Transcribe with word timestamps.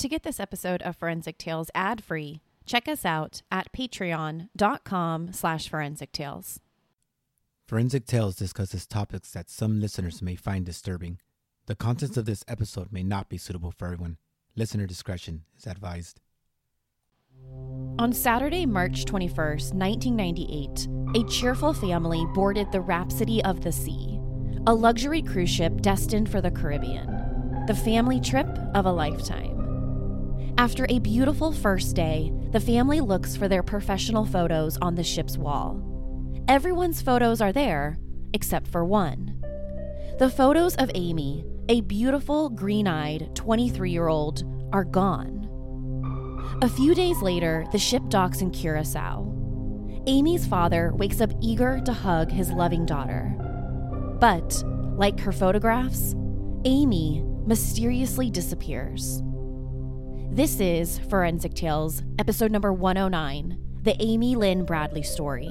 To 0.00 0.08
get 0.08 0.22
this 0.22 0.40
episode 0.40 0.80
of 0.80 0.96
Forensic 0.96 1.36
Tales 1.36 1.70
ad-free, 1.74 2.40
check 2.64 2.88
us 2.88 3.04
out 3.04 3.42
at 3.52 3.70
patreon.com 3.70 5.34
slash 5.34 5.68
forensic 5.68 6.10
tales. 6.10 6.58
Forensic 7.66 8.06
Tales 8.06 8.34
discusses 8.34 8.86
topics 8.86 9.30
that 9.32 9.50
some 9.50 9.78
listeners 9.78 10.22
may 10.22 10.36
find 10.36 10.64
disturbing. 10.64 11.18
The 11.66 11.76
contents 11.76 12.16
of 12.16 12.24
this 12.24 12.46
episode 12.48 12.90
may 12.90 13.02
not 13.02 13.28
be 13.28 13.36
suitable 13.36 13.72
for 13.72 13.84
everyone. 13.84 14.16
Listener 14.56 14.86
discretion 14.86 15.44
is 15.58 15.66
advised. 15.66 16.18
On 17.98 18.10
Saturday, 18.14 18.64
March 18.64 19.04
21st, 19.04 19.74
1998, 19.74 20.88
a 21.14 21.28
cheerful 21.28 21.74
family 21.74 22.24
boarded 22.32 22.72
the 22.72 22.80
Rhapsody 22.80 23.44
of 23.44 23.60
the 23.60 23.70
Sea, 23.70 24.18
a 24.66 24.72
luxury 24.72 25.20
cruise 25.20 25.50
ship 25.50 25.82
destined 25.82 26.30
for 26.30 26.40
the 26.40 26.50
Caribbean, 26.50 27.66
the 27.66 27.74
family 27.74 28.18
trip 28.18 28.48
of 28.74 28.86
a 28.86 28.92
lifetime. 28.92 29.49
After 30.60 30.84
a 30.90 30.98
beautiful 30.98 31.52
first 31.52 31.96
day, 31.96 32.34
the 32.50 32.60
family 32.60 33.00
looks 33.00 33.34
for 33.34 33.48
their 33.48 33.62
professional 33.62 34.26
photos 34.26 34.76
on 34.82 34.94
the 34.94 35.02
ship's 35.02 35.38
wall. 35.38 35.82
Everyone's 36.48 37.00
photos 37.00 37.40
are 37.40 37.50
there, 37.50 37.98
except 38.34 38.68
for 38.68 38.84
one. 38.84 39.42
The 40.18 40.28
photos 40.28 40.76
of 40.76 40.90
Amy, 40.94 41.46
a 41.70 41.80
beautiful, 41.80 42.50
green 42.50 42.86
eyed 42.86 43.34
23 43.34 43.90
year 43.90 44.08
old, 44.08 44.44
are 44.70 44.84
gone. 44.84 45.48
A 46.60 46.68
few 46.68 46.94
days 46.94 47.22
later, 47.22 47.64
the 47.72 47.78
ship 47.78 48.02
docks 48.10 48.42
in 48.42 48.50
Curacao. 48.50 49.32
Amy's 50.06 50.46
father 50.46 50.92
wakes 50.94 51.22
up 51.22 51.32
eager 51.40 51.80
to 51.86 51.92
hug 51.94 52.30
his 52.30 52.52
loving 52.52 52.84
daughter. 52.84 53.34
But, 54.20 54.62
like 54.98 55.20
her 55.20 55.32
photographs, 55.32 56.14
Amy 56.66 57.24
mysteriously 57.46 58.30
disappears. 58.30 59.22
This 60.32 60.60
is 60.60 61.00
Forensic 61.10 61.54
Tales, 61.54 62.04
episode 62.20 62.52
number 62.52 62.72
109 62.72 63.58
The 63.82 64.00
Amy 64.00 64.36
Lynn 64.36 64.64
Bradley 64.64 65.02
Story. 65.02 65.50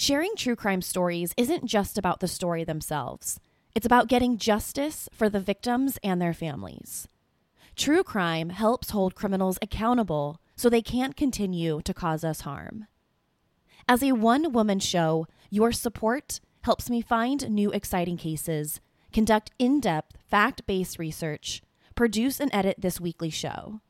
Sharing 0.00 0.36
true 0.36 0.54
crime 0.54 0.80
stories 0.80 1.34
isn't 1.36 1.64
just 1.64 1.98
about 1.98 2.20
the 2.20 2.28
story 2.28 2.62
themselves, 2.62 3.40
it's 3.74 3.84
about 3.84 4.06
getting 4.06 4.38
justice 4.38 5.08
for 5.12 5.28
the 5.28 5.40
victims 5.40 5.98
and 6.04 6.22
their 6.22 6.32
families. 6.32 7.08
True 7.74 8.04
crime 8.04 8.50
helps 8.50 8.90
hold 8.90 9.16
criminals 9.16 9.58
accountable 9.60 10.40
so 10.54 10.70
they 10.70 10.82
can't 10.82 11.16
continue 11.16 11.80
to 11.82 11.92
cause 11.92 12.22
us 12.22 12.42
harm. 12.42 12.86
As 13.88 14.00
a 14.04 14.12
one 14.12 14.52
woman 14.52 14.78
show, 14.78 15.26
your 15.50 15.72
support 15.72 16.38
helps 16.60 16.88
me 16.88 17.00
find 17.00 17.50
new 17.50 17.72
exciting 17.72 18.18
cases, 18.18 18.80
conduct 19.12 19.50
in 19.58 19.80
depth, 19.80 20.16
fact 20.24 20.64
based 20.64 21.00
research, 21.00 21.60
produce 21.96 22.38
and 22.38 22.54
edit 22.54 22.76
this 22.78 23.00
weekly 23.00 23.30
show. 23.30 23.80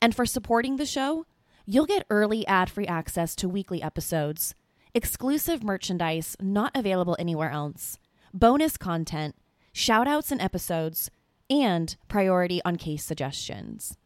And 0.00 0.14
for 0.14 0.24
supporting 0.24 0.76
the 0.76 0.86
show, 0.86 1.26
you'll 1.66 1.84
get 1.84 2.06
early 2.08 2.46
ad 2.46 2.70
free 2.70 2.86
access 2.86 3.36
to 3.36 3.46
weekly 3.46 3.82
episodes 3.82 4.54
exclusive 4.94 5.62
merchandise 5.62 6.36
not 6.40 6.72
available 6.74 7.16
anywhere 7.18 7.50
else, 7.50 7.98
bonus 8.32 8.76
content, 8.76 9.34
shoutouts 9.74 10.30
and 10.30 10.40
episodes, 10.40 11.10
and 11.48 11.96
priority 12.08 12.60
on 12.64 12.76
case 12.76 13.04
suggestions. 13.04 13.96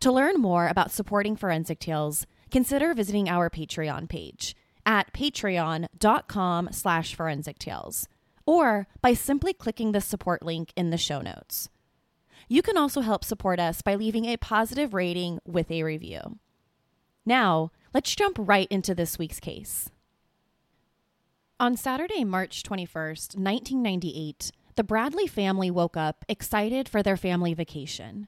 To 0.00 0.10
learn 0.10 0.36
more 0.36 0.68
about 0.68 0.90
supporting 0.90 1.36
Forensic 1.36 1.78
Tales, 1.78 2.26
consider 2.50 2.94
visiting 2.94 3.28
our 3.28 3.48
Patreon 3.48 4.08
page 4.08 4.56
at 4.84 5.12
patreon.com 5.12 6.68
slash 6.72 7.14
forensic 7.14 7.58
tales 7.58 8.08
or 8.44 8.88
by 9.00 9.14
simply 9.14 9.52
clicking 9.52 9.92
the 9.92 10.00
support 10.00 10.42
link 10.42 10.72
in 10.76 10.90
the 10.90 10.98
show 10.98 11.20
notes. 11.20 11.68
You 12.48 12.62
can 12.62 12.76
also 12.76 13.00
help 13.00 13.24
support 13.24 13.60
us 13.60 13.82
by 13.82 13.94
leaving 13.94 14.24
a 14.24 14.36
positive 14.36 14.92
rating 14.92 15.38
with 15.46 15.70
a 15.70 15.84
review. 15.84 16.38
Now, 17.24 17.70
let's 17.94 18.14
jump 18.14 18.36
right 18.40 18.66
into 18.70 18.94
this 18.94 19.18
week's 19.18 19.40
case. 19.40 19.90
On 21.62 21.76
Saturday, 21.76 22.24
March 22.24 22.64
21st, 22.64 23.36
1998, 23.36 24.50
the 24.74 24.82
Bradley 24.82 25.28
family 25.28 25.70
woke 25.70 25.96
up 25.96 26.24
excited 26.28 26.88
for 26.88 27.04
their 27.04 27.16
family 27.16 27.54
vacation. 27.54 28.26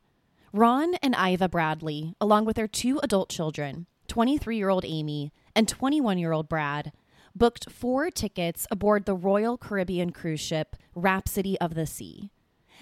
Ron 0.53 0.95
and 1.03 1.17
Iva 1.17 1.49
Bradley, 1.49 2.15
along 2.21 2.45
with 2.45 2.55
their 2.55 2.69
two 2.69 3.01
adult 3.01 3.31
children, 3.31 3.87
23 4.07 4.57
year 4.57 4.69
old 4.69 4.85
Amy 4.85 5.33
and 5.53 5.67
21 5.67 6.17
year 6.17 6.31
old 6.31 6.49
Brad, 6.49 6.93
booked 7.35 7.73
four 7.73 8.09
tickets 8.09 8.69
aboard 8.71 9.05
the 9.05 9.17
Royal 9.17 9.59
Caribbean 9.59 10.13
cruise 10.13 10.39
ship 10.39 10.77
Rhapsody 10.95 11.61
of 11.61 11.75
the 11.75 11.87
Sea, 11.87 12.31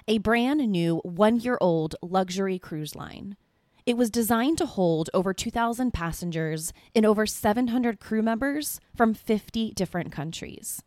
a 0.06 0.18
brand 0.18 0.60
new 0.70 0.98
one 0.98 1.40
year 1.40 1.56
old 1.62 1.96
luxury 2.02 2.58
cruise 2.58 2.94
line. 2.94 3.38
It 3.84 3.96
was 3.96 4.10
designed 4.10 4.58
to 4.58 4.66
hold 4.66 5.10
over 5.12 5.34
2,000 5.34 5.92
passengers 5.92 6.72
and 6.94 7.04
over 7.04 7.26
700 7.26 7.98
crew 7.98 8.22
members 8.22 8.80
from 8.94 9.14
50 9.14 9.72
different 9.72 10.12
countries. 10.12 10.82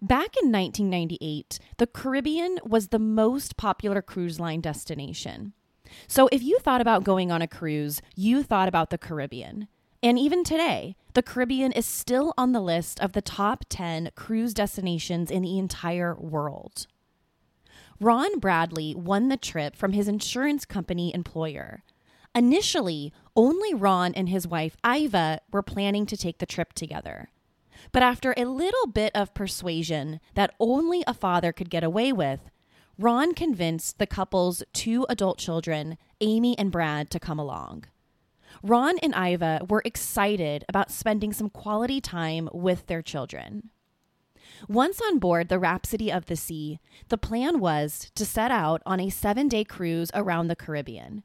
Back 0.00 0.36
in 0.42 0.50
1998, 0.50 1.58
the 1.76 1.86
Caribbean 1.86 2.58
was 2.64 2.88
the 2.88 2.98
most 2.98 3.56
popular 3.56 4.02
cruise 4.02 4.40
line 4.40 4.60
destination. 4.60 5.52
So 6.08 6.28
if 6.32 6.42
you 6.42 6.58
thought 6.58 6.80
about 6.80 7.04
going 7.04 7.30
on 7.30 7.42
a 7.42 7.46
cruise, 7.46 8.00
you 8.16 8.42
thought 8.42 8.68
about 8.68 8.90
the 8.90 8.98
Caribbean. 8.98 9.68
And 10.02 10.18
even 10.18 10.42
today, 10.42 10.96
the 11.14 11.22
Caribbean 11.22 11.70
is 11.72 11.86
still 11.86 12.34
on 12.36 12.52
the 12.52 12.60
list 12.60 12.98
of 13.00 13.12
the 13.12 13.22
top 13.22 13.64
10 13.68 14.10
cruise 14.16 14.54
destinations 14.54 15.30
in 15.30 15.42
the 15.42 15.58
entire 15.58 16.16
world. 16.16 16.86
Ron 18.02 18.40
Bradley 18.40 18.96
won 18.96 19.28
the 19.28 19.36
trip 19.36 19.76
from 19.76 19.92
his 19.92 20.08
insurance 20.08 20.64
company 20.64 21.14
employer. 21.14 21.84
Initially, 22.34 23.12
only 23.36 23.74
Ron 23.74 24.12
and 24.14 24.28
his 24.28 24.44
wife 24.44 24.76
Iva 24.84 25.38
were 25.52 25.62
planning 25.62 26.04
to 26.06 26.16
take 26.16 26.38
the 26.38 26.46
trip 26.46 26.72
together. 26.72 27.30
But 27.92 28.02
after 28.02 28.34
a 28.36 28.46
little 28.46 28.88
bit 28.88 29.14
of 29.14 29.34
persuasion 29.34 30.18
that 30.34 30.52
only 30.58 31.04
a 31.06 31.14
father 31.14 31.52
could 31.52 31.70
get 31.70 31.84
away 31.84 32.12
with, 32.12 32.40
Ron 32.98 33.34
convinced 33.34 34.00
the 34.00 34.06
couple's 34.08 34.64
two 34.72 35.06
adult 35.08 35.38
children, 35.38 35.96
Amy 36.20 36.58
and 36.58 36.72
Brad, 36.72 37.08
to 37.10 37.20
come 37.20 37.38
along. 37.38 37.84
Ron 38.64 38.98
and 38.98 39.14
Iva 39.14 39.66
were 39.68 39.82
excited 39.84 40.64
about 40.68 40.90
spending 40.90 41.32
some 41.32 41.50
quality 41.50 42.00
time 42.00 42.48
with 42.52 42.88
their 42.88 43.00
children. 43.00 43.70
Once 44.68 45.00
on 45.00 45.18
board 45.18 45.48
the 45.48 45.58
Rhapsody 45.58 46.10
of 46.10 46.26
the 46.26 46.36
Sea, 46.36 46.78
the 47.08 47.18
plan 47.18 47.58
was 47.60 48.10
to 48.14 48.24
set 48.24 48.50
out 48.50 48.82
on 48.86 49.00
a 49.00 49.10
seven 49.10 49.48
day 49.48 49.64
cruise 49.64 50.10
around 50.14 50.48
the 50.48 50.56
Caribbean. 50.56 51.22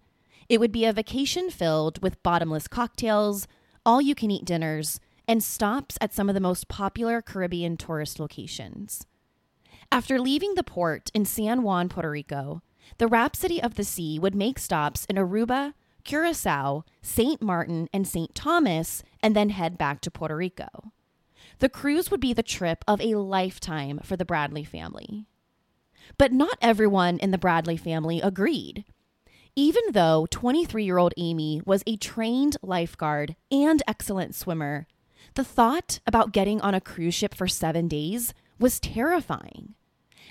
It 0.50 0.60
would 0.60 0.72
be 0.72 0.86
a 0.86 0.94
vacation 0.94 1.50
filled 1.50 2.02
with 2.02 2.22
bottomless 2.24 2.68
cocktails, 2.68 3.48
all 3.86 4.02
you 4.02 4.16
can 4.16 4.32
eat 4.32 4.46
dinners, 4.46 5.00
and 5.28 5.44
stops 5.44 5.98
at 6.00 6.14
some 6.14 6.30
of 6.30 6.36
the 6.36 6.42
most 6.42 6.68
popular 6.68 7.22
Caribbean 7.22 7.76
tourist 7.78 8.20
locations. 8.20 9.06
After 9.92 10.20
leaving 10.20 10.56
the 10.56 10.64
port 10.64 11.12
in 11.14 11.26
San 11.26 11.64
Juan, 11.64 11.90
Puerto 11.90 12.10
Rico, 12.10 12.62
the 12.98 13.08
Rhapsody 13.08 13.62
of 13.62 13.76
the 13.76 13.84
Sea 13.84 14.20
would 14.20 14.36
make 14.36 14.60
stops 14.60 15.06
in 15.06 15.18
Aruba, 15.18 15.74
Curacao, 16.04 16.86
St. 17.02 17.42
Martin, 17.42 17.90
and 17.94 18.08
St. 18.08 18.34
Thomas, 18.34 19.04
and 19.22 19.36
then 19.36 19.50
head 19.50 19.78
back 19.78 20.00
to 20.02 20.12
Puerto 20.12 20.36
Rico. 20.36 20.94
The 21.60 21.70
cruise 21.70 22.12
would 22.12 22.20
be 22.20 22.34
the 22.34 22.44
trip 22.44 22.84
of 22.88 23.02
a 23.02 23.16
lifetime 23.16 24.00
for 24.04 24.16
the 24.16 24.26
Bradley 24.26 24.64
family. 24.64 25.26
But 26.18 26.32
not 26.32 26.58
everyone 26.62 27.18
in 27.18 27.32
the 27.32 27.38
Bradley 27.38 27.78
family 27.78 28.22
agreed. 28.22 28.86
Even 29.56 29.82
though 29.92 30.28
23 30.30 30.84
year 30.84 31.00
old 31.00 31.14
Amy 31.18 31.62
was 31.66 31.84
a 31.88 31.98
trained 31.98 32.58
lifeguard 32.62 33.36
and 33.52 33.82
excellent 33.88 34.36
swimmer, 34.36 34.88
The 35.34 35.44
thought 35.44 36.00
about 36.06 36.32
getting 36.32 36.62
on 36.62 36.74
a 36.74 36.82
cruise 36.82 37.16
ship 37.16 37.34
for 37.34 37.48
seven 37.48 37.88
days 37.88 38.34
was 38.60 38.80
terrifying. 38.80 39.74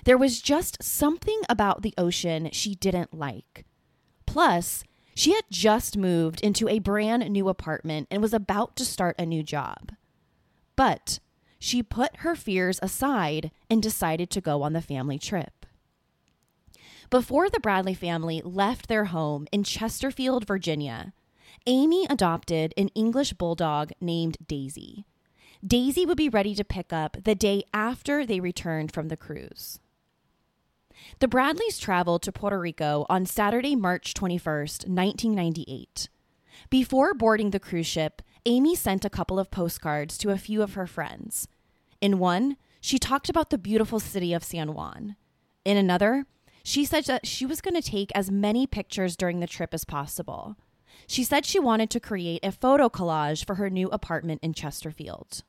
There 0.05 0.17
was 0.17 0.41
just 0.41 0.81
something 0.81 1.41
about 1.49 1.81
the 1.81 1.93
ocean 1.97 2.49
she 2.51 2.75
didn't 2.75 3.13
like. 3.13 3.65
Plus, 4.25 4.83
she 5.15 5.33
had 5.33 5.45
just 5.49 5.97
moved 5.97 6.41
into 6.41 6.69
a 6.69 6.79
brand 6.79 7.29
new 7.29 7.49
apartment 7.49 8.07
and 8.09 8.21
was 8.21 8.33
about 8.33 8.75
to 8.77 8.85
start 8.85 9.15
a 9.19 9.25
new 9.25 9.43
job. 9.43 9.91
But 10.77 11.19
she 11.59 11.83
put 11.83 12.17
her 12.17 12.35
fears 12.35 12.79
aside 12.81 13.51
and 13.69 13.83
decided 13.83 14.29
to 14.29 14.41
go 14.41 14.61
on 14.63 14.71
the 14.71 14.81
family 14.81 15.19
trip. 15.19 15.65
Before 17.09 17.49
the 17.49 17.59
Bradley 17.59 17.93
family 17.93 18.41
left 18.43 18.87
their 18.87 19.05
home 19.05 19.47
in 19.51 19.63
Chesterfield, 19.63 20.47
Virginia, 20.47 21.13
Amy 21.65 22.05
adopted 22.09 22.73
an 22.77 22.89
English 22.89 23.33
bulldog 23.33 23.91
named 23.99 24.37
Daisy. 24.45 25.05
Daisy 25.65 26.05
would 26.05 26.17
be 26.17 26.29
ready 26.29 26.53
to 26.53 26.63
pick 26.63 26.93
up 26.93 27.17
the 27.23 27.35
day 27.35 27.63
after 27.73 28.25
they 28.25 28.39
returned 28.39 28.91
from 28.91 29.07
the 29.07 29.17
cruise. 29.17 29.79
The 31.19 31.27
Bradleys 31.27 31.79
traveled 31.79 32.21
to 32.23 32.31
Puerto 32.31 32.59
Rico 32.59 33.05
on 33.09 33.25
Saturday, 33.25 33.75
March 33.75 34.13
21st, 34.13 34.87
1998. 34.87 36.09
Before 36.69 37.13
boarding 37.13 37.51
the 37.51 37.59
cruise 37.59 37.87
ship, 37.87 38.21
Amy 38.47 38.75
sent 38.75 39.03
a 39.03 39.09
couple 39.09 39.39
of 39.39 39.51
postcards 39.51 40.17
to 40.17 40.29
a 40.29 40.37
few 40.37 40.63
of 40.63 40.75
her 40.75 40.87
friends. 40.87 41.49
In 41.99 42.17
one, 42.17 42.55
she 42.79 42.97
talked 42.97 43.29
about 43.29 43.49
the 43.49 43.57
beautiful 43.57 43.99
city 43.99 44.31
of 44.31 44.41
San 44.41 44.73
Juan. 44.73 45.17
In 45.65 45.75
another, 45.75 46.25
she 46.63 46.85
said 46.85 47.03
that 47.05 47.27
she 47.27 47.45
was 47.45 47.59
going 47.59 47.73
to 47.73 47.81
take 47.81 48.09
as 48.15 48.31
many 48.31 48.65
pictures 48.65 49.17
during 49.17 49.41
the 49.41 49.47
trip 49.47 49.73
as 49.73 49.83
possible. 49.83 50.55
She 51.07 51.25
said 51.25 51.45
she 51.45 51.59
wanted 51.59 51.89
to 51.89 51.99
create 51.99 52.39
a 52.41 52.53
photo 52.53 52.87
collage 52.87 53.45
for 53.45 53.55
her 53.55 53.69
new 53.69 53.89
apartment 53.89 54.39
in 54.41 54.53
Chesterfield. 54.53 55.43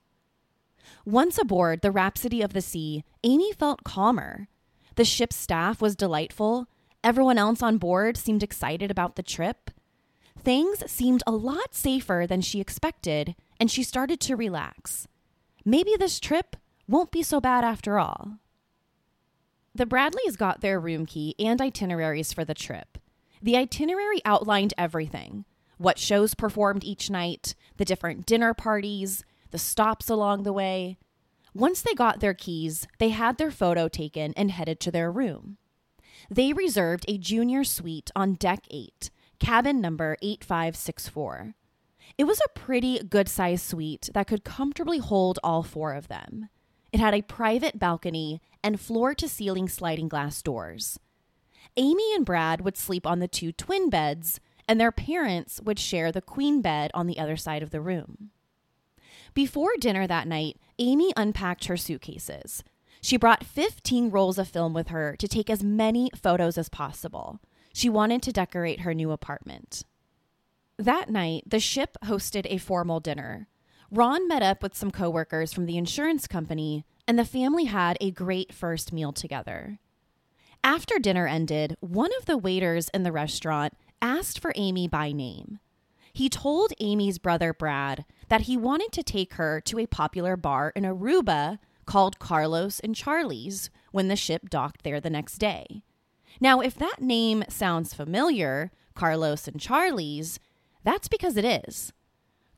Once 1.04 1.38
aboard 1.38 1.82
the 1.82 1.92
Rhapsody 1.92 2.42
of 2.42 2.52
the 2.52 2.60
Sea, 2.60 3.04
Amy 3.22 3.52
felt 3.52 3.84
calmer. 3.84 4.48
The 4.96 5.04
ship's 5.04 5.36
staff 5.36 5.80
was 5.80 5.94
delightful. 5.94 6.66
Everyone 7.04 7.38
else 7.38 7.62
on 7.62 7.78
board 7.78 8.16
seemed 8.16 8.42
excited 8.42 8.90
about 8.90 9.14
the 9.14 9.22
trip. 9.22 9.70
Things 10.42 10.90
seemed 10.90 11.22
a 11.26 11.32
lot 11.32 11.74
safer 11.74 12.26
than 12.28 12.40
she 12.40 12.60
expected, 12.60 13.34
and 13.60 13.70
she 13.70 13.82
started 13.82 14.20
to 14.20 14.36
relax. 14.36 15.06
Maybe 15.64 15.94
this 15.98 16.20
trip 16.20 16.56
won't 16.88 17.10
be 17.10 17.22
so 17.22 17.40
bad 17.40 17.64
after 17.64 17.98
all. 17.98 18.38
The 19.74 19.86
Bradleys 19.86 20.36
got 20.36 20.60
their 20.60 20.80
room 20.80 21.06
key 21.06 21.34
and 21.38 21.60
itineraries 21.60 22.32
for 22.32 22.44
the 22.44 22.54
trip. 22.54 22.98
The 23.42 23.56
itinerary 23.56 24.20
outlined 24.24 24.74
everything 24.76 25.44
what 25.76 25.98
shows 25.98 26.34
performed 26.34 26.82
each 26.82 27.08
night, 27.08 27.54
the 27.76 27.84
different 27.84 28.26
dinner 28.26 28.52
parties, 28.52 29.24
the 29.52 29.58
stops 29.58 30.10
along 30.10 30.42
the 30.42 30.52
way, 30.52 30.98
once 31.54 31.80
they 31.80 31.94
got 31.94 32.20
their 32.20 32.34
keys, 32.34 32.86
they 32.98 33.08
had 33.08 33.38
their 33.38 33.50
photo 33.50 33.88
taken 33.88 34.34
and 34.36 34.50
headed 34.50 34.80
to 34.80 34.90
their 34.90 35.10
room. 35.10 35.56
They 36.30 36.52
reserved 36.52 37.04
a 37.08 37.18
junior 37.18 37.64
suite 37.64 38.10
on 38.14 38.34
deck 38.34 38.64
8, 38.70 39.10
cabin 39.38 39.80
number 39.80 40.16
8564. 40.22 41.54
It 42.16 42.24
was 42.24 42.40
a 42.40 42.58
pretty 42.58 43.00
good 43.00 43.28
sized 43.28 43.64
suite 43.64 44.10
that 44.14 44.26
could 44.26 44.44
comfortably 44.44 44.98
hold 44.98 45.38
all 45.42 45.62
four 45.62 45.94
of 45.94 46.08
them. 46.08 46.48
It 46.92 47.00
had 47.00 47.14
a 47.14 47.22
private 47.22 47.78
balcony 47.78 48.40
and 48.62 48.80
floor 48.80 49.14
to 49.14 49.28
ceiling 49.28 49.68
sliding 49.68 50.08
glass 50.08 50.42
doors. 50.42 50.98
Amy 51.76 52.14
and 52.14 52.24
Brad 52.24 52.62
would 52.62 52.76
sleep 52.76 53.06
on 53.06 53.18
the 53.20 53.28
two 53.28 53.52
twin 53.52 53.90
beds, 53.90 54.40
and 54.66 54.80
their 54.80 54.90
parents 54.90 55.60
would 55.62 55.78
share 55.78 56.10
the 56.10 56.22
queen 56.22 56.60
bed 56.60 56.90
on 56.94 57.06
the 57.06 57.18
other 57.18 57.36
side 57.36 57.62
of 57.62 57.70
the 57.70 57.80
room. 57.80 58.30
Before 59.34 59.70
dinner 59.78 60.06
that 60.06 60.26
night, 60.26 60.56
Amy 60.78 61.12
unpacked 61.16 61.66
her 61.66 61.76
suitcases. 61.76 62.64
She 63.00 63.16
brought 63.16 63.44
15 63.44 64.10
rolls 64.10 64.38
of 64.38 64.48
film 64.48 64.74
with 64.74 64.88
her 64.88 65.14
to 65.18 65.28
take 65.28 65.48
as 65.48 65.62
many 65.62 66.10
photos 66.20 66.58
as 66.58 66.68
possible. 66.68 67.38
She 67.72 67.88
wanted 67.88 68.22
to 68.22 68.32
decorate 68.32 68.80
her 68.80 68.94
new 68.94 69.10
apartment. 69.10 69.84
That 70.78 71.10
night, 71.10 71.44
the 71.46 71.60
ship 71.60 71.96
hosted 72.04 72.46
a 72.48 72.58
formal 72.58 73.00
dinner. 73.00 73.48
Ron 73.90 74.28
met 74.28 74.42
up 74.42 74.62
with 74.62 74.76
some 74.76 74.90
coworkers 74.90 75.52
from 75.52 75.66
the 75.66 75.76
insurance 75.76 76.26
company, 76.26 76.84
and 77.06 77.18
the 77.18 77.24
family 77.24 77.64
had 77.64 77.96
a 78.00 78.10
great 78.10 78.52
first 78.52 78.92
meal 78.92 79.12
together. 79.12 79.78
After 80.62 80.98
dinner 80.98 81.26
ended, 81.26 81.76
one 81.80 82.10
of 82.18 82.26
the 82.26 82.36
waiters 82.36 82.90
in 82.90 83.02
the 83.02 83.12
restaurant 83.12 83.74
asked 84.02 84.38
for 84.38 84.52
Amy 84.56 84.88
by 84.88 85.12
name. 85.12 85.58
He 86.12 86.28
told 86.28 86.72
Amy's 86.80 87.18
brother 87.18 87.52
Brad 87.52 88.04
that 88.28 88.42
he 88.42 88.56
wanted 88.56 88.92
to 88.92 89.02
take 89.02 89.34
her 89.34 89.60
to 89.62 89.78
a 89.78 89.86
popular 89.86 90.36
bar 90.36 90.72
in 90.74 90.84
Aruba 90.84 91.58
called 91.86 92.18
Carlos 92.18 92.80
and 92.80 92.94
Charlie's 92.94 93.70
when 93.92 94.08
the 94.08 94.16
ship 94.16 94.50
docked 94.50 94.82
there 94.82 95.00
the 95.00 95.10
next 95.10 95.38
day. 95.38 95.82
Now, 96.40 96.60
if 96.60 96.74
that 96.76 97.00
name 97.00 97.44
sounds 97.48 97.94
familiar, 97.94 98.70
Carlos 98.94 99.48
and 99.48 99.60
Charlie's, 99.60 100.38
that's 100.84 101.08
because 101.08 101.36
it 101.36 101.44
is. 101.44 101.92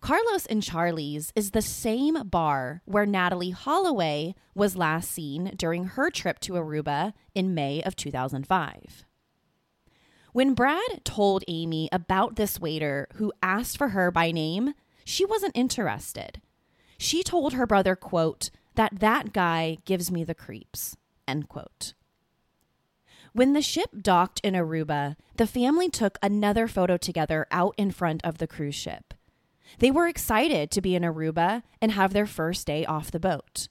Carlos 0.00 0.46
and 0.46 0.62
Charlie's 0.62 1.30
is 1.36 1.50
the 1.50 1.60
same 1.60 2.22
bar 2.24 2.80
where 2.86 3.06
Natalee 3.06 3.52
Holloway 3.52 4.34
was 4.54 4.76
last 4.76 5.10
seen 5.10 5.52
during 5.56 5.84
her 5.84 6.10
trip 6.10 6.40
to 6.40 6.54
Aruba 6.54 7.12
in 7.34 7.54
May 7.54 7.82
of 7.82 7.96
2005. 7.96 9.04
When 10.32 10.54
Brad 10.54 11.04
told 11.04 11.44
Amy 11.48 11.88
about 11.92 12.36
this 12.36 12.60
waiter 12.60 13.08
who 13.16 13.32
asked 13.42 13.76
for 13.76 13.88
her 13.88 14.10
by 14.10 14.30
name, 14.30 14.74
she 15.04 15.24
wasn't 15.24 15.56
interested. 15.56 16.40
She 16.96 17.22
told 17.22 17.54
her 17.54 17.66
brother, 17.66 17.96
quote, 17.96 18.50
that 18.76 19.00
that 19.00 19.32
guy 19.32 19.78
gives 19.84 20.10
me 20.10 20.24
the 20.24 20.34
creeps, 20.34 20.96
end 21.26 21.48
quote. 21.48 21.94
When 23.32 23.52
the 23.52 23.62
ship 23.62 23.90
docked 24.00 24.40
in 24.40 24.54
Aruba, 24.54 25.16
the 25.36 25.46
family 25.46 25.88
took 25.88 26.18
another 26.22 26.66
photo 26.66 26.96
together 26.96 27.46
out 27.50 27.74
in 27.76 27.90
front 27.90 28.24
of 28.24 28.38
the 28.38 28.46
cruise 28.46 28.74
ship. 28.74 29.14
They 29.78 29.90
were 29.90 30.08
excited 30.08 30.70
to 30.72 30.80
be 30.80 30.96
in 30.96 31.02
Aruba 31.02 31.62
and 31.80 31.92
have 31.92 32.12
their 32.12 32.26
first 32.26 32.66
day 32.66 32.84
off 32.84 33.10
the 33.10 33.20
boat. 33.20 33.68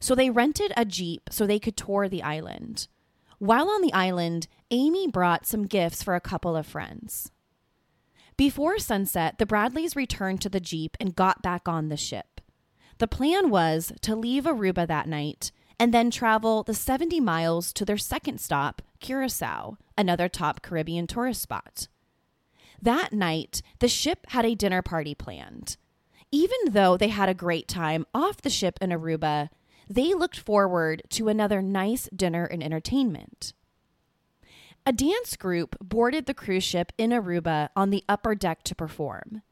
So 0.00 0.14
they 0.14 0.30
rented 0.30 0.72
a 0.76 0.84
Jeep 0.84 1.28
so 1.30 1.46
they 1.46 1.58
could 1.58 1.76
tour 1.76 2.08
the 2.08 2.22
island. 2.22 2.88
While 3.38 3.68
on 3.68 3.82
the 3.82 3.92
island, 3.92 4.48
Amy 4.70 5.06
brought 5.06 5.46
some 5.46 5.66
gifts 5.66 6.02
for 6.02 6.14
a 6.14 6.20
couple 6.20 6.56
of 6.56 6.66
friends. 6.66 7.30
Before 8.36 8.78
sunset, 8.78 9.38
the 9.38 9.46
Bradleys 9.46 9.96
returned 9.96 10.40
to 10.42 10.48
the 10.48 10.60
Jeep 10.60 10.96
and 11.00 11.14
got 11.14 11.42
back 11.42 11.68
on 11.68 11.88
the 11.88 11.96
ship. 11.96 12.40
The 12.98 13.08
plan 13.08 13.50
was 13.50 13.92
to 14.02 14.16
leave 14.16 14.44
Aruba 14.44 14.86
that 14.86 15.08
night 15.08 15.52
and 15.78 15.94
then 15.94 16.10
travel 16.10 16.62
the 16.62 16.74
70 16.74 17.20
miles 17.20 17.72
to 17.72 17.84
their 17.84 17.98
second 17.98 18.40
stop, 18.40 18.82
Curacao, 19.00 19.78
another 19.96 20.28
top 20.28 20.62
Caribbean 20.62 21.06
tourist 21.06 21.42
spot. 21.42 21.88
That 22.80 23.12
night, 23.12 23.62
the 23.78 23.88
ship 23.88 24.26
had 24.28 24.44
a 24.44 24.54
dinner 24.54 24.82
party 24.82 25.14
planned. 25.14 25.76
Even 26.30 26.58
though 26.68 26.96
they 26.96 27.08
had 27.08 27.28
a 27.28 27.34
great 27.34 27.68
time 27.68 28.06
off 28.14 28.42
the 28.42 28.50
ship 28.50 28.78
in 28.80 28.90
Aruba, 28.90 29.48
they 29.88 30.14
looked 30.14 30.38
forward 30.38 31.02
to 31.10 31.28
another 31.28 31.62
nice 31.62 32.08
dinner 32.14 32.44
and 32.44 32.62
entertainment. 32.62 33.54
A 34.84 34.92
dance 34.92 35.36
group 35.36 35.76
boarded 35.80 36.26
the 36.26 36.34
cruise 36.34 36.64
ship 36.64 36.92
in 36.98 37.10
Aruba 37.10 37.70
on 37.74 37.90
the 37.90 38.04
upper 38.08 38.34
deck 38.34 38.62
to 38.64 38.74
perform. 38.74 39.42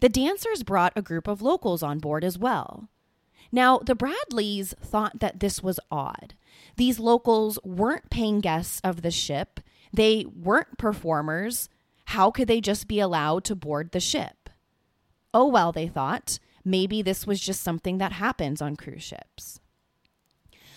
The 0.00 0.08
dancers 0.08 0.62
brought 0.62 0.92
a 0.96 1.02
group 1.02 1.28
of 1.28 1.42
locals 1.42 1.82
on 1.82 1.98
board 1.98 2.24
as 2.24 2.38
well. 2.38 2.88
Now, 3.52 3.78
the 3.78 3.94
Bradleys 3.94 4.74
thought 4.80 5.20
that 5.20 5.40
this 5.40 5.62
was 5.62 5.80
odd. 5.90 6.34
These 6.76 6.98
locals 6.98 7.58
weren't 7.64 8.10
paying 8.10 8.40
guests 8.40 8.80
of 8.82 9.02
the 9.02 9.10
ship, 9.10 9.60
they 9.92 10.26
weren't 10.26 10.78
performers. 10.78 11.68
How 12.10 12.30
could 12.30 12.46
they 12.46 12.60
just 12.60 12.86
be 12.86 13.00
allowed 13.00 13.44
to 13.44 13.56
board 13.56 13.90
the 13.90 14.00
ship? 14.00 14.50
Oh, 15.34 15.48
well, 15.48 15.72
they 15.72 15.88
thought. 15.88 16.38
Maybe 16.64 17.02
this 17.02 17.26
was 17.26 17.40
just 17.40 17.62
something 17.62 17.98
that 17.98 18.12
happens 18.12 18.62
on 18.62 18.76
cruise 18.76 19.02
ships. 19.02 19.60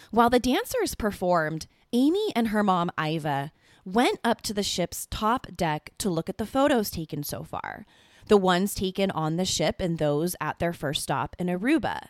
While 0.09 0.31
the 0.31 0.39
dancers 0.39 0.95
performed, 0.95 1.67
Amy 1.93 2.31
and 2.35 2.47
her 2.47 2.63
mom, 2.63 2.89
Iva, 2.99 3.51
went 3.85 4.19
up 4.23 4.41
to 4.41 4.53
the 4.53 4.63
ship's 4.63 5.07
top 5.11 5.47
deck 5.55 5.91
to 5.99 6.09
look 6.09 6.29
at 6.29 6.39
the 6.39 6.45
photos 6.45 6.89
taken 6.89 7.23
so 7.23 7.43
far 7.43 7.85
the 8.29 8.37
ones 8.37 8.73
taken 8.73 9.11
on 9.11 9.35
the 9.35 9.45
ship 9.45 9.81
and 9.81 9.97
those 9.97 10.35
at 10.39 10.59
their 10.59 10.71
first 10.71 11.03
stop 11.03 11.35
in 11.37 11.47
Aruba. 11.47 12.09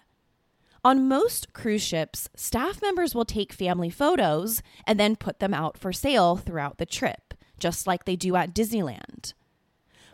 On 0.84 1.08
most 1.08 1.54
cruise 1.54 1.82
ships, 1.82 2.30
staff 2.36 2.82
members 2.82 3.14
will 3.14 3.26
take 3.26 3.52
family 3.52 3.90
photos 3.90 4.62
and 4.86 5.00
then 5.00 5.16
put 5.16 5.40
them 5.40 5.54
out 5.54 5.78
for 5.78 5.92
sale 5.92 6.38
throughout 6.38 6.78
the 6.78 6.86
trip, 6.86 7.34
just 7.60 7.86
like 7.86 8.06
they 8.06 8.16
do 8.16 8.36
at 8.36 8.54
Disneyland. 8.54 9.34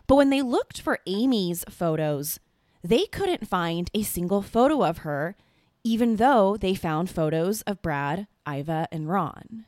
But 0.06 0.16
when 0.16 0.30
they 0.30 0.42
looked 0.42 0.80
for 0.80 1.00
Amy's 1.06 1.64
photos, 1.68 2.40
they 2.82 3.06
couldn't 3.06 3.48
find 3.48 3.90
a 3.94 4.02
single 4.02 4.42
photo 4.42 4.84
of 4.84 4.98
her 4.98 5.36
even 5.86 6.16
though 6.16 6.56
they 6.56 6.74
found 6.74 7.08
photos 7.08 7.62
of 7.62 7.80
Brad, 7.80 8.26
Iva, 8.44 8.88
and 8.90 9.08
Ron. 9.08 9.66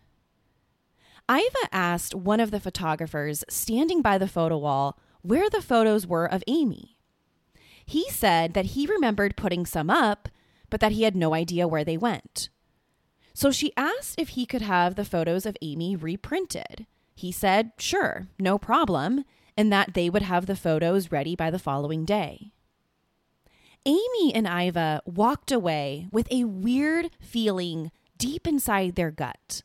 Iva 1.30 1.68
asked 1.70 2.12
one 2.12 2.40
of 2.40 2.50
the 2.50 2.58
photographers 2.58 3.44
standing 3.48 4.02
by 4.02 4.18
the 4.18 4.26
photo 4.26 4.58
wall 4.58 4.98
where 5.22 5.48
the 5.48 5.62
photos 5.62 6.08
were 6.08 6.26
of 6.26 6.42
Amy. 6.48 6.98
He 7.86 8.10
said 8.10 8.54
that 8.54 8.74
he 8.74 8.84
remembered 8.84 9.36
putting 9.36 9.64
some 9.64 9.90
up, 9.90 10.28
but 10.70 10.80
that 10.80 10.92
he 10.92 11.02
had 11.02 11.16
no 11.16 11.34
idea 11.34 11.68
where 11.68 11.84
they 11.84 11.96
went. 11.96 12.48
So 13.34 13.50
she 13.50 13.72
asked 13.76 14.18
if 14.18 14.30
he 14.30 14.46
could 14.46 14.62
have 14.62 14.94
the 14.94 15.04
photos 15.04 15.46
of 15.46 15.56
Amy 15.62 15.94
reprinted. 15.94 16.86
He 17.14 17.30
said, 17.30 17.72
sure, 17.78 18.26
no 18.38 18.58
problem, 18.58 19.24
and 19.56 19.72
that 19.72 19.94
they 19.94 20.10
would 20.10 20.22
have 20.22 20.46
the 20.46 20.56
photos 20.56 21.12
ready 21.12 21.36
by 21.36 21.50
the 21.50 21.58
following 21.58 22.04
day. 22.04 22.52
Amy 23.86 24.34
and 24.34 24.46
Iva 24.46 25.02
walked 25.06 25.50
away 25.50 26.08
with 26.10 26.30
a 26.30 26.44
weird 26.44 27.10
feeling 27.20 27.90
deep 28.18 28.46
inside 28.46 28.96
their 28.96 29.10
gut. 29.10 29.62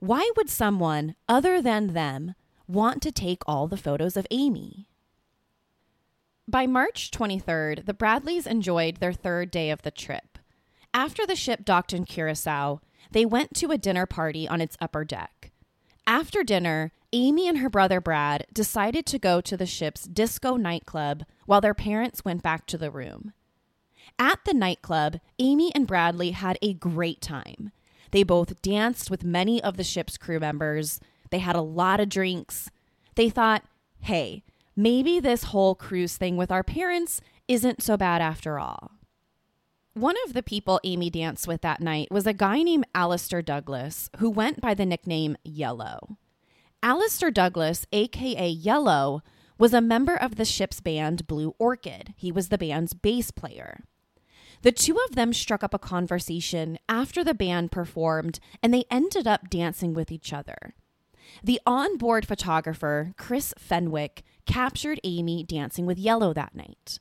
Why 0.00 0.30
would 0.36 0.50
someone 0.50 1.14
other 1.28 1.62
than 1.62 1.94
them 1.94 2.34
want 2.66 3.02
to 3.02 3.12
take 3.12 3.42
all 3.46 3.68
the 3.68 3.76
photos 3.76 4.16
of 4.16 4.26
Amy? 4.30 4.88
By 6.50 6.66
March 6.66 7.12
23rd, 7.12 7.86
the 7.86 7.94
Bradleys 7.94 8.44
enjoyed 8.44 8.96
their 8.96 9.12
third 9.12 9.52
day 9.52 9.70
of 9.70 9.82
the 9.82 9.92
trip. 9.92 10.36
After 10.92 11.24
the 11.24 11.36
ship 11.36 11.64
docked 11.64 11.92
in 11.92 12.04
Curacao, 12.04 12.80
they 13.12 13.24
went 13.24 13.54
to 13.54 13.70
a 13.70 13.78
dinner 13.78 14.04
party 14.04 14.48
on 14.48 14.60
its 14.60 14.76
upper 14.80 15.04
deck. 15.04 15.52
After 16.08 16.42
dinner, 16.42 16.90
Amy 17.12 17.46
and 17.46 17.58
her 17.58 17.70
brother 17.70 18.00
Brad 18.00 18.48
decided 18.52 19.06
to 19.06 19.18
go 19.20 19.40
to 19.40 19.56
the 19.56 19.64
ship's 19.64 20.08
disco 20.08 20.56
nightclub 20.56 21.22
while 21.46 21.60
their 21.60 21.72
parents 21.72 22.24
went 22.24 22.42
back 22.42 22.66
to 22.66 22.76
the 22.76 22.90
room. 22.90 23.32
At 24.18 24.40
the 24.44 24.54
nightclub, 24.54 25.20
Amy 25.38 25.72
and 25.72 25.86
Bradley 25.86 26.32
had 26.32 26.58
a 26.60 26.74
great 26.74 27.20
time. 27.20 27.70
They 28.10 28.24
both 28.24 28.60
danced 28.60 29.08
with 29.08 29.22
many 29.22 29.62
of 29.62 29.76
the 29.76 29.84
ship's 29.84 30.18
crew 30.18 30.40
members. 30.40 30.98
They 31.30 31.38
had 31.38 31.54
a 31.54 31.62
lot 31.62 32.00
of 32.00 32.08
drinks. 32.08 32.72
They 33.14 33.30
thought, 33.30 33.62
hey, 34.00 34.42
maybe 34.76 35.20
this 35.20 35.44
whole 35.44 35.74
cruise 35.74 36.16
thing 36.16 36.36
with 36.36 36.50
our 36.50 36.62
parents 36.62 37.20
isn't 37.48 37.82
so 37.82 37.96
bad 37.96 38.22
after 38.22 38.58
all. 38.58 38.92
One 39.94 40.16
of 40.24 40.34
the 40.34 40.42
people 40.42 40.80
Amy 40.84 41.10
danced 41.10 41.48
with 41.48 41.62
that 41.62 41.80
night 41.80 42.08
was 42.10 42.26
a 42.26 42.32
guy 42.32 42.62
named 42.62 42.86
Alister 42.94 43.42
Douglas, 43.42 44.08
who 44.18 44.30
went 44.30 44.60
by 44.60 44.72
the 44.72 44.86
nickname 44.86 45.36
Yellow. 45.44 46.16
Alister 46.82 47.30
Douglas, 47.30 47.86
aka 47.92 48.48
Yellow, 48.48 49.22
was 49.58 49.74
a 49.74 49.80
member 49.80 50.14
of 50.14 50.36
the 50.36 50.44
ship's 50.44 50.80
band 50.80 51.26
Blue 51.26 51.54
Orchid. 51.58 52.14
He 52.16 52.32
was 52.32 52.48
the 52.48 52.56
band's 52.56 52.94
bass 52.94 53.30
player. 53.30 53.84
The 54.62 54.72
two 54.72 54.98
of 55.08 55.16
them 55.16 55.32
struck 55.32 55.64
up 55.64 55.74
a 55.74 55.78
conversation 55.78 56.78
after 56.88 57.24
the 57.24 57.34
band 57.34 57.72
performed, 57.72 58.40
and 58.62 58.72
they 58.72 58.84
ended 58.90 59.26
up 59.26 59.50
dancing 59.50 59.92
with 59.92 60.12
each 60.12 60.32
other. 60.32 60.74
The 61.42 61.60
onboard 61.66 62.26
photographer, 62.26 63.14
Chris 63.16 63.54
Fenwick, 63.58 64.22
captured 64.46 65.00
Amy 65.04 65.44
dancing 65.44 65.86
with 65.86 65.98
Yellow 65.98 66.32
that 66.32 66.54
night. 66.54 66.98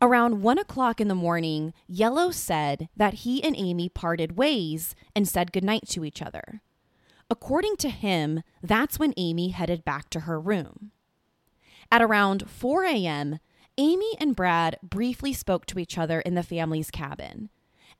Around 0.00 0.42
one 0.42 0.58
o'clock 0.58 1.00
in 1.00 1.08
the 1.08 1.14
morning, 1.14 1.72
Yellow 1.86 2.30
said 2.30 2.88
that 2.96 3.14
he 3.14 3.42
and 3.42 3.56
Amy 3.56 3.88
parted 3.88 4.36
ways 4.36 4.94
and 5.14 5.26
said 5.26 5.52
goodnight 5.52 5.88
to 5.88 6.04
each 6.04 6.20
other. 6.20 6.60
According 7.30 7.76
to 7.78 7.88
him, 7.88 8.42
that's 8.62 8.98
when 8.98 9.14
Amy 9.16 9.48
headed 9.48 9.84
back 9.84 10.10
to 10.10 10.20
her 10.20 10.38
room. 10.38 10.92
At 11.90 12.02
around 12.02 12.48
4 12.48 12.84
a.m., 12.84 13.38
Amy 13.78 14.16
and 14.18 14.36
Brad 14.36 14.78
briefly 14.82 15.32
spoke 15.32 15.66
to 15.66 15.78
each 15.78 15.98
other 15.98 16.20
in 16.20 16.34
the 16.34 16.42
family's 16.42 16.90
cabin. 16.90 17.50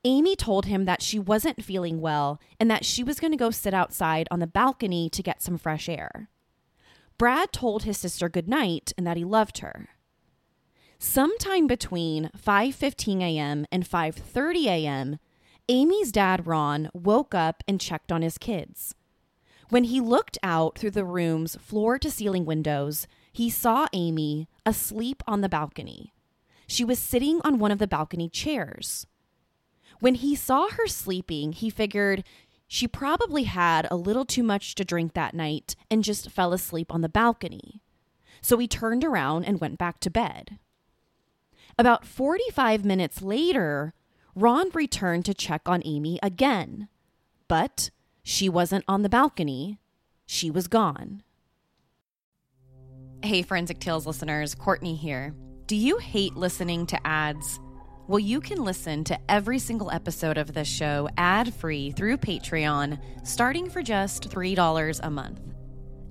Amy 0.03 0.35
told 0.35 0.65
him 0.65 0.85
that 0.85 1.01
she 1.01 1.19
wasn't 1.19 1.63
feeling 1.63 1.99
well 1.99 2.39
and 2.59 2.69
that 2.69 2.85
she 2.85 3.03
was 3.03 3.19
going 3.19 3.31
to 3.31 3.37
go 3.37 3.51
sit 3.51 3.73
outside 3.73 4.27
on 4.31 4.39
the 4.39 4.47
balcony 4.47 5.09
to 5.09 5.23
get 5.23 5.41
some 5.41 5.57
fresh 5.57 5.89
air. 5.89 6.29
Brad 7.17 7.51
told 7.51 7.83
his 7.83 7.97
sister 7.97 8.29
goodnight 8.29 8.93
and 8.97 9.05
that 9.07 9.17
he 9.17 9.25
loved 9.25 9.59
her. 9.59 9.89
Sometime 10.99 11.67
between 11.67 12.29
5:15 12.37 13.21
a.m. 13.21 13.65
and 13.71 13.83
5:30 13.83 14.65
a.m., 14.65 15.19
Amy's 15.69 16.11
dad 16.11 16.47
Ron 16.47 16.89
woke 16.93 17.35
up 17.35 17.63
and 17.67 17.81
checked 17.81 18.11
on 18.11 18.21
his 18.21 18.37
kids. 18.37 18.95
When 19.69 19.83
he 19.85 19.99
looked 19.99 20.37
out 20.41 20.77
through 20.77 20.91
the 20.91 21.03
room's 21.03 21.55
floor 21.57 21.99
to 21.99 22.09
ceiling 22.09 22.45
windows, 22.45 23.05
he 23.33 23.49
saw 23.49 23.87
Amy 23.91 24.47
asleep 24.65 25.21
on 25.27 25.41
the 25.41 25.49
balcony. 25.49 26.13
She 26.67 26.85
was 26.85 26.99
sitting 26.99 27.41
on 27.43 27.59
one 27.59 27.71
of 27.71 27.79
the 27.79 27.87
balcony 27.87 28.29
chairs. 28.29 29.05
When 29.99 30.15
he 30.15 30.35
saw 30.35 30.69
her 30.69 30.87
sleeping, 30.87 31.53
he 31.53 31.69
figured 31.69 32.23
she 32.67 32.87
probably 32.87 33.43
had 33.43 33.87
a 33.89 33.95
little 33.95 34.25
too 34.25 34.43
much 34.43 34.75
to 34.75 34.85
drink 34.85 35.13
that 35.13 35.33
night 35.33 35.75
and 35.89 36.03
just 36.03 36.29
fell 36.29 36.53
asleep 36.53 36.93
on 36.93 37.01
the 37.01 37.09
balcony. 37.09 37.81
So 38.41 38.57
he 38.57 38.67
turned 38.67 39.03
around 39.03 39.45
and 39.45 39.61
went 39.61 39.77
back 39.77 39.99
to 40.01 40.09
bed. 40.09 40.59
About 41.79 42.05
45 42.05 42.83
minutes 42.83 43.21
later, 43.21 43.93
Ron 44.35 44.69
returned 44.73 45.25
to 45.25 45.33
check 45.33 45.67
on 45.67 45.81
Amy 45.85 46.19
again. 46.21 46.89
But 47.47 47.89
she 48.23 48.49
wasn't 48.49 48.83
on 48.87 49.03
the 49.03 49.09
balcony, 49.09 49.79
she 50.25 50.51
was 50.51 50.67
gone. 50.67 51.23
Hey, 53.23 53.41
Forensic 53.41 53.79
Tales 53.79 54.05
listeners, 54.05 54.53
Courtney 54.53 54.95
here. 54.95 55.33
Do 55.65 55.75
you 55.75 55.97
hate 55.97 56.35
listening 56.35 56.85
to 56.87 57.07
ads? 57.07 57.59
Well, 58.07 58.19
you 58.19 58.39
can 58.39 58.63
listen 58.63 59.03
to 59.05 59.19
every 59.29 59.59
single 59.59 59.91
episode 59.91 60.37
of 60.37 60.53
this 60.53 60.67
show 60.67 61.09
ad 61.17 61.53
free 61.53 61.91
through 61.91 62.17
Patreon, 62.17 62.97
starting 63.23 63.69
for 63.69 63.81
just 63.81 64.29
$3 64.29 64.99
a 65.03 65.09
month. 65.09 65.41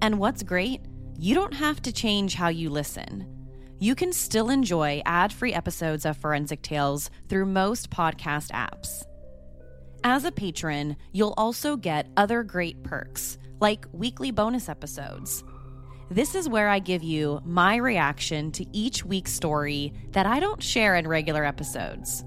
And 0.02 0.18
what's 0.18 0.42
great? 0.42 0.82
You 1.18 1.34
don't 1.34 1.54
have 1.54 1.80
to 1.82 1.92
change 1.92 2.34
how 2.34 2.48
you 2.48 2.68
listen. 2.68 3.26
You 3.78 3.94
can 3.94 4.12
still 4.12 4.50
enjoy 4.50 5.00
ad 5.06 5.32
free 5.32 5.54
episodes 5.54 6.04
of 6.04 6.18
Forensic 6.18 6.60
Tales 6.60 7.08
through 7.30 7.46
most 7.46 7.88
podcast 7.88 8.50
apps. 8.50 9.02
As 10.04 10.26
a 10.26 10.32
patron, 10.32 10.98
you'll 11.12 11.34
also 11.38 11.76
get 11.76 12.08
other 12.18 12.42
great 12.42 12.82
perks, 12.82 13.38
like 13.58 13.86
weekly 13.92 14.30
bonus 14.30 14.68
episodes 14.68 15.42
this 16.10 16.34
is 16.34 16.48
where 16.48 16.68
I 16.68 16.78
give 16.78 17.02
you 17.02 17.40
my 17.44 17.76
reaction 17.76 18.52
to 18.52 18.66
each 18.72 19.04
week's 19.04 19.32
story 19.32 19.92
that 20.12 20.26
I 20.26 20.38
don't 20.38 20.62
share 20.62 20.94
in 20.94 21.08
regular 21.08 21.44
episodes. 21.44 22.24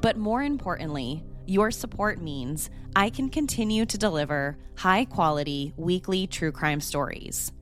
But 0.00 0.16
more 0.16 0.42
importantly, 0.42 1.24
your 1.46 1.70
support 1.70 2.20
means 2.20 2.70
I 2.94 3.10
can 3.10 3.28
continue 3.28 3.86
to 3.86 3.98
deliver 3.98 4.56
high 4.76 5.04
quality 5.04 5.72
weekly 5.76 6.26
true 6.26 6.52
crime 6.52 6.80
stories. 6.80 7.52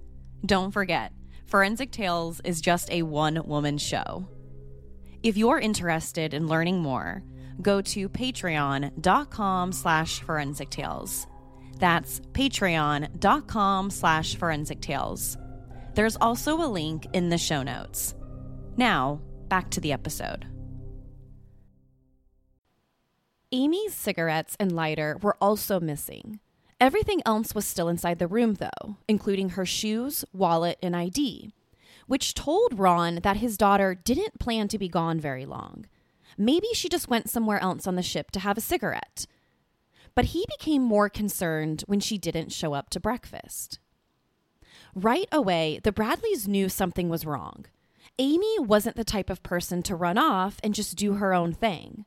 Don't 0.45 0.71
forget, 0.71 1.13
Forensic 1.47 1.91
Tales 1.91 2.41
is 2.45 2.61
just 2.61 2.91
a 2.91 3.03
one 3.03 3.43
woman 3.47 3.79
show. 3.79 4.29
If 5.23 5.37
you're 5.37 5.59
interested 5.59 6.33
in 6.35 6.49
learning 6.49 6.81
more, 6.81 7.23
go 7.61 7.81
to 7.83 8.09
patreon.com 8.09 9.73
slash 9.73 10.21
forensic 10.21 10.71
tales. 10.71 11.27
That's 11.81 12.21
patreon.com 12.33 13.91
slash 13.91 14.37
forensic 14.37 14.81
tales. 14.81 15.37
There's 15.95 16.17
also 16.21 16.63
a 16.63 16.69
link 16.69 17.07
in 17.13 17.31
the 17.31 17.39
show 17.39 17.63
notes. 17.63 18.15
Now, 18.77 19.21
back 19.49 19.71
to 19.71 19.81
the 19.81 19.93
episode. 19.93 20.47
Amy's 23.53 23.95
cigarettes 23.95 24.57
and 24.61 24.71
lighter 24.71 25.19
were 25.23 25.37
also 25.41 25.81
missing. 25.81 26.39
Everything 26.81 27.21
else 27.27 27.55
was 27.55 27.67
still 27.67 27.89
inside 27.89 28.19
the 28.19 28.29
room, 28.29 28.55
though, 28.55 28.97
including 29.09 29.51
her 29.51 29.67
shoes, 29.67 30.25
wallet, 30.33 30.79
and 30.83 30.95
ID, 30.95 31.53
which 32.07 32.35
told 32.35 32.79
Ron 32.79 33.17
that 33.23 33.39
his 33.39 33.59
daughter 33.59 33.95
didn't 33.95 34.39
plan 34.39 34.69
to 34.69 34.79
be 34.79 34.89
gone 34.89 35.19
very 35.19 35.45
long. 35.45 35.87
Maybe 36.39 36.69
she 36.73 36.89
just 36.89 37.09
went 37.09 37.29
somewhere 37.29 37.61
else 37.61 37.87
on 37.87 37.97
the 37.97 38.03
ship 38.03 38.31
to 38.31 38.41
have 38.41 38.57
a 38.57 38.63
cigarette. 38.63 39.27
But 40.15 40.27
he 40.27 40.45
became 40.49 40.83
more 40.83 41.09
concerned 41.09 41.85
when 41.87 42.01
she 42.01 42.19
didn't 42.19 42.53
show 42.53 42.75
up 42.75 42.91
to 42.91 43.01
breakfast. 43.01 43.79
Right 44.95 45.29
away, 45.31 45.81
the 45.83 45.93
Bradleys 45.93 46.49
knew 46.49 46.69
something 46.69 47.09
was 47.09 47.25
wrong. 47.25 47.67
Amy 48.19 48.59
wasn't 48.59 48.97
the 48.97 49.05
type 49.05 49.31
of 49.31 49.43
person 49.43 49.83
to 49.85 49.97
run 49.97 50.19
off 50.19 50.59
and 50.63 50.75
just 50.75 50.97
do 50.97 51.15
her 51.15 51.33
own 51.33 51.53
thing. 51.53 52.05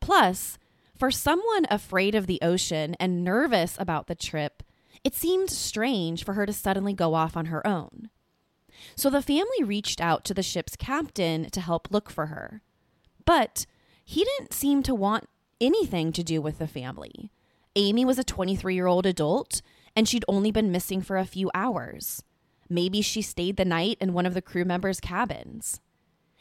Plus, 0.00 0.58
for 0.96 1.10
someone 1.10 1.66
afraid 1.70 2.14
of 2.14 2.26
the 2.26 2.40
ocean 2.42 2.94
and 3.00 3.24
nervous 3.24 3.76
about 3.78 4.06
the 4.06 4.14
trip, 4.14 4.62
it 5.02 5.14
seemed 5.14 5.50
strange 5.50 6.24
for 6.24 6.34
her 6.34 6.46
to 6.46 6.52
suddenly 6.52 6.92
go 6.92 7.14
off 7.14 7.36
on 7.36 7.46
her 7.46 7.66
own. 7.66 8.10
So 8.96 9.10
the 9.10 9.22
family 9.22 9.62
reached 9.62 10.00
out 10.00 10.24
to 10.26 10.34
the 10.34 10.42
ship's 10.42 10.76
captain 10.76 11.50
to 11.50 11.60
help 11.60 11.88
look 11.90 12.10
for 12.10 12.26
her. 12.26 12.62
But 13.24 13.66
he 14.04 14.24
didn't 14.24 14.52
seem 14.52 14.82
to 14.84 14.94
want 14.94 15.28
anything 15.60 16.12
to 16.12 16.22
do 16.22 16.40
with 16.40 16.58
the 16.58 16.66
family. 16.66 17.30
Amy 17.76 18.04
was 18.04 18.18
a 18.18 18.24
23 18.24 18.74
year 18.74 18.86
old 18.86 19.06
adult, 19.06 19.62
and 19.94 20.08
she'd 20.08 20.24
only 20.28 20.50
been 20.50 20.72
missing 20.72 21.00
for 21.00 21.16
a 21.16 21.24
few 21.24 21.50
hours. 21.54 22.22
Maybe 22.68 23.02
she 23.02 23.22
stayed 23.22 23.56
the 23.56 23.64
night 23.64 23.98
in 24.00 24.12
one 24.12 24.26
of 24.26 24.34
the 24.34 24.42
crew 24.42 24.64
members' 24.64 25.00
cabins. 25.00 25.80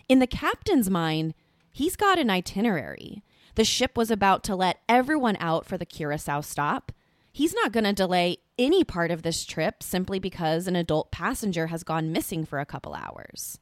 In 0.08 0.20
the 0.20 0.28
captain's 0.28 0.90
mind, 0.90 1.34
he's 1.72 1.96
got 1.96 2.20
an 2.20 2.30
itinerary. 2.30 3.24
The 3.56 3.66
ship 3.66 3.98
was 3.98 4.12
about 4.12 4.44
to 4.46 4.56
let 4.56 4.82
everyone 4.88 5.38
out 5.40 5.66
for 5.66 5.78
the 5.78 5.86
Curacao 5.86 6.42
stop. 6.42 6.92
He's 7.32 7.54
not 7.54 7.72
going 7.72 7.84
to 7.84 7.94
delay 7.94 8.38
any 8.58 8.84
part 8.84 9.12
of 9.12 9.22
this 9.22 9.46
trip 9.46 9.82
simply 9.84 10.20
because 10.20 10.68
an 10.68 10.76
adult 10.76 11.12
passenger 11.12 11.68
has 11.68 11.84
gone 11.84 12.12
missing 12.12 12.46
for 12.46 12.60
a 12.60 12.66
couple 12.66 12.94
hours. 12.94 13.60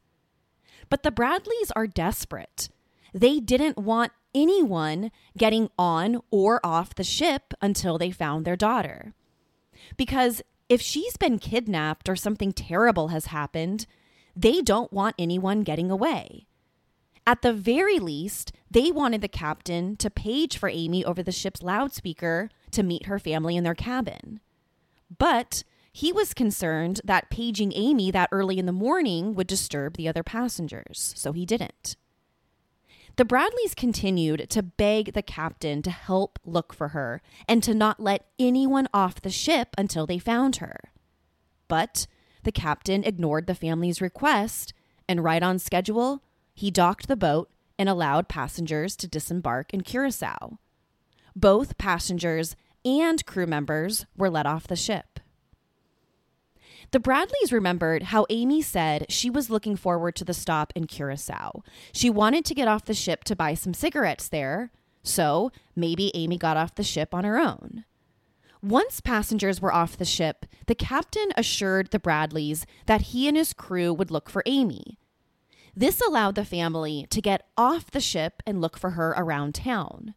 But 0.90 1.04
the 1.04 1.12
Bradleys 1.12 1.72
are 1.76 1.88
desperate. 1.88 2.70
They 3.14 3.40
didn't 3.40 3.78
want 3.78 4.12
anyone 4.38 5.12
getting 5.38 5.70
on 5.78 6.22
or 6.32 6.66
off 6.66 6.96
the 6.96 7.04
ship 7.04 7.54
until 7.62 7.98
they 7.98 8.12
found 8.12 8.46
their 8.46 8.56
daughter. 8.56 9.14
Because 9.98 10.42
if 10.70 10.82
she's 10.82 11.18
been 11.18 11.40
kidnapped 11.40 12.08
or 12.08 12.16
something 12.16 12.52
terrible 12.52 13.10
has 13.10 13.28
happened, 13.28 13.88
they 14.36 14.62
don't 14.62 14.94
want 14.94 15.16
anyone 15.18 15.64
getting 15.64 15.90
away. 15.90 16.46
At 17.26 17.42
the 17.42 17.54
very 17.54 18.00
least, 18.00 18.54
they 18.70 18.92
wanted 18.92 19.22
the 19.22 19.28
captain 19.28 19.98
to 19.98 20.10
page 20.10 20.58
for 20.58 20.70
Amy 20.70 21.04
over 21.04 21.24
the 21.24 21.32
ship's 21.32 21.62
loudspeaker 21.62 22.50
to 22.72 22.84
meet 22.84 23.08
her 23.08 23.20
family 23.20 23.58
in 23.58 23.64
their 23.64 23.76
cabin. 23.76 24.40
But 25.18 25.64
he 25.92 26.12
was 26.12 26.34
concerned 26.34 27.02
that 27.04 27.30
paging 27.30 27.74
Amy 27.76 28.12
that 28.12 28.30
early 28.32 28.60
in 28.60 28.66
the 28.66 28.72
morning 28.72 29.34
would 29.34 29.48
disturb 29.48 29.98
the 29.98 30.08
other 30.08 30.24
passengers, 30.24 31.14
so 31.18 31.32
he 31.32 31.46
didn't. 31.46 31.96
The 33.18 33.26
Bradleys 33.26 33.74
continued 33.74 34.48
to 34.52 34.62
beg 34.62 35.14
the 35.14 35.24
captain 35.24 35.82
to 35.82 35.90
help 35.90 36.38
look 36.46 36.72
for 36.72 36.90
her 36.90 37.24
and 37.48 37.64
to 37.64 37.74
not 37.74 38.00
let 38.00 38.28
anyone 38.38 38.88
off 38.94 39.22
the 39.22 39.32
ship 39.32 39.70
until 39.76 40.06
they 40.06 40.20
found 40.20 40.58
her. 40.58 40.92
But 41.68 42.06
the 42.44 42.52
captain 42.52 43.04
ignored 43.04 43.48
the 43.48 43.56
family's 43.56 44.02
request, 44.02 44.72
and 45.10 45.24
right 45.24 45.42
on 45.42 45.58
schedule, 45.58 46.22
he 46.54 46.70
docked 46.70 47.08
the 47.08 47.16
boat 47.16 47.50
and 47.80 47.90
allowed 47.90 48.30
passengers 48.30 48.96
to 48.98 49.08
disembark 49.08 49.74
in 49.74 49.82
Curacao. 49.82 50.60
Both 51.36 51.80
passengers 51.80 52.56
and 52.86 53.26
crew 53.26 53.48
members 53.48 54.06
were 54.16 54.30
let 54.30 54.46
off 54.46 54.68
the 54.68 54.76
ship. 54.76 55.20
The 56.92 57.00
Bradleys 57.00 57.52
remembered 57.52 58.04
how 58.04 58.26
Amy 58.30 58.62
said 58.62 59.08
she 59.10 59.30
was 59.30 59.50
looking 59.50 59.76
forward 59.76 60.16
to 60.16 60.26
the 60.26 60.34
stop 60.34 60.72
in 60.76 60.88
Curacao. 60.88 61.64
She 61.92 62.10
wanted 62.10 62.46
to 62.46 62.56
get 62.56 62.68
off 62.68 62.86
the 62.86 62.94
ship 62.94 63.24
to 63.26 63.36
buy 63.36 63.56
some 63.56 63.74
cigarettes 63.74 64.30
there, 64.30 64.72
so 65.04 65.52
maybe 65.76 66.12
Amy 66.16 66.38
got 66.38 66.56
off 66.56 66.76
the 66.76 66.84
ship 66.84 67.14
on 67.14 67.26
her 67.26 67.38
own. 67.38 67.84
Once 68.64 69.02
passengers 69.02 69.62
were 69.62 69.74
off 69.74 69.98
the 69.98 70.06
ship, 70.06 70.46
the 70.66 70.76
captain 70.76 71.30
assured 71.36 71.92
the 71.92 72.00
Bradleys 72.00 72.66
that 72.86 73.02
he 73.02 73.28
and 73.28 73.38
his 73.38 73.54
crew 73.54 73.94
would 73.94 74.10
look 74.10 74.30
for 74.30 74.42
Amy. 74.46 74.98
This 75.76 76.02
allowed 76.02 76.36
the 76.36 76.46
family 76.46 77.06
to 77.12 77.22
get 77.22 77.48
off 77.56 77.92
the 77.92 78.02
ship 78.02 78.42
and 78.48 78.60
look 78.60 78.78
for 78.78 78.92
her 78.92 79.14
around 79.16 79.54
town. 79.54 80.16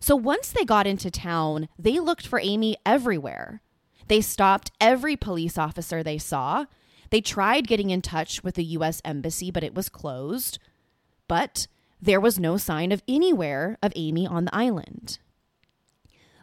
So 0.00 0.16
once 0.16 0.50
they 0.50 0.64
got 0.64 0.86
into 0.86 1.10
town, 1.10 1.68
they 1.78 1.98
looked 1.98 2.26
for 2.26 2.40
Amy 2.40 2.76
everywhere. 2.86 3.60
They 4.08 4.20
stopped 4.20 4.72
every 4.80 5.16
police 5.16 5.56
officer 5.56 6.02
they 6.02 6.18
saw. 6.18 6.64
They 7.10 7.20
tried 7.20 7.68
getting 7.68 7.90
in 7.90 8.02
touch 8.02 8.42
with 8.42 8.54
the 8.54 8.64
U.S. 8.64 9.00
Embassy, 9.04 9.50
but 9.50 9.62
it 9.64 9.74
was 9.74 9.88
closed. 9.88 10.58
But 11.26 11.66
there 12.00 12.20
was 12.20 12.38
no 12.38 12.56
sign 12.56 12.92
of 12.92 13.02
anywhere 13.06 13.76
of 13.82 13.92
Amy 13.96 14.26
on 14.26 14.46
the 14.46 14.54
island. 14.54 15.18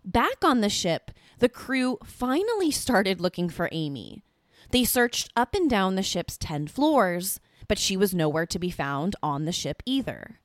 Back 0.03 0.43
on 0.43 0.61
the 0.61 0.69
ship, 0.69 1.11
the 1.39 1.49
crew 1.49 1.97
finally 2.03 2.71
started 2.71 3.19
looking 3.19 3.49
for 3.49 3.69
Amy. 3.71 4.23
They 4.71 4.83
searched 4.83 5.31
up 5.35 5.55
and 5.55 5.69
down 5.69 5.95
the 5.95 6.03
ship's 6.03 6.37
10 6.37 6.67
floors, 6.67 7.39
but 7.67 7.79
she 7.79 7.97
was 7.97 8.13
nowhere 8.13 8.45
to 8.45 8.59
be 8.59 8.69
found 8.69 9.15
on 9.23 9.45
the 9.45 9.51
ship 9.51 9.81
either. 9.85 10.39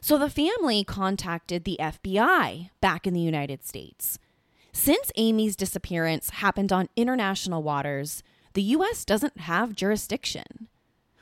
So 0.00 0.16
the 0.16 0.30
family 0.30 0.84
contacted 0.84 1.64
the 1.64 1.76
FBI 1.78 2.70
back 2.80 3.06
in 3.06 3.12
the 3.12 3.20
United 3.20 3.66
States. 3.66 4.18
Since 4.72 5.10
Amy's 5.16 5.56
disappearance 5.56 6.30
happened 6.30 6.72
on 6.72 6.88
international 6.96 7.62
waters, 7.62 8.22
the 8.54 8.62
U.S. 8.62 9.04
doesn't 9.04 9.40
have 9.40 9.74
jurisdiction. 9.74 10.68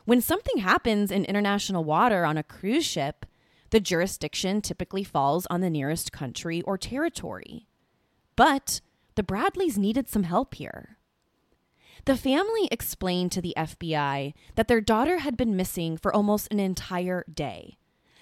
When 0.05 0.21
something 0.21 0.59
happens 0.59 1.11
in 1.11 1.25
international 1.25 1.85
water 1.85 2.25
on 2.25 2.39
a 2.39 2.43
cruise 2.43 2.87
ship, 2.87 3.27
the 3.71 3.81
jurisdiction 3.81 4.63
typically 4.63 5.05
falls 5.05 5.47
on 5.47 5.61
the 5.61 5.71
nearest 5.71 6.13
country 6.13 6.63
or 6.63 6.79
territory. 6.79 7.67
But 8.37 8.81
the 9.15 9.23
Bradleys 9.23 9.77
needed 9.77 10.09
some 10.09 10.23
help 10.23 10.55
here. 10.55 10.97
The 12.05 12.17
family 12.17 12.69
explained 12.71 13.33
to 13.33 13.43
the 13.43 13.55
FBI 13.57 14.33
that 14.55 14.69
their 14.69 14.81
daughter 14.81 15.19
had 15.19 15.37
been 15.37 15.57
missing 15.57 15.99
for 15.99 16.15
almost 16.15 16.49
an 16.51 16.61
entire 16.61 17.25
day. 17.33 17.77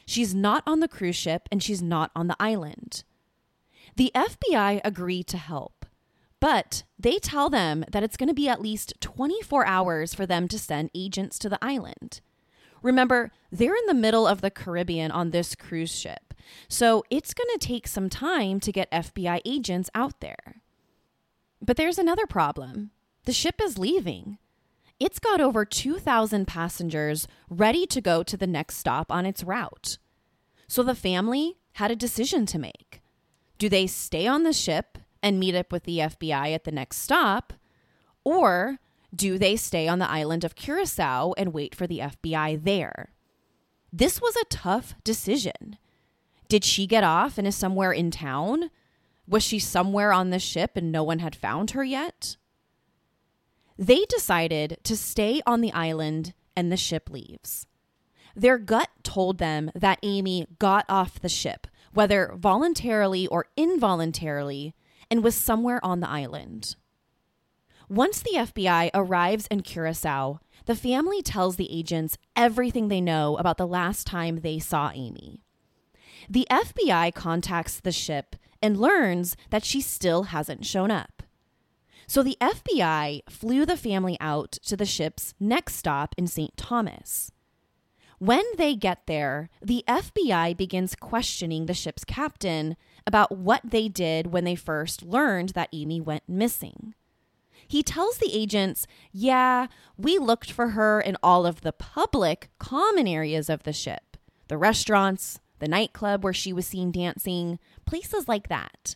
She's 0.07 0.35
not 0.35 0.63
on 0.67 0.81
the 0.81 0.89
cruise 0.89 1.17
ship 1.17 1.49
and 1.53 1.63
she's 1.63 1.83
not 1.83 2.11
on 2.17 2.27
the 2.27 2.37
island. 2.41 3.05
The 3.97 4.13
FBI 4.15 4.83
agree 4.85 5.23
to 5.23 5.39
help, 5.39 5.87
but 6.39 6.85
they 6.99 7.19
tell 7.19 7.49
them 7.49 7.83
that 7.91 8.03
it's 8.03 8.19
going 8.19 8.29
to 8.29 8.35
be 8.35 8.47
at 8.47 8.61
least 8.61 8.93
24 9.01 9.67
hours 9.67 10.13
for 10.13 10.27
them 10.27 10.49
to 10.49 10.59
send 10.59 10.91
agents 10.95 11.39
to 11.39 11.49
the 11.49 11.59
island. 11.63 12.21
Remember, 12.83 13.33
they're 13.51 13.75
in 13.75 13.87
the 13.87 13.95
middle 13.95 14.27
of 14.27 14.43
the 14.43 14.51
Caribbean 14.51 15.11
on 15.11 15.31
this 15.31 15.55
cruise 15.55 15.95
ship, 15.99 16.35
so 16.69 17.05
it's 17.09 17.33
going 17.33 17.49
to 17.55 17.67
take 17.67 17.89
some 17.89 18.11
time 18.11 18.61
to 18.61 18.71
get 18.71 18.91
FBI 18.91 19.41
agents 19.47 19.89
out 19.95 20.21
there. 20.21 20.61
But 21.63 21.79
there's 21.79 21.99
another 21.99 22.27
problem 22.27 22.91
the 23.25 23.33
ship 23.33 23.63
is 23.63 23.79
leaving. 23.79 24.37
It's 25.01 25.19
got 25.19 25.41
over 25.41 25.65
2,000 25.65 26.47
passengers 26.47 27.27
ready 27.49 27.87
to 27.87 28.03
go 28.03 28.23
to 28.23 28.37
the 28.37 28.47
next 28.47 28.77
stop 28.77 29.11
on 29.11 29.25
its 29.25 29.43
route. 29.43 29.97
So 30.69 30.83
the 30.83 30.95
family 30.95 31.57
had 31.73 31.91
a 31.91 31.97
decision 31.97 32.45
to 32.47 32.59
make. 32.59 33.01
Do 33.59 33.69
they 33.69 33.87
stay 33.87 34.27
on 34.27 34.43
the 34.43 34.53
ship 34.53 34.99
and 35.23 35.41
meet 35.41 35.55
up 35.55 35.73
with 35.73 35.85
the 35.85 35.99
FBI 35.99 36.55
at 36.55 36.65
the 36.65 36.73
next 36.73 36.99
stop? 36.99 37.53
Or 38.25 38.79
do 39.15 39.39
they 39.39 39.57
stay 39.57 39.89
on 39.89 39.99
the 39.99 40.11
island 40.11 40.45
of 40.45 40.55
Curacao 40.55 41.33
and 41.39 41.53
wait 41.53 41.75
for 41.75 41.87
the 41.87 42.01
FBI 42.01 42.63
there? 42.63 43.13
This 43.93 44.21
was 44.21 44.37
a 44.37 44.45
tough 44.51 44.95
decision. 45.05 45.79
Did 46.49 46.65
she 46.65 46.87
get 46.87 47.03
off 47.03 47.39
and 47.39 47.47
is 47.47 47.57
somewhere 47.57 47.93
in 47.93 48.11
town? 48.11 48.71
Was 49.27 49.43
she 49.43 49.59
somewhere 49.59 50.13
on 50.13 50.31
the 50.31 50.39
ship 50.39 50.73
and 50.77 50.93
no 50.93 51.03
one 51.03 51.21
had 51.21 51.35
found 51.35 51.71
her 51.73 51.83
yet? 51.83 52.37
They 53.79 54.05
decided 54.09 54.79
to 54.85 54.97
stay 54.97 55.41
on 55.47 55.61
the 55.61 55.73
island 55.73 56.35
and 56.55 56.71
the 56.71 56.77
ship 56.77 57.11
leaves. 57.11 57.67
Their 58.35 58.59
gut 58.59 58.91
told 59.03 59.39
them 59.39 59.71
that 59.75 59.99
Amy 60.03 60.47
got 60.59 60.85
off 60.89 61.21
the 61.21 61.29
ship, 61.29 61.67
whether 61.97 62.31
voluntarily 62.37 63.27
or 63.29 63.47
involuntarily, 63.57 64.75
and 65.11 65.25
was 65.25 65.35
somewhere 65.35 65.83
on 65.83 66.01
the 66.01 66.09
island. 66.09 66.77
Once 67.89 68.21
the 68.21 68.37
FBI 68.37 68.91
arrives 68.93 69.47
in 69.47 69.63
Curacao, 69.63 70.39
the 70.67 70.75
family 70.75 71.23
tells 71.23 71.57
the 71.57 71.73
agents 71.75 72.19
everything 72.35 72.89
they 72.89 73.01
know 73.01 73.37
about 73.39 73.57
the 73.57 73.67
last 73.67 74.07
time 74.07 74.41
they 74.41 74.59
saw 74.59 74.91
Amy. 74.95 75.41
The 76.29 76.47
FBI 76.51 77.15
contacts 77.15 77.81
the 77.81 77.93
ship 77.93 78.37
and 78.61 78.77
learns 78.77 79.35
that 79.49 79.65
she 79.65 79.81
still 79.81 80.25
hasn't 80.25 80.67
shown 80.67 80.91
up. 80.91 81.23
So 82.07 82.23
the 82.23 82.37
FBI 82.41 83.23
flew 83.31 83.65
the 83.65 83.77
family 83.77 84.19
out 84.21 84.53
to 84.67 84.77
the 84.77 84.85
ship's 84.85 85.33
next 85.41 85.77
stop 85.77 86.15
in 86.19 86.27
St. 86.27 86.57
Thomas. 86.57 87.33
When 88.19 88.45
they 88.57 88.75
get 88.75 89.07
there, 89.07 89.51
the 89.61 89.85
FBI 89.87 90.57
begins 90.57 90.95
questioning 90.95 91.67
the 91.67 91.75
ship's 91.75 92.05
captain 92.05 92.77
about 93.07 93.37
what 93.37 93.61
they 93.63 93.89
did 93.89 94.29
when 94.29 94.45
they 94.45 94.55
first 94.55 95.03
learned 95.03 95.51
that 95.51 95.69
Amy 95.73 96.01
went 96.01 96.23
missing. 96.27 96.95
He 97.69 97.83
tells 97.83 98.17
the 98.19 98.33
agents, 98.33 98.87
Yeah, 99.13 99.67
we 99.99 100.19
looked 100.19 100.51
for 100.51 100.69
her 100.69 101.01
in 101.01 101.17
all 101.23 101.45
of 101.45 101.61
the 101.61 101.73
public, 101.73 102.51
common 102.59 103.07
areas 103.07 103.51
of 103.51 103.65
the 103.65 103.73
ship 103.73 104.17
the 104.49 104.57
restaurants, 104.57 105.41
the 105.59 105.67
nightclub 105.67 106.23
where 106.23 106.33
she 106.33 106.53
was 106.53 106.65
seen 106.69 106.93
dancing, 106.93 107.59
places 107.85 108.29
like 108.29 108.49
that. 108.49 108.95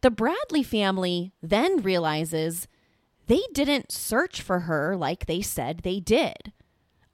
The 0.00 0.12
Bradley 0.12 0.62
family 0.62 1.32
then 1.42 1.82
realizes 1.82 2.68
they 3.26 3.40
didn't 3.52 3.90
search 3.90 4.40
for 4.40 4.60
her 4.60 4.96
like 4.96 5.26
they 5.26 5.42
said 5.42 5.80
they 5.80 5.98
did 5.98 6.52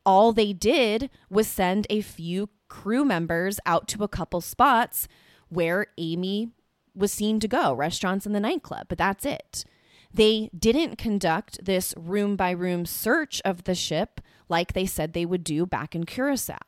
all 0.07 0.33
they 0.33 0.53
did 0.53 1.11
was 1.31 1.47
send 1.47 1.87
a 1.89 2.01
few 2.01 2.49
crew 2.69 3.05
members 3.05 3.61
out 3.67 3.89
to 3.89 4.03
a 4.03 4.09
couple 4.09 4.41
spots 4.41 5.09
where 5.49 5.87
Amy 5.99 6.51
was 6.95 7.13
seen 7.13 7.41
to 7.41 7.49
go, 7.49 7.73
restaurants 7.73 8.27
and 8.27 8.35
the 8.35 8.41
nightclub, 8.41 8.87
but 8.89 8.99
that's 8.99 9.25
it. 9.25 9.65
They 10.13 10.49
didn't 10.57 10.97
conduct 10.97 11.65
this 11.65 11.93
room 11.97 12.37
by 12.37 12.51
room 12.51 12.87
search 12.87 13.43
of 13.45 13.65
the 13.65 13.75
ship 13.75 14.21
like 14.49 14.73
they 14.73 14.87
said 14.87 15.13
they 15.13 15.27
would 15.27 15.43
do 15.43 15.67
back 15.67 15.95
in 15.95 16.05
Curacao. 16.05 16.59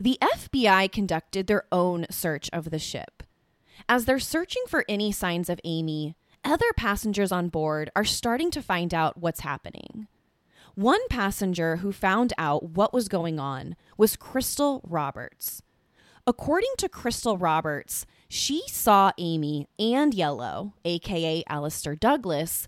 The 0.00 0.18
FBI 0.22 0.90
conducted 0.90 1.46
their 1.46 1.64
own 1.70 2.06
search 2.10 2.48
of 2.52 2.70
the 2.70 2.78
ship. 2.78 3.22
As 3.88 4.04
they're 4.04 4.18
searching 4.18 4.62
for 4.68 4.84
any 4.88 5.12
signs 5.12 5.50
of 5.50 5.60
Amy, 5.64 6.16
other 6.44 6.72
passengers 6.76 7.30
on 7.30 7.48
board 7.48 7.90
are 7.94 8.04
starting 8.04 8.50
to 8.52 8.62
find 8.62 8.94
out 8.94 9.18
what's 9.18 9.40
happening. 9.40 10.08
One 10.74 11.00
passenger 11.08 11.76
who 11.76 11.92
found 11.92 12.32
out 12.38 12.70
what 12.70 12.94
was 12.94 13.08
going 13.08 13.38
on 13.38 13.76
was 13.98 14.16
Crystal 14.16 14.80
Roberts. 14.84 15.62
According 16.26 16.70
to 16.78 16.88
Crystal 16.88 17.36
Roberts, 17.36 18.06
she 18.28 18.62
saw 18.68 19.12
Amy 19.18 19.68
and 19.78 20.14
Yellow, 20.14 20.74
aka 20.84 21.42
Alister 21.48 21.94
Douglas, 21.94 22.66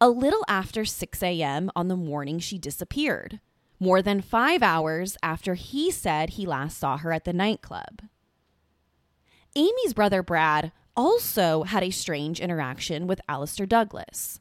a 0.00 0.08
little 0.08 0.44
after 0.48 0.84
6 0.84 1.22
a.m. 1.22 1.70
on 1.74 1.88
the 1.88 1.96
morning 1.96 2.38
she 2.38 2.58
disappeared. 2.58 3.40
more 3.80 4.02
than 4.02 4.20
five 4.20 4.62
hours 4.62 5.16
after 5.22 5.54
he 5.54 5.90
said 5.90 6.30
he 6.30 6.46
last 6.46 6.76
saw 6.78 6.98
her 6.98 7.12
at 7.12 7.24
the 7.24 7.32
nightclub. 7.32 8.02
Amy's 9.56 9.94
brother 9.94 10.22
Brad 10.22 10.70
also 10.96 11.62
had 11.62 11.82
a 11.82 11.90
strange 11.90 12.40
interaction 12.40 13.06
with 13.06 13.20
Alister 13.28 13.64
Douglas. 13.66 14.39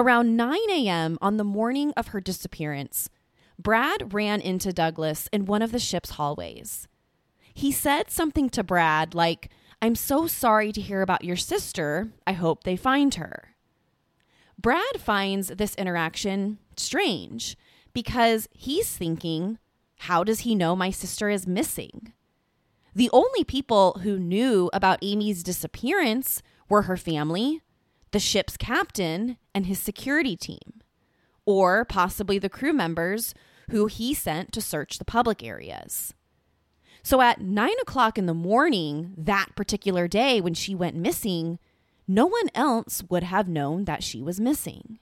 Around 0.00 0.34
9 0.34 0.58
a.m. 0.70 1.18
on 1.20 1.36
the 1.36 1.44
morning 1.44 1.92
of 1.94 2.08
her 2.08 2.22
disappearance, 2.22 3.10
Brad 3.58 4.14
ran 4.14 4.40
into 4.40 4.72
Douglas 4.72 5.28
in 5.30 5.44
one 5.44 5.60
of 5.60 5.72
the 5.72 5.78
ship's 5.78 6.12
hallways. 6.12 6.88
He 7.52 7.70
said 7.70 8.10
something 8.10 8.48
to 8.48 8.64
Brad 8.64 9.14
like, 9.14 9.50
I'm 9.82 9.94
so 9.94 10.26
sorry 10.26 10.72
to 10.72 10.80
hear 10.80 11.02
about 11.02 11.22
your 11.22 11.36
sister. 11.36 12.08
I 12.26 12.32
hope 12.32 12.64
they 12.64 12.76
find 12.76 13.16
her. 13.16 13.56
Brad 14.58 14.98
finds 14.98 15.48
this 15.48 15.74
interaction 15.74 16.56
strange 16.78 17.58
because 17.92 18.48
he's 18.52 18.88
thinking, 18.88 19.58
how 19.96 20.24
does 20.24 20.40
he 20.40 20.54
know 20.54 20.74
my 20.74 20.90
sister 20.90 21.28
is 21.28 21.46
missing? 21.46 22.14
The 22.94 23.10
only 23.12 23.44
people 23.44 24.00
who 24.02 24.18
knew 24.18 24.70
about 24.72 25.00
Amy's 25.02 25.42
disappearance 25.42 26.42
were 26.70 26.82
her 26.82 26.96
family, 26.96 27.60
the 28.12 28.18
ship's 28.18 28.56
captain, 28.56 29.36
and 29.54 29.66
his 29.66 29.78
security 29.78 30.36
team, 30.36 30.82
or 31.46 31.84
possibly 31.84 32.38
the 32.38 32.48
crew 32.48 32.72
members 32.72 33.34
who 33.70 33.86
he 33.86 34.14
sent 34.14 34.52
to 34.52 34.60
search 34.60 34.98
the 34.98 35.04
public 35.04 35.42
areas. 35.42 36.14
So 37.02 37.20
at 37.20 37.40
nine 37.40 37.78
o'clock 37.80 38.18
in 38.18 38.26
the 38.26 38.34
morning, 38.34 39.14
that 39.16 39.54
particular 39.56 40.08
day 40.08 40.40
when 40.40 40.54
she 40.54 40.74
went 40.74 40.96
missing, 40.96 41.58
no 42.06 42.26
one 42.26 42.48
else 42.54 43.02
would 43.08 43.22
have 43.22 43.48
known 43.48 43.84
that 43.84 44.02
she 44.02 44.20
was 44.20 44.40
missing. 44.40 44.98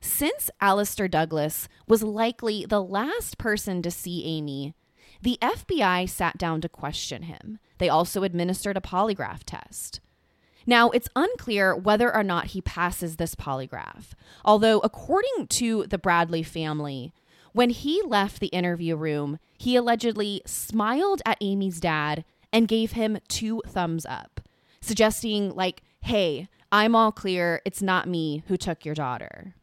Since 0.00 0.50
Alister 0.60 1.08
Douglas 1.08 1.68
was 1.86 2.02
likely 2.02 2.66
the 2.66 2.82
last 2.82 3.38
person 3.38 3.82
to 3.82 3.90
see 3.90 4.24
Amy, 4.24 4.74
the 5.22 5.38
FBI 5.40 6.08
sat 6.08 6.36
down 6.36 6.60
to 6.60 6.68
question 6.68 7.22
him. 7.22 7.58
They 7.78 7.88
also 7.88 8.24
administered 8.24 8.76
a 8.76 8.80
polygraph 8.80 9.44
test. 9.46 10.00
Now, 10.66 10.90
it's 10.90 11.08
unclear 11.16 11.76
whether 11.76 12.14
or 12.14 12.22
not 12.22 12.48
he 12.48 12.60
passes 12.60 13.16
this 13.16 13.34
polygraph, 13.34 14.12
although, 14.44 14.78
according 14.80 15.48
to 15.48 15.86
the 15.86 15.98
Bradley 15.98 16.42
family, 16.42 17.12
when 17.52 17.70
he 17.70 18.02
left 18.06 18.40
the 18.40 18.46
interview 18.48 18.96
room, 18.96 19.38
he 19.58 19.76
allegedly 19.76 20.42
smiled 20.46 21.20
at 21.26 21.38
Amy's 21.40 21.80
dad 21.80 22.24
and 22.52 22.68
gave 22.68 22.92
him 22.92 23.18
two 23.28 23.62
thumbs 23.66 24.06
up, 24.06 24.40
suggesting, 24.80 25.54
like, 25.54 25.82
hey, 26.00 26.48
I'm 26.70 26.94
all 26.94 27.12
clear. 27.12 27.60
It's 27.64 27.82
not 27.82 28.08
me 28.08 28.42
who 28.48 28.56
took 28.56 28.84
your 28.84 28.94
daughter. 28.94 29.54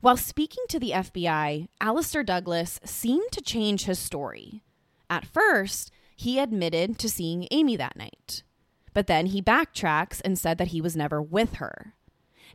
While 0.00 0.16
speaking 0.16 0.64
to 0.68 0.78
the 0.78 0.92
FBI, 0.92 1.68
Alister 1.80 2.22
Douglas 2.22 2.80
seemed 2.84 3.32
to 3.32 3.42
change 3.42 3.84
his 3.84 3.98
story. 3.98 4.62
At 5.10 5.26
first, 5.26 5.90
he 6.16 6.38
admitted 6.38 6.98
to 6.98 7.08
seeing 7.08 7.48
Amy 7.50 7.76
that 7.76 7.96
night, 7.96 8.42
but 8.92 9.06
then 9.06 9.26
he 9.26 9.42
backtracks 9.42 10.20
and 10.24 10.38
said 10.38 10.58
that 10.58 10.68
he 10.68 10.80
was 10.80 10.96
never 10.96 11.20
with 11.22 11.54
her. 11.54 11.94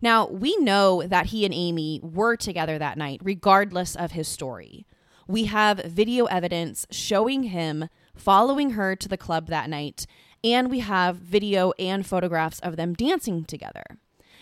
Now, 0.02 0.28
we 0.28 0.56
know 0.58 1.04
that 1.04 1.28
he 1.28 1.45
and 1.45 1.54
Amy 1.54 2.00
were 2.04 2.36
together 2.36 2.78
that 2.78 2.98
night, 2.98 3.21
regardless 3.24 3.95
of 3.95 4.12
his 4.12 4.28
story. 4.28 4.86
We 5.28 5.45
have 5.45 5.80
video 5.80 6.26
evidence 6.26 6.86
showing 6.91 7.43
him 7.43 7.89
following 8.15 8.71
her 8.71 8.95
to 8.95 9.08
the 9.08 9.17
club 9.17 9.48
that 9.48 9.69
night, 9.69 10.06
and 10.43 10.69
we 10.69 10.80
have 10.80 11.17
video 11.17 11.71
and 11.80 12.06
photographs 12.06 12.60
of 12.60 12.76
them 12.76 12.93
dancing 12.93 13.45
together. 13.45 13.84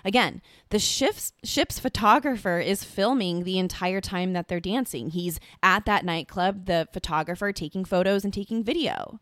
Again, 0.06 0.41
the 0.69 0.79
ship's, 0.79 1.32
ship's 1.43 1.79
photographer 1.79 2.60
is 2.60 2.84
filming 2.84 3.43
the 3.43 3.58
entire 3.58 4.01
time 4.01 4.34
that 4.34 4.49
they're 4.49 4.60
dancing. 4.60 5.12
He's 5.12 5.39
at 5.62 5.86
that 5.86 6.03
nightclub, 6.03 6.65
the 6.65 6.89
photographer 6.91 7.53
taking 7.53 7.86
photos 7.86 8.25
and 8.25 8.34
taking 8.34 8.63
video. 8.63 9.21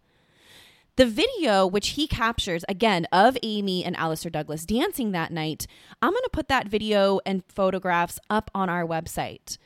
The 1.01 1.07
video, 1.07 1.65
which 1.65 1.87
he 1.87 2.05
captures 2.05 2.63
again 2.69 3.07
of 3.11 3.35
Amy 3.41 3.83
and 3.83 3.97
Alister 3.97 4.29
Douglas 4.29 4.67
dancing 4.67 5.13
that 5.13 5.31
night, 5.31 5.65
I'm 5.99 6.11
going 6.11 6.21
to 6.21 6.29
put 6.31 6.47
that 6.49 6.67
video 6.67 7.19
and 7.25 7.43
photographs 7.47 8.19
up 8.29 8.51
on 8.53 8.69
our 8.69 8.85
website. 8.85 9.57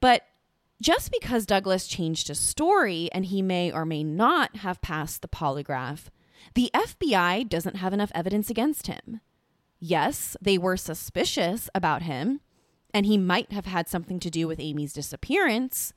But 0.00 0.26
just 0.82 1.10
because 1.10 1.46
Douglas 1.46 1.86
changed 1.86 2.28
his 2.28 2.38
story 2.38 3.08
and 3.12 3.24
he 3.24 3.40
may 3.40 3.72
or 3.72 3.86
may 3.86 4.04
not 4.04 4.56
have 4.56 4.82
passed 4.82 5.22
the 5.22 5.28
polygraph, 5.28 6.08
the 6.52 6.70
FBI 6.74 7.48
doesn't 7.48 7.76
have 7.76 7.94
enough 7.94 8.12
evidence 8.14 8.50
against 8.50 8.86
him. 8.86 9.22
Yes, 9.80 10.36
they 10.42 10.58
were 10.58 10.76
suspicious 10.76 11.70
about 11.74 12.02
him, 12.02 12.42
and 12.92 13.06
he 13.06 13.16
might 13.16 13.50
have 13.50 13.64
had 13.64 13.88
something 13.88 14.20
to 14.20 14.28
do 14.28 14.46
with 14.46 14.60
Amy's 14.60 14.92
disappearance, 14.92 15.94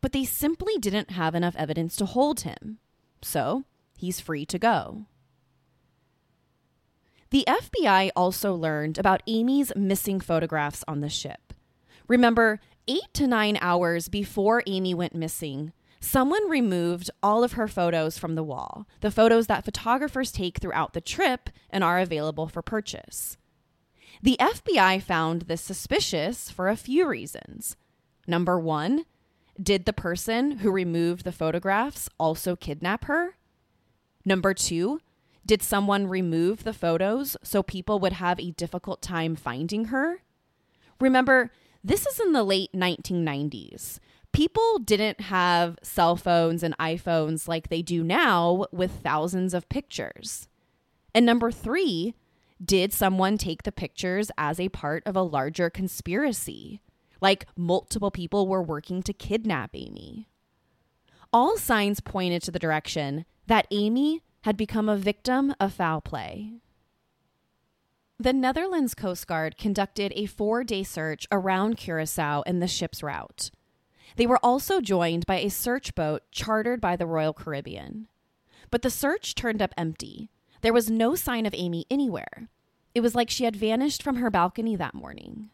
but 0.00 0.10
they 0.10 0.24
simply 0.24 0.76
didn't 0.76 1.12
have 1.12 1.36
enough 1.36 1.54
evidence 1.54 1.94
to 1.94 2.04
hold 2.04 2.40
him. 2.40 2.78
So, 3.22 3.62
he's 3.98 4.20
free 4.20 4.46
to 4.46 4.58
go. 4.58 5.06
The 7.30 7.44
FBI 7.46 8.10
also 8.16 8.54
learned 8.54 8.96
about 8.96 9.22
Amy's 9.26 9.72
missing 9.76 10.18
photographs 10.20 10.82
on 10.88 11.00
the 11.00 11.10
ship. 11.10 11.52
Remember, 12.06 12.60
eight 12.86 13.12
to 13.14 13.26
nine 13.26 13.58
hours 13.60 14.08
before 14.08 14.62
Amy 14.66 14.94
went 14.94 15.14
missing, 15.14 15.72
someone 16.00 16.48
removed 16.48 17.10
all 17.22 17.44
of 17.44 17.52
her 17.52 17.68
photos 17.68 18.16
from 18.16 18.34
the 18.34 18.42
wall, 18.42 18.86
the 19.00 19.10
photos 19.10 19.46
that 19.48 19.64
photographers 19.64 20.32
take 20.32 20.58
throughout 20.58 20.94
the 20.94 21.00
trip 21.00 21.50
and 21.68 21.84
are 21.84 21.98
available 21.98 22.48
for 22.48 22.62
purchase. 22.62 23.36
The 24.22 24.38
FBI 24.40 25.02
found 25.02 25.42
this 25.42 25.60
suspicious 25.60 26.50
for 26.50 26.68
a 26.68 26.76
few 26.76 27.06
reasons. 27.06 27.76
Number 28.26 28.58
one, 28.58 29.04
did 29.60 29.84
the 29.84 29.92
person 29.92 30.58
who 30.58 30.70
removed 30.70 31.24
the 31.24 31.32
photographs 31.32 32.08
also 32.18 32.56
kidnap 32.56 33.04
her? 33.04 33.37
Number 34.28 34.52
two, 34.52 35.00
did 35.46 35.62
someone 35.62 36.06
remove 36.06 36.64
the 36.64 36.74
photos 36.74 37.34
so 37.42 37.62
people 37.62 37.98
would 37.98 38.12
have 38.12 38.38
a 38.38 38.50
difficult 38.50 39.00
time 39.00 39.34
finding 39.34 39.86
her? 39.86 40.20
Remember, 41.00 41.50
this 41.82 42.06
is 42.06 42.20
in 42.20 42.34
the 42.34 42.44
late 42.44 42.70
1990s. 42.74 44.00
People 44.34 44.80
didn't 44.80 45.22
have 45.22 45.78
cell 45.82 46.14
phones 46.14 46.62
and 46.62 46.76
iPhones 46.76 47.48
like 47.48 47.70
they 47.70 47.80
do 47.80 48.04
now 48.04 48.66
with 48.70 49.00
thousands 49.02 49.54
of 49.54 49.70
pictures. 49.70 50.46
And 51.14 51.24
number 51.24 51.50
three, 51.50 52.14
did 52.62 52.92
someone 52.92 53.38
take 53.38 53.62
the 53.62 53.72
pictures 53.72 54.30
as 54.36 54.60
a 54.60 54.68
part 54.68 55.02
of 55.06 55.16
a 55.16 55.22
larger 55.22 55.70
conspiracy? 55.70 56.82
Like 57.22 57.46
multiple 57.56 58.10
people 58.10 58.46
were 58.46 58.62
working 58.62 59.02
to 59.04 59.14
kidnap 59.14 59.70
Amy. 59.72 60.28
All 61.32 61.58
signs 61.58 62.00
pointed 62.00 62.42
to 62.42 62.50
the 62.50 62.58
direction 62.58 63.26
that 63.46 63.66
Amy 63.70 64.22
had 64.42 64.56
become 64.56 64.88
a 64.88 64.96
victim 64.96 65.54
of 65.60 65.74
foul 65.74 66.00
play. 66.00 66.54
The 68.18 68.32
Netherlands 68.32 68.94
Coast 68.94 69.26
Guard 69.26 69.58
conducted 69.58 70.12
a 70.16 70.26
four 70.26 70.64
day 70.64 70.82
search 70.82 71.26
around 71.30 71.76
Curacao 71.76 72.42
in 72.42 72.60
the 72.60 72.66
ship's 72.66 73.02
route. 73.02 73.50
They 74.16 74.26
were 74.26 74.40
also 74.42 74.80
joined 74.80 75.26
by 75.26 75.38
a 75.38 75.50
search 75.50 75.94
boat 75.94 76.22
chartered 76.32 76.80
by 76.80 76.96
the 76.96 77.06
Royal 77.06 77.34
Caribbean. 77.34 78.08
But 78.70 78.82
the 78.82 78.90
search 78.90 79.34
turned 79.34 79.60
up 79.60 79.74
empty. 79.76 80.30
There 80.62 80.72
was 80.72 80.90
no 80.90 81.14
sign 81.14 81.44
of 81.44 81.54
Amy 81.56 81.84
anywhere. 81.90 82.48
It 82.94 83.00
was 83.00 83.14
like 83.14 83.30
she 83.30 83.44
had 83.44 83.54
vanished 83.54 84.02
from 84.02 84.16
her 84.16 84.30
balcony 84.30 84.76
that 84.76 84.94
morning. 84.94 85.50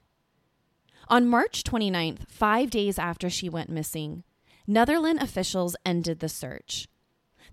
On 1.09 1.27
March 1.27 1.65
29th, 1.65 2.29
five 2.29 2.71
days 2.71 2.99
after 2.99 3.29
she 3.29 3.49
went 3.49 3.69
missing, 3.69 4.23
Netherland 4.66 5.20
officials 5.20 5.77
ended 5.85 6.20
the 6.20 6.29
search. 6.29 6.88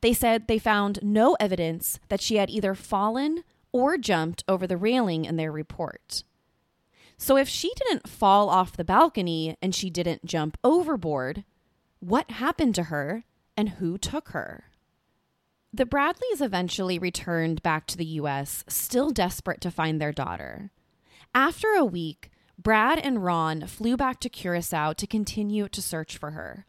They 0.02 0.14
said 0.14 0.48
they 0.48 0.60
found 0.60 1.00
no 1.02 1.36
evidence 1.40 2.00
that 2.10 2.22
she 2.22 2.38
had 2.38 2.50
either 2.50 2.74
fallen 2.74 3.44
or 3.72 3.98
jumped 3.98 4.44
over 4.48 4.66
the 4.66 4.78
railing 4.78 5.26
in 5.26 5.36
their 5.36 5.52
report. 5.52 6.24
So 7.18 7.38
if 7.38 7.48
she 7.48 7.72
didn't 7.76 8.10
fall 8.10 8.50
off 8.50 8.76
the 8.76 8.84
balcony 8.84 9.56
and 9.62 9.76
she 9.76 9.90
didn't 9.90 10.26
jump 10.26 10.58
overboard, 10.64 11.44
what 12.00 12.32
happened 12.32 12.74
to 12.76 12.84
her 12.84 13.26
and 13.56 13.70
who 13.70 13.98
took 13.98 14.30
her? 14.30 14.66
The 15.74 15.86
Bradleys 15.86 16.42
eventually 16.42 16.98
returned 16.98 17.62
back 17.62 17.86
to 17.88 17.98
the 17.98 18.06
US, 18.06 18.66
still 18.68 19.12
desperate 19.12 19.62
to 19.62 19.72
find 19.72 20.02
their 20.02 20.12
daughter. 20.12 20.72
After 21.34 21.74
a 21.76 21.86
week, 21.86 22.32
Brad 22.58 23.00
and 23.00 23.24
Ron 23.24 23.68
flew 23.68 23.96
back 23.96 24.20
to 24.22 24.30
Curacao 24.30 24.94
to 24.94 25.08
continue 25.08 25.70
to 25.70 25.82
search 25.82 26.18
for 26.18 26.32
her. 26.32 26.66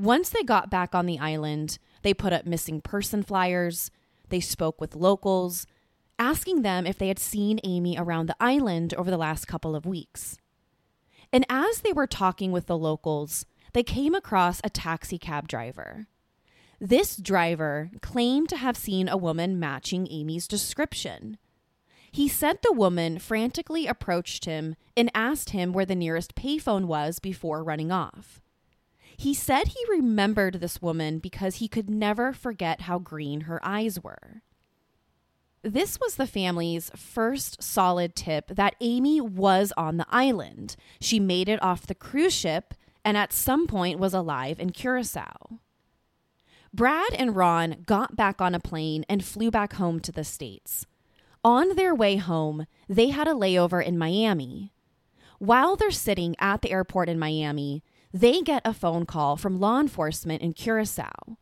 Once 0.00 0.30
they 0.30 0.42
got 0.42 0.70
back 0.70 0.94
on 0.94 1.04
the 1.04 1.18
island, 1.18 1.78
they 2.00 2.14
put 2.14 2.32
up 2.32 2.46
missing 2.46 2.80
person 2.80 3.22
flyers, 3.22 3.90
they 4.30 4.40
spoke 4.40 4.80
with 4.80 4.96
locals, 4.96 5.66
asking 6.18 6.62
them 6.62 6.86
if 6.86 6.96
they 6.96 7.08
had 7.08 7.18
seen 7.18 7.60
Amy 7.64 7.96
around 7.98 8.26
the 8.26 8.36
island 8.40 8.94
over 8.94 9.10
the 9.10 9.18
last 9.18 9.46
couple 9.46 9.76
of 9.76 9.84
weeks. 9.84 10.38
And 11.30 11.44
as 11.50 11.82
they 11.82 11.92
were 11.92 12.06
talking 12.06 12.50
with 12.50 12.66
the 12.66 12.78
locals, 12.78 13.44
they 13.74 13.82
came 13.82 14.14
across 14.14 14.62
a 14.64 14.70
taxi 14.70 15.18
cab 15.18 15.46
driver. 15.46 16.06
This 16.80 17.18
driver 17.18 17.90
claimed 18.00 18.48
to 18.48 18.56
have 18.56 18.78
seen 18.78 19.06
a 19.06 19.18
woman 19.18 19.60
matching 19.60 20.08
Amy's 20.10 20.48
description. 20.48 21.36
He 22.10 22.26
said 22.26 22.60
the 22.62 22.72
woman 22.72 23.18
frantically 23.18 23.86
approached 23.86 24.46
him 24.46 24.76
and 24.96 25.10
asked 25.14 25.50
him 25.50 25.74
where 25.74 25.84
the 25.84 25.94
nearest 25.94 26.34
payphone 26.34 26.86
was 26.86 27.18
before 27.18 27.62
running 27.62 27.92
off. 27.92 28.40
He 29.20 29.34
said 29.34 29.68
he 29.68 29.84
remembered 29.90 30.54
this 30.54 30.80
woman 30.80 31.18
because 31.18 31.56
he 31.56 31.68
could 31.68 31.90
never 31.90 32.32
forget 32.32 32.80
how 32.80 32.98
green 32.98 33.42
her 33.42 33.60
eyes 33.62 34.02
were. 34.02 34.40
This 35.60 36.00
was 36.00 36.14
the 36.14 36.26
family's 36.26 36.90
first 36.96 37.62
solid 37.62 38.16
tip 38.16 38.46
that 38.46 38.76
Amy 38.80 39.20
was 39.20 39.74
on 39.76 39.98
the 39.98 40.06
island. 40.08 40.74
She 41.02 41.20
made 41.20 41.50
it 41.50 41.62
off 41.62 41.86
the 41.86 41.94
cruise 41.94 42.32
ship 42.32 42.72
and 43.04 43.14
at 43.14 43.34
some 43.34 43.66
point 43.66 43.98
was 43.98 44.14
alive 44.14 44.58
in 44.58 44.70
Curacao. 44.70 45.58
Brad 46.72 47.12
and 47.12 47.36
Ron 47.36 47.84
got 47.84 48.16
back 48.16 48.40
on 48.40 48.54
a 48.54 48.58
plane 48.58 49.04
and 49.06 49.22
flew 49.22 49.50
back 49.50 49.74
home 49.74 50.00
to 50.00 50.12
the 50.12 50.24
States. 50.24 50.86
On 51.44 51.76
their 51.76 51.94
way 51.94 52.16
home, 52.16 52.66
they 52.88 53.10
had 53.10 53.28
a 53.28 53.34
layover 53.34 53.84
in 53.84 53.98
Miami. 53.98 54.72
While 55.38 55.76
they're 55.76 55.90
sitting 55.90 56.36
at 56.38 56.62
the 56.62 56.70
airport 56.70 57.10
in 57.10 57.18
Miami, 57.18 57.82
they 58.12 58.40
get 58.42 58.62
a 58.64 58.74
phone 58.74 59.06
call 59.06 59.36
from 59.36 59.60
law 59.60 59.80
enforcement 59.80 60.42
in 60.42 60.52
Curacao. 60.52 61.38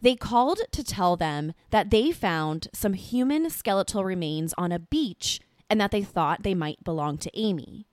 They 0.00 0.16
called 0.16 0.60
to 0.72 0.84
tell 0.84 1.16
them 1.16 1.54
that 1.70 1.90
they 1.90 2.12
found 2.12 2.68
some 2.72 2.94
human 2.94 3.48
skeletal 3.48 4.04
remains 4.04 4.52
on 4.58 4.72
a 4.72 4.78
beach 4.78 5.40
and 5.70 5.80
that 5.80 5.92
they 5.92 6.02
thought 6.02 6.42
they 6.42 6.54
might 6.54 6.84
belong 6.84 7.16
to 7.18 7.38
Amy. 7.38 7.86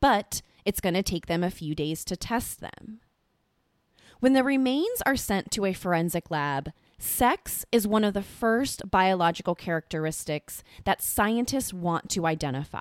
But 0.00 0.42
it's 0.64 0.80
going 0.80 0.94
to 0.94 1.02
take 1.02 1.26
them 1.26 1.44
a 1.44 1.50
few 1.50 1.74
days 1.74 2.04
to 2.06 2.16
test 2.16 2.60
them. 2.60 3.00
When 4.20 4.34
the 4.34 4.44
remains 4.44 5.02
are 5.06 5.16
sent 5.16 5.50
to 5.52 5.64
a 5.64 5.72
forensic 5.72 6.30
lab, 6.30 6.72
sex 6.98 7.64
is 7.72 7.86
one 7.86 8.04
of 8.04 8.14
the 8.14 8.22
first 8.22 8.90
biological 8.90 9.54
characteristics 9.54 10.62
that 10.84 11.02
scientists 11.02 11.72
want 11.72 12.10
to 12.10 12.26
identify. 12.26 12.80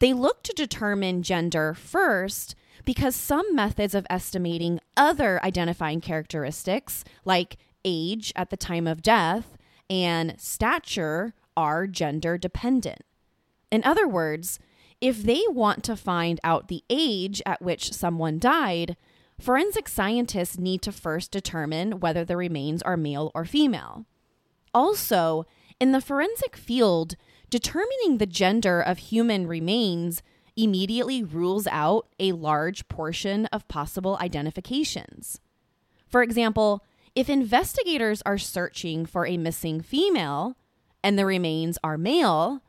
They 0.00 0.12
look 0.12 0.42
to 0.44 0.52
determine 0.52 1.22
gender 1.22 1.74
first 1.74 2.54
because 2.84 3.16
some 3.16 3.54
methods 3.54 3.94
of 3.94 4.06
estimating 4.10 4.80
other 4.96 5.42
identifying 5.44 6.00
characteristics, 6.00 7.04
like 7.24 7.56
age 7.84 8.32
at 8.36 8.50
the 8.50 8.56
time 8.56 8.86
of 8.86 9.02
death 9.02 9.56
and 9.88 10.34
stature, 10.38 11.34
are 11.56 11.86
gender 11.86 12.36
dependent. 12.36 13.02
In 13.70 13.82
other 13.84 14.08
words, 14.08 14.58
if 15.00 15.22
they 15.22 15.42
want 15.48 15.84
to 15.84 15.96
find 15.96 16.40
out 16.42 16.68
the 16.68 16.82
age 16.88 17.42
at 17.46 17.62
which 17.62 17.92
someone 17.92 18.38
died, 18.38 18.96
forensic 19.40 19.88
scientists 19.88 20.58
need 20.58 20.82
to 20.82 20.92
first 20.92 21.30
determine 21.30 22.00
whether 22.00 22.24
the 22.24 22.36
remains 22.36 22.82
are 22.82 22.96
male 22.96 23.30
or 23.34 23.44
female. 23.44 24.06
Also, 24.72 25.46
in 25.80 25.92
the 25.92 26.00
forensic 26.00 26.56
field, 26.56 27.16
determining 27.54 28.18
the 28.18 28.26
gender 28.26 28.80
of 28.80 28.98
human 28.98 29.46
remains 29.46 30.24
immediately 30.56 31.22
rules 31.22 31.68
out 31.68 32.08
a 32.18 32.32
large 32.32 32.88
portion 32.88 33.46
of 33.52 33.68
possible 33.68 34.18
identifications. 34.20 35.40
For 36.08 36.24
example, 36.24 36.84
if 37.14 37.30
investigators 37.30 38.22
are 38.26 38.38
searching 38.38 39.06
for 39.06 39.24
a 39.24 39.36
missing 39.36 39.80
female 39.80 40.56
and 41.04 41.16
the 41.16 41.24
remains 41.24 41.78
are 41.84 41.96
male, 41.96 42.60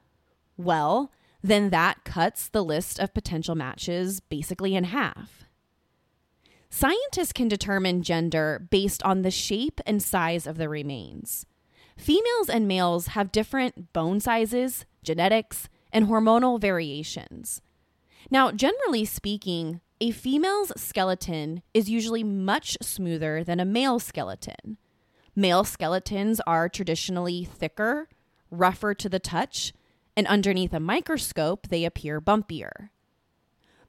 well, 0.56 1.12
then 1.42 1.72
that 1.72 2.04
cuts 2.04 2.48
the 2.48 2.64
list 2.64 3.00
of 3.00 3.12
potential 3.12 3.56
matches 3.56 4.20
basically 4.20 4.76
in 4.76 4.84
half. 4.84 5.46
Scientists 6.70 7.34
can 7.34 7.48
determine 7.48 8.04
gender 8.04 8.68
based 8.70 9.02
on 9.02 9.24
the 9.24 9.32
shape 9.32 9.82
and 9.88 10.04
size 10.04 10.46
of 10.46 10.60
the 10.60 10.70
remains. 10.70 11.48
Females 11.98 12.50
and 12.50 12.68
males 12.68 13.08
have 13.08 13.32
different 13.32 13.94
bone 13.94 14.20
sizes, 14.20 14.86
genetics, 15.04 15.70
and 15.92 16.08
hormonal 16.08 16.60
variations. 16.60 17.62
Now, 18.30 18.52
generally 18.52 19.06
speaking, 19.06 19.82
a 20.02 20.12
female's 20.12 20.74
skeleton 20.76 21.64
is 21.74 21.90
usually 21.90 22.24
much 22.24 22.78
smoother 22.82 23.44
than 23.44 23.60
a 23.60 23.66
male 23.66 24.00
skeleton. 24.00 24.78
Male 25.36 25.64
skeletons 25.64 26.42
are 26.46 26.68
traditionally 26.68 27.46
thicker, 27.46 28.10
rougher 28.52 28.94
to 28.94 29.08
the 29.08 29.20
touch, 29.20 29.74
and 30.18 30.28
underneath 30.28 30.74
a 30.74 30.80
microscope, 30.80 31.68
they 31.68 31.86
appear 31.86 32.20
bumpier. 32.20 32.90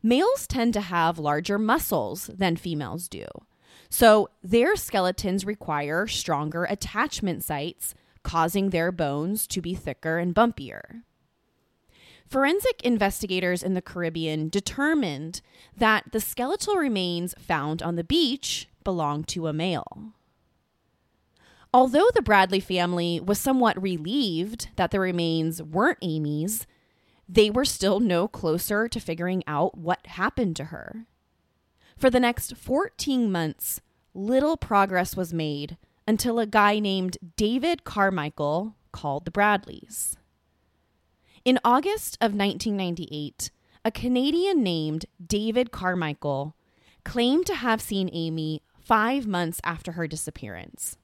Males 0.02 0.46
tend 0.46 0.72
to 0.74 0.80
have 0.80 1.18
larger 1.18 1.58
muscles 1.58 2.30
than 2.32 2.56
females 2.56 3.08
do, 3.08 3.26
so 3.96 4.28
their 4.42 4.76
skeletons 4.76 5.46
require 5.46 6.06
stronger 6.06 6.64
attachment 6.64 7.42
sites, 7.42 7.94
causing 8.22 8.68
their 8.68 8.92
bones 8.92 9.46
to 9.46 9.62
be 9.62 9.74
thicker 9.74 10.18
and 10.18 10.34
bumpier. 10.34 11.00
Forensic 12.28 12.82
investigators 12.82 13.62
in 13.62 13.72
the 13.72 13.80
Caribbean 13.80 14.50
determined 14.50 15.40
that 15.74 16.12
the 16.12 16.20
skeletal 16.20 16.74
remains 16.74 17.34
found 17.38 17.82
on 17.82 17.96
the 17.96 18.04
beach 18.04 18.68
belonged 18.84 19.28
to 19.28 19.46
a 19.46 19.54
male. 19.54 20.12
Although 21.72 22.10
the 22.12 22.20
Bradley 22.20 22.60
family 22.60 23.18
was 23.18 23.38
somewhat 23.38 23.82
relieved 23.82 24.68
that 24.76 24.90
the 24.90 25.00
remains 25.00 25.62
weren't 25.62 25.96
Amy's, 26.02 26.66
they 27.26 27.48
were 27.48 27.64
still 27.64 28.00
no 28.00 28.28
closer 28.28 28.88
to 28.88 29.00
figuring 29.00 29.42
out 29.46 29.78
what 29.78 30.06
happened 30.06 30.54
to 30.56 30.64
her. 30.64 31.06
For 31.96 32.10
the 32.10 32.20
next 32.20 32.58
14 32.58 33.32
months, 33.32 33.80
little 34.16 34.56
progress 34.56 35.14
was 35.14 35.34
made 35.34 35.76
until 36.08 36.38
a 36.38 36.46
guy 36.46 36.78
named 36.78 37.18
David 37.36 37.84
Carmichael 37.84 38.74
called 38.90 39.24
the 39.24 39.30
Bradleys. 39.30 40.16
In 41.44 41.58
August 41.64 42.16
of 42.20 42.34
1998, 42.34 43.50
a 43.84 43.90
Canadian 43.90 44.62
named 44.62 45.06
David 45.24 45.70
Carmichael 45.70 46.56
claimed 47.04 47.46
to 47.46 47.54
have 47.54 47.80
seen 47.80 48.10
Amy 48.12 48.62
five 48.80 49.26
months 49.26 49.60
after 49.62 49.92
her 49.92 50.08
disappearance. 50.08 50.96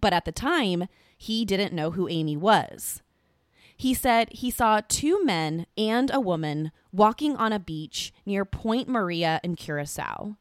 But 0.00 0.12
at 0.12 0.24
the 0.24 0.32
time, 0.32 0.88
he 1.16 1.44
didn't 1.44 1.72
know 1.72 1.92
who 1.92 2.08
Amy 2.08 2.36
was. 2.36 3.00
He 3.76 3.94
said 3.94 4.28
he 4.32 4.50
saw 4.50 4.80
two 4.86 5.24
men 5.24 5.66
and 5.78 6.10
a 6.12 6.20
woman 6.20 6.72
walking 6.92 7.36
on 7.36 7.52
a 7.52 7.58
beach 7.58 8.12
near 8.26 8.44
Point 8.44 8.88
Maria 8.88 9.40
in 9.42 9.56
Curacao. 9.56 10.36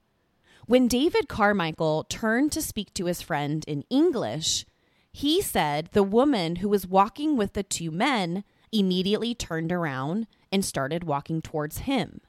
When 0.66 0.88
David 0.88 1.28
Carmichael 1.28 2.06
turned 2.06 2.52
to 2.54 2.62
speak 2.62 2.94
to 2.94 3.06
his 3.06 3.22
friend 3.22 3.66
in 3.68 3.84
English, 3.90 4.66
he 5.12 5.42
said 5.42 5.90
the 5.92 6.04
woman 6.04 6.58
who 6.58 6.70
was 6.70 6.88
walking 6.88 7.36
with 7.36 7.54
the 7.54 7.64
two 7.64 7.92
men 7.92 8.44
immediately 8.72 9.36
turned 9.36 9.72
around 9.72 10.26
and 10.52 10.64
started 10.64 11.04
walking 11.04 11.42
towards 11.42 11.80
him. 11.80 12.22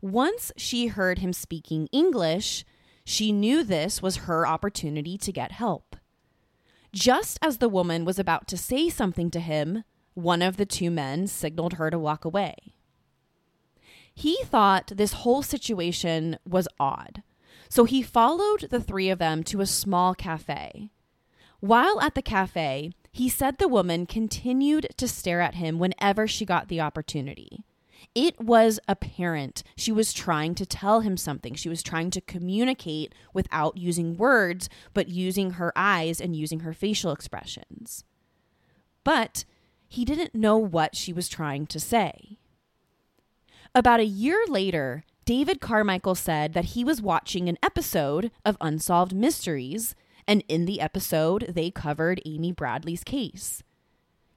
Once 0.00 0.52
she 0.56 0.88
heard 0.88 1.20
him 1.20 1.32
speaking 1.32 1.88
English, 1.92 2.64
she 3.04 3.30
knew 3.32 3.62
this 3.62 4.02
was 4.02 4.16
her 4.16 4.46
opportunity 4.46 5.16
to 5.16 5.32
get 5.32 5.52
help. 5.52 5.96
Just 6.92 7.38
as 7.40 7.58
the 7.58 7.68
woman 7.68 8.04
was 8.04 8.18
about 8.18 8.48
to 8.48 8.56
say 8.56 8.88
something 8.88 9.30
to 9.30 9.40
him, 9.40 9.84
one 10.14 10.42
of 10.42 10.56
the 10.56 10.66
two 10.66 10.90
men 10.90 11.26
signaled 11.26 11.74
her 11.74 11.90
to 11.90 11.98
walk 11.98 12.24
away. 12.24 12.56
He 14.14 14.38
thought 14.44 14.92
this 14.94 15.12
whole 15.12 15.42
situation 15.42 16.38
was 16.48 16.68
odd, 16.80 17.22
so 17.68 17.84
he 17.84 18.02
followed 18.02 18.68
the 18.70 18.80
three 18.80 19.10
of 19.10 19.18
them 19.18 19.42
to 19.44 19.60
a 19.60 19.66
small 19.66 20.14
cafe. 20.14 20.90
While 21.60 22.00
at 22.00 22.14
the 22.14 22.22
cafe, 22.22 22.92
he 23.12 23.28
said 23.28 23.58
the 23.58 23.68
woman 23.68 24.06
continued 24.06 24.88
to 24.98 25.08
stare 25.08 25.40
at 25.40 25.54
him 25.54 25.78
whenever 25.78 26.26
she 26.26 26.44
got 26.44 26.68
the 26.68 26.80
opportunity. 26.80 27.64
It 28.14 28.40
was 28.40 28.78
apparent 28.88 29.62
she 29.76 29.92
was 29.92 30.12
trying 30.12 30.54
to 30.56 30.66
tell 30.66 31.00
him 31.00 31.16
something. 31.16 31.54
She 31.54 31.68
was 31.68 31.82
trying 31.82 32.10
to 32.12 32.20
communicate 32.20 33.14
without 33.32 33.76
using 33.76 34.16
words, 34.16 34.68
but 34.94 35.08
using 35.08 35.52
her 35.52 35.72
eyes 35.76 36.20
and 36.20 36.36
using 36.36 36.60
her 36.60 36.72
facial 36.72 37.12
expressions. 37.12 38.04
But 39.04 39.44
he 39.88 40.04
didn't 40.04 40.34
know 40.34 40.58
what 40.58 40.96
she 40.96 41.12
was 41.12 41.28
trying 41.28 41.66
to 41.68 41.80
say. 41.80 42.38
About 43.74 44.00
a 44.00 44.04
year 44.04 44.42
later, 44.48 45.04
David 45.26 45.60
Carmichael 45.60 46.14
said 46.14 46.52
that 46.52 46.66
he 46.66 46.84
was 46.84 47.02
watching 47.02 47.48
an 47.48 47.58
episode 47.60 48.30
of 48.44 48.56
Unsolved 48.60 49.12
Mysteries, 49.12 49.96
and 50.24 50.44
in 50.46 50.66
the 50.66 50.80
episode, 50.80 51.52
they 51.52 51.68
covered 51.68 52.22
Amy 52.24 52.52
Bradley's 52.52 53.02
case. 53.02 53.64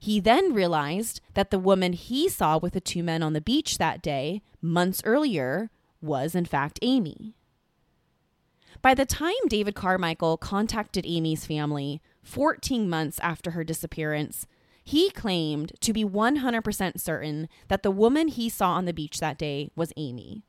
He 0.00 0.18
then 0.18 0.52
realized 0.52 1.20
that 1.34 1.52
the 1.52 1.60
woman 1.60 1.92
he 1.92 2.28
saw 2.28 2.58
with 2.58 2.72
the 2.72 2.80
two 2.80 3.04
men 3.04 3.22
on 3.22 3.34
the 3.34 3.40
beach 3.40 3.78
that 3.78 4.02
day, 4.02 4.42
months 4.60 5.00
earlier, 5.04 5.70
was 6.02 6.34
in 6.34 6.44
fact 6.44 6.80
Amy. 6.82 7.36
By 8.82 8.94
the 8.94 9.06
time 9.06 9.46
David 9.46 9.76
Carmichael 9.76 10.38
contacted 10.38 11.06
Amy's 11.06 11.46
family, 11.46 12.02
14 12.24 12.90
months 12.90 13.20
after 13.20 13.52
her 13.52 13.62
disappearance, 13.62 14.44
he 14.82 15.10
claimed 15.10 15.70
to 15.82 15.92
be 15.92 16.04
100% 16.04 16.98
certain 16.98 17.48
that 17.68 17.84
the 17.84 17.92
woman 17.92 18.26
he 18.26 18.48
saw 18.48 18.72
on 18.72 18.86
the 18.86 18.92
beach 18.92 19.20
that 19.20 19.38
day 19.38 19.70
was 19.76 19.92
Amy. 19.96 20.42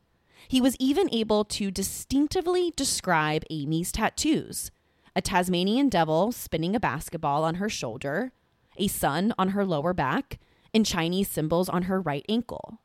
He 0.47 0.61
was 0.61 0.75
even 0.79 1.13
able 1.13 1.45
to 1.45 1.71
distinctively 1.71 2.73
describe 2.75 3.43
Amy's 3.49 3.91
tattoos 3.91 4.71
a 5.15 5.21
Tasmanian 5.21 5.89
devil 5.89 6.31
spinning 6.31 6.75
a 6.75 6.79
basketball 6.79 7.43
on 7.43 7.55
her 7.55 7.69
shoulder, 7.69 8.31
a 8.77 8.87
sun 8.87 9.33
on 9.37 9.49
her 9.49 9.65
lower 9.65 9.93
back, 9.93 10.39
and 10.73 10.85
Chinese 10.85 11.29
symbols 11.29 11.67
on 11.67 11.83
her 11.83 11.99
right 11.99 12.25
ankle. 12.29 12.79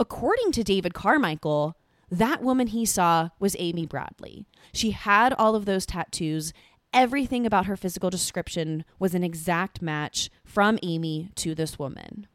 According 0.00 0.50
to 0.52 0.64
David 0.64 0.94
Carmichael, 0.94 1.76
that 2.10 2.42
woman 2.42 2.68
he 2.68 2.84
saw 2.84 3.30
was 3.38 3.56
Amy 3.58 3.86
Bradley. 3.86 4.46
She 4.72 4.90
had 4.90 5.32
all 5.32 5.54
of 5.54 5.64
those 5.64 5.86
tattoos. 5.86 6.52
Everything 6.92 7.46
about 7.46 7.66
her 7.66 7.76
physical 7.76 8.10
description 8.10 8.84
was 8.98 9.14
an 9.14 9.24
exact 9.24 9.80
match 9.80 10.30
from 10.44 10.78
Amy 10.82 11.30
to 11.36 11.54
this 11.54 11.78
woman. 11.78 12.26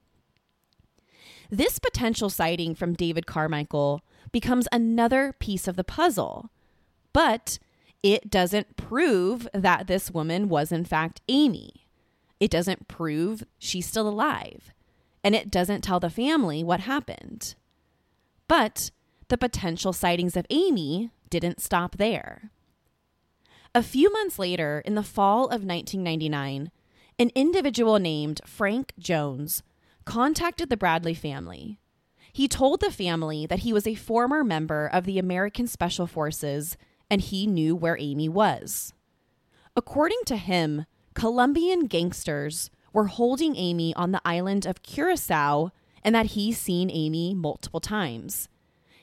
This 1.50 1.80
potential 1.80 2.30
sighting 2.30 2.76
from 2.76 2.94
David 2.94 3.26
Carmichael 3.26 4.04
becomes 4.32 4.68
another 4.72 5.34
piece 5.40 5.68
of 5.68 5.76
the 5.76 5.84
puzzle, 5.84 6.52
but 7.12 7.58
it 8.04 8.30
doesn't 8.30 8.78
prove 8.78 9.48
that 9.54 9.88
this 9.88 10.12
woman 10.12 10.48
was 10.48 10.72
in 10.72 10.86
fact 10.86 11.22
Amy. 11.28 11.88
It 12.40 12.52
doesn't 12.52 12.88
prove 12.88 13.44
she's 13.58 13.88
still 13.88 14.08
alive, 14.08 14.72
and 15.24 15.36
it 15.36 15.50
doesn't 15.50 15.84
tell 15.84 16.00
the 16.00 16.10
family 16.10 16.64
what 16.64 16.82
happened. 16.82 17.56
But 18.48 18.92
the 19.28 19.38
potential 19.38 19.92
sightings 19.92 20.38
of 20.38 20.46
Amy 20.50 21.12
didn't 21.30 21.62
stop 21.62 21.98
there. 21.98 22.52
A 23.76 23.84
few 23.84 24.12
months 24.12 24.40
later, 24.40 24.82
in 24.86 24.96
the 24.96 25.04
fall 25.04 25.46
of 25.46 25.64
1999, 25.64 26.72
an 27.20 27.32
individual 27.36 28.00
named 28.00 28.42
Frank 28.46 28.94
Jones 28.98 29.62
contacted 30.10 30.72
the 30.72 30.76
Bradley 30.76 31.13
family. 31.13 31.80
He 32.34 32.48
told 32.48 32.80
the 32.80 32.89
family 32.89 33.45
that 33.45 33.60
he 33.60 33.72
was 33.72 33.86
a 33.86 33.93
former 33.93 34.43
member 34.43 34.88
of 34.88 35.06
the 35.06 35.19
American 35.19 35.67
Special 35.67 36.08
Forces 36.08 36.78
and 37.12 37.22
he 37.22 37.45
knew 37.45 37.76
where 37.76 37.95
Amy 38.00 38.28
was. 38.28 38.91
According 39.76 40.22
to 40.26 40.36
him, 40.36 40.88
Colombian 41.13 41.86
gangsters 41.86 42.72
were 42.91 43.06
holding 43.06 43.56
Amy 43.56 43.93
on 43.93 44.12
the 44.12 44.22
island 44.26 44.65
of 44.65 44.82
Curacao 44.82 45.69
and 46.04 46.15
that 46.15 46.32
he's 46.34 46.58
seen 46.58 46.89
Amy 46.89 47.36
multiple 47.36 47.80
times. 47.80 48.50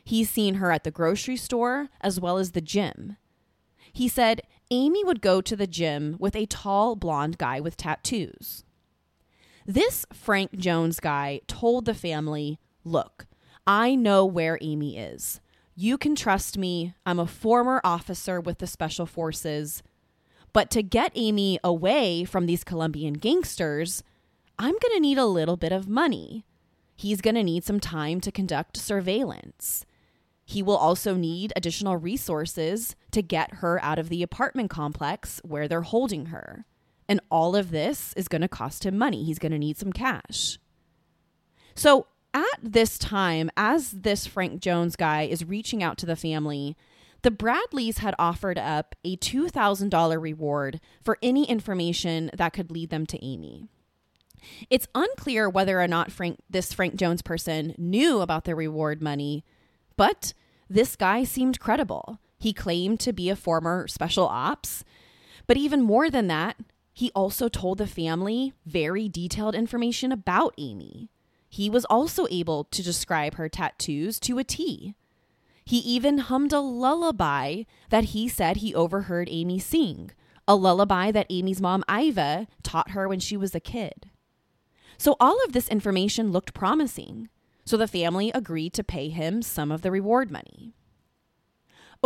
He's 0.04 0.28
seen 0.28 0.56
her 0.56 0.72
at 0.72 0.82
the 0.82 0.90
grocery 0.90 1.36
store 1.36 1.88
as 2.00 2.18
well 2.18 2.36
as 2.36 2.50
the 2.50 2.60
gym. 2.60 3.16
He 3.92 4.08
said 4.08 4.40
Amy 4.72 5.04
would 5.04 5.20
go 5.20 5.40
to 5.40 5.54
the 5.54 5.68
gym 5.68 6.16
with 6.18 6.34
a 6.34 6.46
tall 6.46 6.96
blonde 6.96 7.38
guy 7.38 7.60
with 7.60 7.76
tattoos. 7.76 8.64
This 9.66 10.06
Frank 10.12 10.56
Jones 10.56 11.00
guy 11.00 11.40
told 11.48 11.86
the 11.86 11.94
family, 11.94 12.60
Look, 12.84 13.26
I 13.66 13.96
know 13.96 14.24
where 14.24 14.58
Amy 14.60 14.96
is. 14.96 15.40
You 15.74 15.98
can 15.98 16.14
trust 16.14 16.56
me. 16.56 16.94
I'm 17.04 17.18
a 17.18 17.26
former 17.26 17.80
officer 17.82 18.40
with 18.40 18.58
the 18.58 18.68
Special 18.68 19.06
Forces. 19.06 19.82
But 20.52 20.70
to 20.70 20.84
get 20.84 21.10
Amy 21.16 21.58
away 21.64 22.22
from 22.22 22.46
these 22.46 22.62
Colombian 22.62 23.14
gangsters, 23.14 24.04
I'm 24.56 24.70
going 24.70 24.94
to 24.94 25.00
need 25.00 25.18
a 25.18 25.26
little 25.26 25.56
bit 25.56 25.72
of 25.72 25.88
money. 25.88 26.44
He's 26.94 27.20
going 27.20 27.34
to 27.34 27.42
need 27.42 27.64
some 27.64 27.80
time 27.80 28.20
to 28.20 28.30
conduct 28.30 28.76
surveillance. 28.76 29.84
He 30.44 30.62
will 30.62 30.76
also 30.76 31.16
need 31.16 31.52
additional 31.56 31.96
resources 31.96 32.94
to 33.10 33.20
get 33.20 33.54
her 33.54 33.82
out 33.82 33.98
of 33.98 34.10
the 34.10 34.22
apartment 34.22 34.70
complex 34.70 35.40
where 35.42 35.66
they're 35.66 35.82
holding 35.82 36.26
her. 36.26 36.66
And 37.08 37.20
all 37.30 37.54
of 37.54 37.70
this 37.70 38.12
is 38.14 38.28
going 38.28 38.42
to 38.42 38.48
cost 38.48 38.84
him 38.84 38.98
money. 38.98 39.24
He's 39.24 39.38
going 39.38 39.52
to 39.52 39.58
need 39.58 39.76
some 39.76 39.92
cash. 39.92 40.58
So, 41.74 42.06
at 42.34 42.58
this 42.62 42.98
time, 42.98 43.50
as 43.56 43.92
this 43.92 44.26
Frank 44.26 44.60
Jones 44.60 44.96
guy 44.96 45.22
is 45.22 45.44
reaching 45.44 45.82
out 45.82 45.96
to 45.98 46.06
the 46.06 46.16
family, 46.16 46.76
the 47.22 47.30
Bradleys 47.30 47.98
had 47.98 48.14
offered 48.18 48.58
up 48.58 48.94
a 49.04 49.16
$2,000 49.16 50.20
reward 50.20 50.80
for 51.02 51.16
any 51.22 51.48
information 51.48 52.30
that 52.36 52.52
could 52.52 52.70
lead 52.70 52.90
them 52.90 53.06
to 53.06 53.24
Amy. 53.24 53.68
It's 54.68 54.86
unclear 54.94 55.48
whether 55.48 55.80
or 55.80 55.88
not 55.88 56.12
Frank, 56.12 56.40
this 56.48 56.72
Frank 56.72 56.96
Jones 56.96 57.22
person 57.22 57.74
knew 57.78 58.20
about 58.20 58.44
the 58.44 58.54
reward 58.54 59.02
money, 59.02 59.44
but 59.96 60.34
this 60.68 60.94
guy 60.94 61.24
seemed 61.24 61.58
credible. 61.58 62.20
He 62.38 62.52
claimed 62.52 63.00
to 63.00 63.12
be 63.12 63.30
a 63.30 63.36
former 63.36 63.88
special 63.88 64.26
ops. 64.26 64.84
But 65.46 65.56
even 65.56 65.82
more 65.82 66.10
than 66.10 66.26
that, 66.26 66.56
he 66.96 67.12
also 67.14 67.46
told 67.46 67.76
the 67.76 67.86
family 67.86 68.54
very 68.64 69.06
detailed 69.06 69.54
information 69.54 70.10
about 70.10 70.54
Amy. 70.56 71.10
He 71.46 71.68
was 71.68 71.84
also 71.84 72.26
able 72.30 72.64
to 72.64 72.82
describe 72.82 73.34
her 73.34 73.50
tattoos 73.50 74.18
to 74.20 74.38
a 74.38 74.44
T. 74.44 74.94
He 75.62 75.76
even 75.76 76.16
hummed 76.16 76.54
a 76.54 76.60
lullaby 76.60 77.64
that 77.90 78.04
he 78.04 78.28
said 78.28 78.56
he 78.56 78.74
overheard 78.74 79.28
Amy 79.30 79.58
sing, 79.58 80.12
a 80.48 80.54
lullaby 80.54 81.10
that 81.10 81.26
Amy's 81.28 81.60
mom, 81.60 81.84
Iva, 81.86 82.46
taught 82.62 82.92
her 82.92 83.06
when 83.06 83.20
she 83.20 83.36
was 83.36 83.54
a 83.54 83.60
kid. 83.60 84.08
So 84.96 85.16
all 85.20 85.38
of 85.44 85.52
this 85.52 85.68
information 85.68 86.32
looked 86.32 86.54
promising, 86.54 87.28
so 87.66 87.76
the 87.76 87.86
family 87.86 88.30
agreed 88.32 88.72
to 88.72 88.82
pay 88.82 89.10
him 89.10 89.42
some 89.42 89.70
of 89.70 89.82
the 89.82 89.90
reward 89.90 90.30
money. 90.30 90.72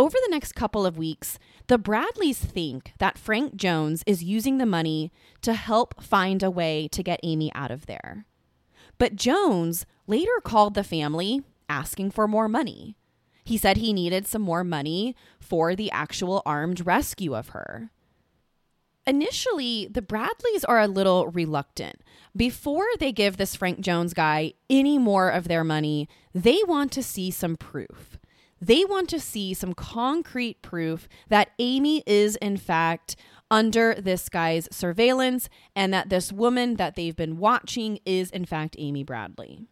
Over 0.01 0.17
the 0.19 0.31
next 0.31 0.53
couple 0.53 0.83
of 0.83 0.97
weeks, 0.97 1.37
the 1.67 1.77
Bradleys 1.77 2.39
think 2.39 2.93
that 2.97 3.19
Frank 3.19 3.55
Jones 3.55 4.01
is 4.07 4.23
using 4.23 4.57
the 4.57 4.65
money 4.65 5.11
to 5.43 5.53
help 5.53 6.01
find 6.01 6.41
a 6.41 6.49
way 6.49 6.87
to 6.91 7.03
get 7.03 7.19
Amy 7.21 7.51
out 7.53 7.69
of 7.69 7.85
there. 7.85 8.25
But 8.97 9.15
Jones 9.15 9.85
later 10.07 10.41
called 10.43 10.73
the 10.73 10.83
family 10.83 11.43
asking 11.69 12.09
for 12.09 12.27
more 12.27 12.47
money. 12.47 12.95
He 13.43 13.59
said 13.59 13.77
he 13.77 13.93
needed 13.93 14.25
some 14.25 14.41
more 14.41 14.63
money 14.63 15.15
for 15.39 15.75
the 15.75 15.91
actual 15.91 16.41
armed 16.47 16.83
rescue 16.83 17.35
of 17.35 17.49
her. 17.49 17.91
Initially, 19.05 19.87
the 19.87 20.01
Bradleys 20.01 20.63
are 20.63 20.79
a 20.79 20.87
little 20.87 21.27
reluctant. 21.27 22.01
Before 22.35 22.87
they 22.99 23.11
give 23.11 23.37
this 23.37 23.55
Frank 23.55 23.81
Jones 23.81 24.15
guy 24.15 24.53
any 24.67 24.97
more 24.97 25.29
of 25.29 25.47
their 25.47 25.63
money, 25.63 26.09
they 26.33 26.59
want 26.65 26.91
to 26.93 27.03
see 27.03 27.29
some 27.29 27.55
proof. 27.55 28.17
They 28.61 28.85
want 28.85 29.09
to 29.09 29.19
see 29.19 29.55
some 29.55 29.73
concrete 29.73 30.61
proof 30.61 31.09
that 31.29 31.49
Amy 31.57 32.03
is, 32.05 32.35
in 32.35 32.57
fact, 32.57 33.15
under 33.49 33.95
this 33.95 34.29
guy's 34.29 34.69
surveillance 34.71 35.49
and 35.75 35.91
that 35.93 36.09
this 36.09 36.31
woman 36.31 36.75
that 36.75 36.95
they've 36.95 37.15
been 37.15 37.37
watching 37.39 37.99
is, 38.05 38.29
in 38.29 38.45
fact, 38.45 38.75
Amy 38.77 39.03
Bradley. 39.03 39.65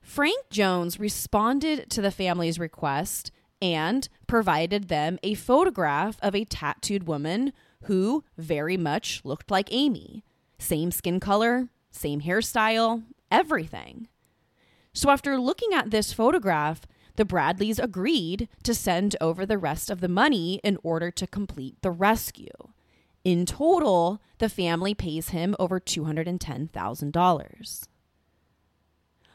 Frank 0.00 0.50
Jones 0.50 0.98
responded 0.98 1.90
to 1.90 2.00
the 2.00 2.10
family's 2.10 2.58
request 2.58 3.30
and 3.60 4.08
provided 4.26 4.88
them 4.88 5.18
a 5.22 5.34
photograph 5.34 6.18
of 6.22 6.34
a 6.34 6.44
tattooed 6.44 7.06
woman 7.06 7.52
who 7.84 8.24
very 8.36 8.76
much 8.76 9.22
looked 9.24 9.50
like 9.50 9.68
Amy. 9.72 10.24
Same 10.58 10.90
skin 10.90 11.20
color, 11.20 11.68
same 11.90 12.22
hairstyle, 12.22 13.02
everything. 13.30 14.08
So, 14.92 15.10
after 15.10 15.38
looking 15.38 15.72
at 15.72 15.90
this 15.90 16.12
photograph, 16.12 16.82
the 17.16 17.24
Bradleys 17.24 17.78
agreed 17.78 18.48
to 18.62 18.74
send 18.74 19.16
over 19.20 19.46
the 19.46 19.58
rest 19.58 19.90
of 19.90 20.00
the 20.00 20.08
money 20.08 20.60
in 20.64 20.78
order 20.82 21.12
to 21.12 21.26
complete 21.26 21.76
the 21.82 21.90
rescue. 21.90 22.70
In 23.24 23.44
total, 23.46 24.20
the 24.38 24.48
family 24.48 24.94
pays 24.94 25.30
him 25.30 25.56
over 25.58 25.80
$210,000. 25.80 27.88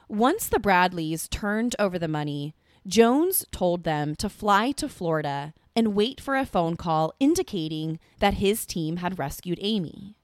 Once 0.08 0.48
the 0.48 0.60
Bradleys 0.60 1.28
turned 1.28 1.76
over 1.80 2.00
the 2.00 2.08
money, 2.08 2.56
Jones 2.86 3.46
told 3.52 3.84
them 3.84 4.16
to 4.16 4.30
fly 4.30 4.72
to 4.72 4.90
Florida 4.90 5.54
and 5.76 5.96
wait 5.96 6.20
for 6.20 6.36
a 6.36 6.46
phone 6.46 6.76
call 6.76 7.14
indicating 7.20 8.00
that 8.20 8.36
his 8.36 8.66
team 8.66 8.98
had 8.98 9.20
rescued 9.20 9.60
Amy. 9.62 10.16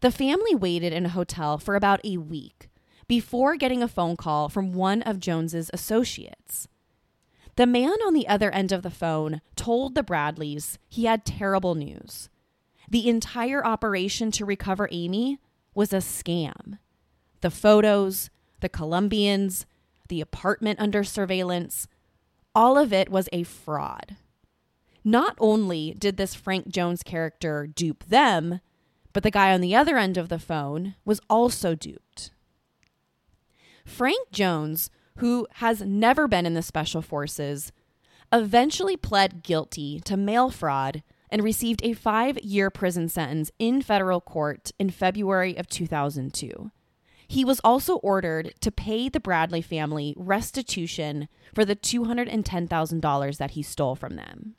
The 0.00 0.10
family 0.10 0.54
waited 0.54 0.92
in 0.92 1.06
a 1.06 1.10
hotel 1.10 1.58
for 1.58 1.76
about 1.76 2.00
a 2.04 2.16
week 2.16 2.68
before 3.06 3.56
getting 3.56 3.82
a 3.82 3.88
phone 3.88 4.16
call 4.16 4.48
from 4.48 4.72
one 4.72 5.02
of 5.02 5.20
Jones's 5.20 5.70
associates. 5.72 6.68
The 7.56 7.66
man 7.66 7.96
on 8.06 8.14
the 8.14 8.26
other 8.26 8.50
end 8.50 8.72
of 8.72 8.82
the 8.82 8.90
phone 8.90 9.40
told 9.54 9.94
the 9.94 10.02
Bradleys 10.02 10.78
he 10.88 11.04
had 11.04 11.24
terrible 11.24 11.74
news. 11.74 12.28
The 12.88 13.08
entire 13.08 13.64
operation 13.64 14.30
to 14.32 14.44
recover 14.44 14.88
Amy 14.90 15.38
was 15.74 15.92
a 15.92 15.98
scam. 15.98 16.78
The 17.40 17.50
photos, 17.50 18.30
the 18.60 18.68
Colombians, 18.68 19.66
the 20.08 20.20
apartment 20.20 20.80
under 20.80 21.04
surveillance, 21.04 21.86
all 22.54 22.76
of 22.76 22.92
it 22.92 23.08
was 23.08 23.28
a 23.32 23.42
fraud. 23.42 24.16
Not 25.04 25.36
only 25.38 25.94
did 25.98 26.16
this 26.16 26.34
Frank 26.34 26.68
Jones 26.68 27.02
character 27.02 27.66
dupe 27.66 28.04
them, 28.04 28.60
but 29.12 29.22
the 29.22 29.30
guy 29.30 29.52
on 29.52 29.60
the 29.60 29.74
other 29.74 29.98
end 29.98 30.16
of 30.16 30.28
the 30.28 30.38
phone 30.38 30.94
was 31.04 31.20
also 31.28 31.74
duped. 31.74 32.30
Frank 33.84 34.30
Jones, 34.32 34.90
who 35.18 35.46
has 35.54 35.82
never 35.82 36.26
been 36.26 36.46
in 36.46 36.54
the 36.54 36.62
special 36.62 37.02
forces, 37.02 37.72
eventually 38.32 38.96
pled 38.96 39.42
guilty 39.42 40.00
to 40.00 40.16
mail 40.16 40.50
fraud 40.50 41.02
and 41.30 41.42
received 41.42 41.84
a 41.84 41.92
five 41.92 42.38
year 42.38 42.70
prison 42.70 43.08
sentence 43.08 43.50
in 43.58 43.82
federal 43.82 44.20
court 44.20 44.70
in 44.78 44.90
February 44.90 45.56
of 45.56 45.68
2002. 45.68 46.70
He 47.26 47.44
was 47.44 47.60
also 47.64 47.96
ordered 47.96 48.54
to 48.60 48.70
pay 48.70 49.08
the 49.08 49.20
Bradley 49.20 49.62
family 49.62 50.14
restitution 50.16 51.28
for 51.54 51.64
the 51.64 51.76
$210,000 51.76 53.36
that 53.38 53.52
he 53.52 53.62
stole 53.62 53.96
from 53.96 54.16
them. 54.16 54.54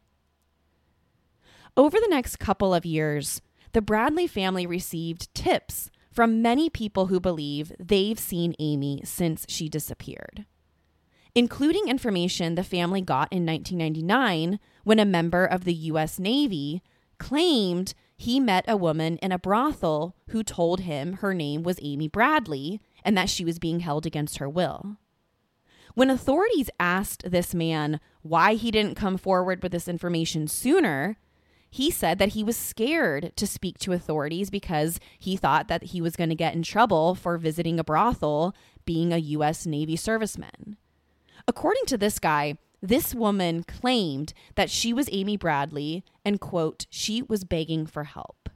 Over 1.78 2.00
the 2.00 2.08
next 2.10 2.38
couple 2.38 2.74
of 2.74 2.86
years, 2.86 3.42
the 3.74 3.82
Bradley 3.82 4.28
family 4.28 4.66
received 4.66 5.34
tips 5.34 5.92
from 6.16 6.42
many 6.42 6.70
people 6.70 7.08
who 7.08 7.20
believe 7.20 7.74
they've 7.78 8.18
seen 8.18 8.56
Amy 8.58 9.02
since 9.04 9.46
she 9.50 9.68
disappeared, 9.68 10.46
including 11.36 11.90
information 11.90 12.56
the 12.56 12.64
family 12.64 13.02
got 13.02 13.28
in 13.34 13.46
1999 13.46 14.58
when 14.86 14.98
a 14.98 15.04
member 15.04 15.44
of 15.46 15.66
the 15.66 15.74
U.S. 15.74 16.18
Navy 16.18 16.82
claimed 17.18 17.94
he 18.16 18.40
met 18.40 18.64
a 18.66 18.78
woman 18.78 19.18
in 19.18 19.34
a 19.34 19.38
brothel 19.38 20.16
who 20.30 20.42
told 20.42 20.80
him 20.80 21.16
her 21.16 21.34
name 21.34 21.64
was 21.64 21.80
Amy 21.82 22.08
Bradley 22.08 22.80
and 23.04 23.18
that 23.18 23.30
she 23.30 23.44
was 23.44 23.60
being 23.60 23.82
held 23.82 24.06
against 24.06 24.38
her 24.38 24.48
will. 24.48 24.96
When 25.96 26.10
authorities 26.10 26.70
asked 26.80 27.30
this 27.30 27.54
man 27.54 28.00
why 28.22 28.54
he 28.54 28.72
didn't 28.72 28.96
come 28.96 29.18
forward 29.18 29.62
with 29.62 29.74
this 29.74 29.90
information 29.90 30.48
sooner, 30.48 31.18
he 31.70 31.92
said 31.92 32.20
that 32.20 32.30
he 32.30 32.44
was 32.44 32.56
scared 32.56 33.34
to 33.36 33.46
speak 33.46 33.78
to 33.80 33.92
authorities 33.92 34.50
because 34.50 35.00
he 35.20 35.36
thought 35.36 35.68
that 35.68 35.84
he 35.84 36.02
was 36.02 36.16
going 36.16 36.30
to 36.30 36.36
get 36.36 36.56
in 36.56 36.64
trouble 36.64 37.16
for 37.16 37.38
visiting 37.38 37.80
a 37.80 37.84
brothel 37.84 38.56
being 38.86 39.12
a 39.12 39.18
U.S. 39.18 39.66
Navy 39.66 39.98
serviceman. 39.98 40.78
According 41.48 41.86
to 41.88 41.98
this 41.98 42.18
guy, 42.18 42.58
this 42.82 43.14
woman 43.14 43.64
claimed 43.64 44.34
that 44.56 44.70
she 44.70 44.94
was 44.94 45.10
Amy 45.12 45.38
Bradley 45.38 46.04
and, 46.24 46.40
quote, 46.40 46.86
she 46.90 47.22
was 47.22 47.44
begging 47.44 47.86
for 47.86 48.06
help. 48.06 48.50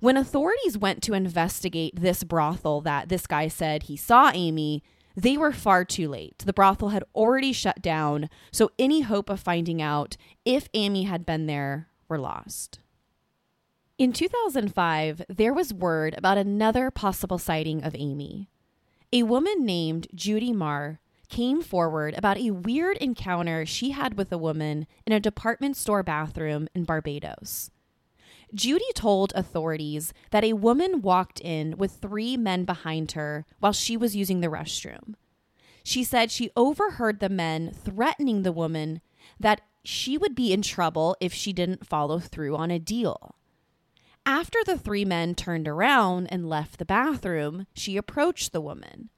When 0.00 0.16
authorities 0.16 0.76
went 0.78 1.02
to 1.04 1.14
investigate 1.14 2.00
this 2.00 2.24
brothel 2.24 2.80
that 2.82 3.08
this 3.08 3.26
guy 3.26 3.48
said 3.48 3.84
he 3.84 3.96
saw 3.96 4.30
Amy, 4.32 4.82
they 5.16 5.36
were 5.36 5.52
far 5.52 5.84
too 5.84 6.08
late. 6.08 6.38
The 6.38 6.52
brothel 6.52 6.90
had 6.90 7.04
already 7.14 7.52
shut 7.52 7.80
down, 7.80 8.28
so 8.52 8.70
any 8.78 9.00
hope 9.00 9.30
of 9.30 9.40
finding 9.40 9.80
out 9.80 10.16
if 10.44 10.68
Amy 10.74 11.04
had 11.04 11.24
been 11.24 11.46
there 11.46 11.88
were 12.08 12.18
lost. 12.18 12.80
In 13.98 14.12
2005, 14.12 15.22
there 15.28 15.54
was 15.54 15.72
word 15.72 16.14
about 16.18 16.36
another 16.36 16.90
possible 16.90 17.38
sighting 17.38 17.82
of 17.82 17.96
Amy. 17.98 18.50
A 19.12 19.22
woman 19.22 19.64
named 19.64 20.08
Judy 20.14 20.52
Marr 20.52 21.00
came 21.28 21.62
forward 21.62 22.14
about 22.16 22.38
a 22.38 22.50
weird 22.50 22.96
encounter 22.98 23.64
she 23.64 23.90
had 23.90 24.18
with 24.18 24.30
a 24.30 24.38
woman 24.38 24.86
in 25.06 25.12
a 25.12 25.20
department 25.20 25.76
store 25.76 26.02
bathroom 26.02 26.68
in 26.74 26.84
Barbados. 26.84 27.70
Judy 28.54 28.92
told 28.94 29.32
authorities 29.34 30.12
that 30.30 30.44
a 30.44 30.52
woman 30.52 31.02
walked 31.02 31.40
in 31.40 31.76
with 31.76 31.92
three 31.92 32.36
men 32.36 32.64
behind 32.64 33.12
her 33.12 33.44
while 33.58 33.72
she 33.72 33.96
was 33.96 34.14
using 34.14 34.40
the 34.40 34.48
restroom. 34.48 35.14
She 35.82 36.04
said 36.04 36.30
she 36.30 36.50
overheard 36.56 37.20
the 37.20 37.28
men 37.28 37.70
threatening 37.72 38.42
the 38.42 38.52
woman 38.52 39.00
that 39.38 39.62
she 39.86 40.18
would 40.18 40.34
be 40.34 40.52
in 40.52 40.62
trouble 40.62 41.16
if 41.20 41.32
she 41.32 41.52
didn't 41.52 41.86
follow 41.86 42.18
through 42.18 42.56
on 42.56 42.70
a 42.70 42.78
deal. 42.78 43.36
After 44.24 44.58
the 44.64 44.76
three 44.76 45.04
men 45.04 45.34
turned 45.34 45.68
around 45.68 46.26
and 46.26 46.48
left 46.48 46.78
the 46.78 46.84
bathroom, 46.84 47.66
she 47.74 47.96
approached 47.96 48.52
the 48.52 48.60
woman. 48.60 49.10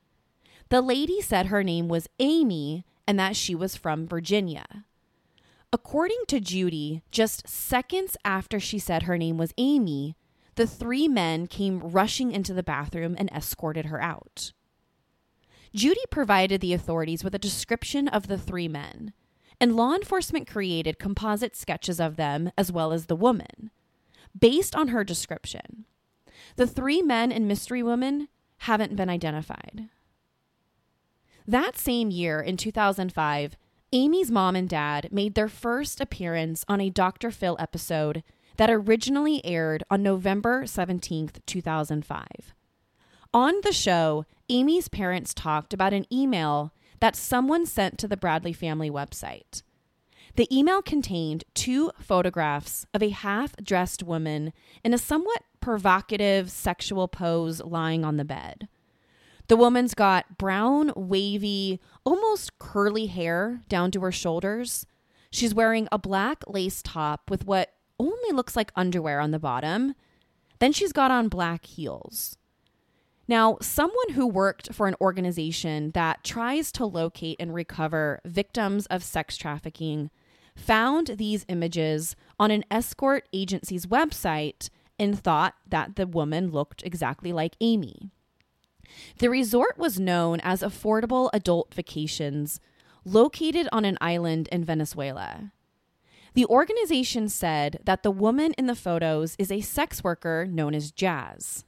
The 0.69 0.83
lady 0.83 1.23
said 1.23 1.47
her 1.47 1.64
name 1.64 1.89
was 1.89 2.09
Amy 2.19 2.85
and 3.07 3.19
that 3.19 3.37
she 3.37 3.55
was 3.55 3.75
from 3.75 4.07
Virginia. 4.07 4.85
According 5.73 6.25
to 6.29 6.41
Judy, 6.41 7.03
just 7.11 7.49
seconds 7.49 8.19
after 8.25 8.61
she 8.61 8.79
said 8.79 9.05
her 9.05 9.16
name 9.16 9.39
was 9.39 9.55
Amy, 9.57 10.16
the 10.57 10.66
three 10.66 11.09
men 11.09 11.47
came 11.47 11.79
rushing 11.81 12.33
into 12.33 12.53
the 12.53 12.62
bathroom 12.62 13.14
and 13.19 13.31
escorted 13.31 13.87
her 13.87 14.03
out. 14.03 14.53
Judy 15.75 16.01
provided 16.11 16.61
the 16.61 16.75
authorities 16.75 17.25
with 17.25 17.35
a 17.35 17.39
description 17.39 18.09
of 18.09 18.27
the 18.27 18.39
three 18.39 18.69
men, 18.69 19.14
and 19.61 19.77
law 19.77 19.95
enforcement 19.95 20.49
created 20.49 20.99
composite 20.99 21.57
sketches 21.57 22.01
of 22.01 22.17
them 22.17 22.51
as 22.57 22.71
well 22.71 22.93
as 22.93 23.07
the 23.07 23.17
woman, 23.17 23.71
based 24.39 24.77
on 24.77 24.89
her 24.89 25.05
description. 25.05 25.85
The 26.57 26.67
three 26.67 27.03
men 27.03 27.33
and 27.33 27.49
mystery 27.49 27.83
woman 27.83 28.29
haven't 28.59 28.97
been 28.97 29.11
identified. 29.11 29.89
That 31.47 31.79
same 31.79 32.11
year, 32.11 32.41
in 32.41 32.57
2005, 32.57 33.57
Amy's 33.93 34.31
mom 34.31 34.55
and 34.55 34.69
dad 34.69 35.09
made 35.11 35.35
their 35.35 35.49
first 35.49 36.01
appearance 36.01 36.65
on 36.69 36.81
a 36.81 36.91
Dr. 36.91 37.31
Phil 37.31 37.57
episode 37.59 38.23
that 38.59 38.69
originally 38.69 39.45
aired 39.47 39.83
on 39.91 40.03
November 40.03 40.65
17th, 40.65 41.39
2005. 41.47 42.27
On 43.33 43.55
the 43.63 43.73
show, 43.73 44.27
Amy's 44.51 44.89
parents 44.89 45.33
talked 45.33 45.73
about 45.73 45.93
an 45.93 46.07
email 46.13 46.73
that 47.01 47.17
someone 47.17 47.67
sent 47.67 47.99
to 47.99 48.09
the 48.09 48.17
Bradley 48.17 48.53
family 48.53 48.91
website. 48.91 49.63
The 50.37 50.49
email 50.57 50.83
contained 50.83 51.45
two 51.55 51.91
photographs 52.01 52.87
of 52.95 53.03
a 53.03 53.09
half 53.09 53.57
dressed 53.57 54.03
woman 54.03 54.53
in 54.85 54.95
a 54.95 54.99
somewhat 54.99 55.43
provocative 55.61 56.51
sexual 56.51 57.09
pose 57.09 57.61
lying 57.61 58.05
on 58.05 58.17
the 58.17 58.25
bed. 58.25 58.69
The 59.49 59.57
woman's 59.57 59.95
got 59.95 60.39
brown, 60.39 60.93
wavy, 60.95 61.81
almost 62.05 62.59
curly 62.59 63.07
hair 63.07 63.63
down 63.69 63.91
to 63.91 64.01
her 64.03 64.13
shoulders. 64.13 64.87
She's 65.31 65.55
wearing 65.55 65.89
a 65.91 65.99
black 65.99 66.45
lace 66.47 66.83
top 66.83 67.31
with 67.31 67.45
what 67.45 67.73
only 67.99 68.33
looks 68.33 68.55
like 68.55 68.71
underwear 68.77 69.21
on 69.21 69.33
the 69.33 69.39
bottom. 69.39 69.95
Then 70.61 70.73
she's 70.73 70.93
got 70.93 71.11
on 71.11 71.29
black 71.29 71.67
heels. 71.67 72.38
Now, 73.29 73.59
someone 73.61 74.14
who 74.14 74.26
worked 74.26 74.74
for 74.74 74.89
an 74.89 74.97
organization 75.03 75.91
that 75.91 76.24
tries 76.24 76.72
to 76.72 76.87
locate 76.87 77.37
and 77.39 77.55
recover 77.55 78.20
victims 78.24 78.87
of 78.87 79.05
sex 79.05 79.37
trafficking 79.37 80.11
found 80.57 81.09
these 81.18 81.45
images 81.49 82.16
on 82.41 82.51
an 82.51 82.64
escort 82.70 83.29
agency's 83.35 83.85
website 83.85 84.70
and 84.99 85.18
thought 85.18 85.55
that 85.68 85.97
the 85.97 86.07
woman 86.07 86.51
looked 86.51 86.83
exactly 86.83 87.33
like 87.33 87.55
Amy. 87.61 88.11
The 89.18 89.29
resort 89.29 89.76
was 89.76 90.01
known 90.01 90.41
as 90.41 90.62
Affordable 90.62 91.29
Adult 91.35 91.74
Vacations, 91.74 92.59
located 93.05 93.68
on 93.70 93.85
an 93.85 93.99
island 94.01 94.49
in 94.51 94.64
Venezuela. 94.64 95.53
The 96.33 96.47
organization 96.47 97.29
said 97.29 97.81
that 97.85 98.03
the 98.03 98.11
woman 98.11 98.55
in 98.57 98.66
the 98.66 98.74
photos 98.74 99.37
is 99.39 99.53
a 99.53 99.61
sex 99.61 100.03
worker 100.03 100.47
known 100.51 100.74
as 100.74 100.91
Jazz. 100.91 101.64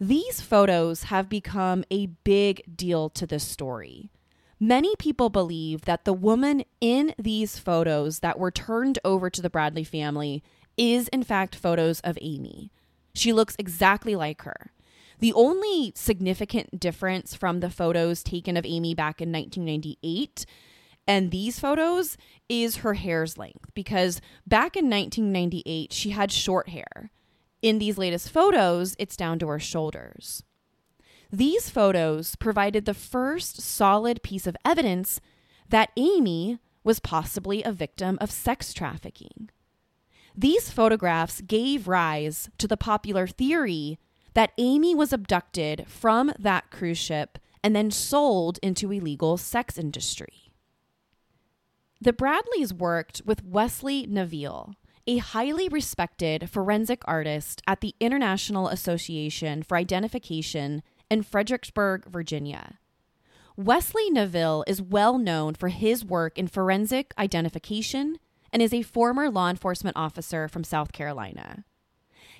These 0.00 0.40
photos 0.40 1.04
have 1.04 1.28
become 1.28 1.84
a 1.90 2.06
big 2.06 2.62
deal 2.76 3.10
to 3.10 3.26
this 3.26 3.44
story. 3.44 4.10
Many 4.60 4.94
people 4.96 5.28
believe 5.28 5.82
that 5.82 6.04
the 6.04 6.12
woman 6.12 6.64
in 6.80 7.14
these 7.18 7.58
photos 7.58 8.20
that 8.20 8.38
were 8.38 8.50
turned 8.50 8.98
over 9.04 9.30
to 9.30 9.42
the 9.42 9.50
Bradley 9.50 9.84
family 9.84 10.42
is, 10.76 11.08
in 11.08 11.22
fact, 11.22 11.54
photos 11.54 12.00
of 12.00 12.18
Amy. 12.20 12.70
She 13.14 13.32
looks 13.32 13.56
exactly 13.58 14.14
like 14.14 14.42
her. 14.42 14.72
The 15.18 15.32
only 15.32 15.92
significant 15.96 16.78
difference 16.78 17.34
from 17.34 17.60
the 17.60 17.70
photos 17.70 18.22
taken 18.22 18.56
of 18.56 18.64
Amy 18.64 18.94
back 18.94 19.20
in 19.20 19.32
1998 19.32 20.46
and 21.08 21.30
these 21.30 21.58
photos 21.58 22.18
is 22.50 22.76
her 22.76 22.92
hair's 22.92 23.38
length 23.38 23.70
because 23.72 24.20
back 24.46 24.76
in 24.76 24.90
1998 24.90 25.90
she 25.90 26.10
had 26.10 26.30
short 26.30 26.68
hair. 26.68 27.10
In 27.60 27.78
these 27.78 27.98
latest 27.98 28.30
photos, 28.30 28.94
it's 28.98 29.16
down 29.16 29.38
to 29.40 29.48
her 29.48 29.58
shoulders. 29.58 30.42
These 31.30 31.70
photos 31.70 32.36
provided 32.36 32.84
the 32.84 32.94
first 32.94 33.60
solid 33.60 34.22
piece 34.22 34.46
of 34.46 34.56
evidence 34.64 35.20
that 35.68 35.90
Amy 35.96 36.58
was 36.84 37.00
possibly 37.00 37.62
a 37.62 37.72
victim 37.72 38.16
of 38.20 38.30
sex 38.30 38.72
trafficking. 38.72 39.50
These 40.34 40.70
photographs 40.70 41.40
gave 41.40 41.88
rise 41.88 42.48
to 42.58 42.68
the 42.68 42.76
popular 42.76 43.26
theory 43.26 43.98
that 44.34 44.52
Amy 44.56 44.94
was 44.94 45.12
abducted 45.12 45.86
from 45.88 46.32
that 46.38 46.70
cruise 46.70 46.96
ship 46.96 47.38
and 47.62 47.74
then 47.74 47.90
sold 47.90 48.58
into 48.62 48.92
illegal 48.92 49.36
sex 49.36 49.76
industry. 49.76 50.52
The 52.00 52.12
Bradleys 52.12 52.72
worked 52.72 53.22
with 53.26 53.44
Wesley 53.44 54.06
Neville, 54.06 54.76
a 55.08 55.16
highly 55.16 55.70
respected 55.70 56.50
forensic 56.50 57.00
artist 57.06 57.62
at 57.66 57.80
the 57.80 57.94
International 57.98 58.68
Association 58.68 59.62
for 59.62 59.78
Identification 59.78 60.82
in 61.10 61.22
Fredericksburg, 61.22 62.04
Virginia. 62.04 62.78
Wesley 63.56 64.10
Neville 64.10 64.64
is 64.66 64.82
well 64.82 65.16
known 65.16 65.54
for 65.54 65.68
his 65.68 66.04
work 66.04 66.36
in 66.36 66.46
forensic 66.46 67.14
identification 67.16 68.18
and 68.52 68.60
is 68.60 68.74
a 68.74 68.82
former 68.82 69.30
law 69.30 69.48
enforcement 69.48 69.96
officer 69.96 70.46
from 70.46 70.62
South 70.62 70.92
Carolina. 70.92 71.64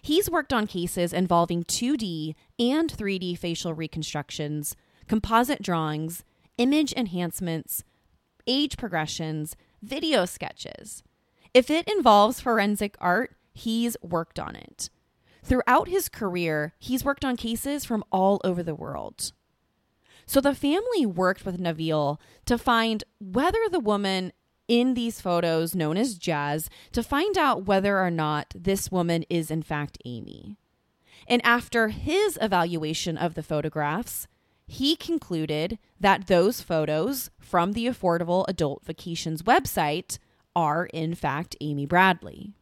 He's 0.02 0.30
worked 0.30 0.52
on 0.52 0.66
cases 0.66 1.14
involving 1.14 1.64
2D 1.64 2.34
and 2.58 2.92
3D 2.92 3.38
facial 3.38 3.72
reconstructions, 3.72 4.76
composite 5.06 5.62
drawings, 5.62 6.22
image 6.58 6.92
enhancements, 6.92 7.82
age 8.46 8.76
progressions, 8.76 9.56
video 9.82 10.26
sketches. 10.26 11.02
If 11.54 11.70
it 11.70 11.88
involves 11.88 12.40
forensic 12.40 12.96
art, 13.00 13.34
he's 13.52 13.96
worked 14.02 14.38
on 14.38 14.56
it. 14.56 14.90
Throughout 15.42 15.88
his 15.88 16.08
career, 16.08 16.74
he's 16.78 17.04
worked 17.04 17.24
on 17.24 17.36
cases 17.36 17.84
from 17.84 18.04
all 18.12 18.40
over 18.44 18.62
the 18.62 18.74
world. 18.74 19.32
So 20.26 20.40
the 20.40 20.54
family 20.54 21.06
worked 21.06 21.46
with 21.46 21.58
Neville 21.58 22.20
to 22.44 22.58
find 22.58 23.02
whether 23.18 23.60
the 23.70 23.80
woman 23.80 24.32
in 24.68 24.92
these 24.92 25.22
photos, 25.22 25.74
known 25.74 25.96
as 25.96 26.18
Jazz, 26.18 26.68
to 26.92 27.02
find 27.02 27.38
out 27.38 27.64
whether 27.64 27.98
or 27.98 28.10
not 28.10 28.52
this 28.54 28.92
woman 28.92 29.24
is 29.30 29.50
in 29.50 29.62
fact 29.62 29.96
Amy. 30.04 30.58
And 31.26 31.40
after 31.44 31.88
his 31.88 32.38
evaluation 32.42 33.16
of 33.16 33.34
the 33.34 33.42
photographs, 33.42 34.28
he 34.66 34.96
concluded 34.96 35.78
that 35.98 36.26
those 36.26 36.60
photos 36.60 37.30
from 37.40 37.72
the 37.72 37.86
Affordable 37.86 38.44
Adult 38.48 38.84
Vacations 38.84 39.42
website 39.42 40.18
are, 40.58 40.86
in 40.86 41.14
fact, 41.14 41.54
Amy 41.60 41.86
Bradley. 41.86 42.52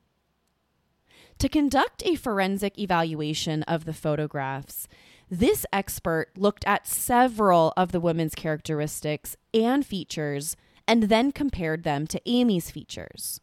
To 1.39 1.49
conduct 1.49 2.03
a 2.05 2.15
forensic 2.15 2.79
evaluation 2.79 3.63
of 3.63 3.87
the 3.87 3.95
photographs, 3.95 4.87
this 5.31 5.65
expert 5.73 6.29
looked 6.37 6.67
at 6.67 6.87
several 6.87 7.73
of 7.75 7.93
the 7.93 8.01
woman's 8.01 8.35
characteristics 8.35 9.35
and 9.55 9.85
features 9.85 10.57
and 10.87 11.05
then 11.05 11.33
compared 11.33 11.85
them 11.85 12.07
to 12.09 12.21
Amy's 12.27 12.71
features. 12.71 13.41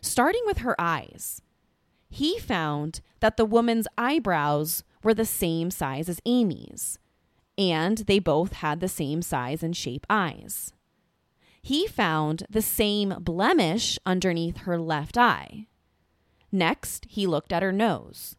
Starting 0.00 0.42
with 0.46 0.58
her 0.58 0.80
eyes, 0.80 1.42
he 2.08 2.38
found 2.38 3.00
that 3.18 3.36
the 3.36 3.44
woman's 3.44 3.88
eyebrows 3.98 4.84
were 5.02 5.14
the 5.14 5.26
same 5.26 5.70
size 5.72 6.08
as 6.08 6.20
Amy's, 6.24 6.96
and 7.58 7.98
they 7.98 8.20
both 8.20 8.52
had 8.54 8.78
the 8.78 8.88
same 8.88 9.20
size 9.20 9.64
and 9.64 9.76
shape 9.76 10.06
eyes. 10.08 10.72
He 11.62 11.86
found 11.86 12.44
the 12.48 12.62
same 12.62 13.14
blemish 13.20 13.98
underneath 14.06 14.58
her 14.58 14.78
left 14.78 15.18
eye. 15.18 15.66
Next, 16.50 17.06
he 17.08 17.26
looked 17.26 17.52
at 17.52 17.62
her 17.62 17.72
nose. 17.72 18.36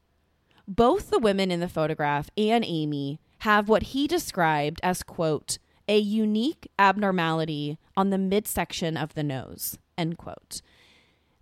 Both 0.68 1.10
the 1.10 1.20
women 1.20 1.52
in 1.52 1.60
the 1.60 1.68
photograph 1.68 2.30
and 2.38 2.64
Amy 2.66 3.20
have 3.40 3.70
what 3.70 3.84
he 3.84 4.08
described 4.08 4.80
as, 4.84 5.04
quote, 5.04 5.58
a 5.88 5.98
unique 5.98 6.70
abnormality 6.80 7.78
on 7.98 8.10
the 8.10 8.18
midsection 8.18 8.96
of 8.96 9.14
the 9.14 9.24
nose, 9.24 9.78
end 9.98 10.18
quote. 10.18 10.62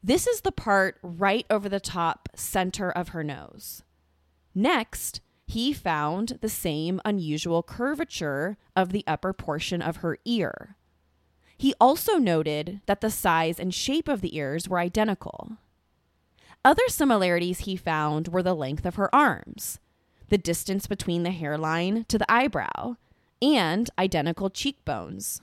This 0.02 0.26
is 0.28 0.42
the 0.42 0.52
part 0.52 0.98
right 1.04 1.46
over 1.50 1.68
the 1.68 1.80
top 1.80 2.30
center 2.34 2.90
of 2.90 3.10
her 3.10 3.24
nose. 3.24 3.84
Next, 4.56 5.22
he 5.46 5.74
found 5.74 6.40
the 6.42 6.50
same 6.50 7.02
unusual 7.04 7.64
curvature 7.64 8.58
of 8.76 8.92
the 8.92 9.04
upper 9.06 9.34
portion 9.34 9.82
of 9.82 9.98
her 9.98 10.18
ear. 10.24 10.78
He 11.60 11.74
also 11.78 12.18
noted 12.18 12.80
that 12.86 13.01
the 13.01 13.10
size 13.10 13.60
and 13.60 13.74
shape 13.74 14.07
of 14.07 14.22
the 14.22 14.38
ears 14.38 14.70
were 14.70 14.80
identical. 14.80 15.57
Other 16.64 16.88
similarities 16.88 17.60
he 17.60 17.76
found 17.76 18.30
were 18.30 18.41
the 18.41 18.53
length 18.53 18.86
of 18.86 18.95
her 18.95 19.14
arms, 19.14 19.78
the 20.30 20.38
distance 20.38 20.88
between 20.88 21.24
the 21.24 21.32
hairline 21.32 22.05
to 22.07 22.18
the 22.18 22.32
eyebrow, 22.32 22.95
and 23.41 23.89
identical 23.99 24.49
cheekbones. 24.49 25.41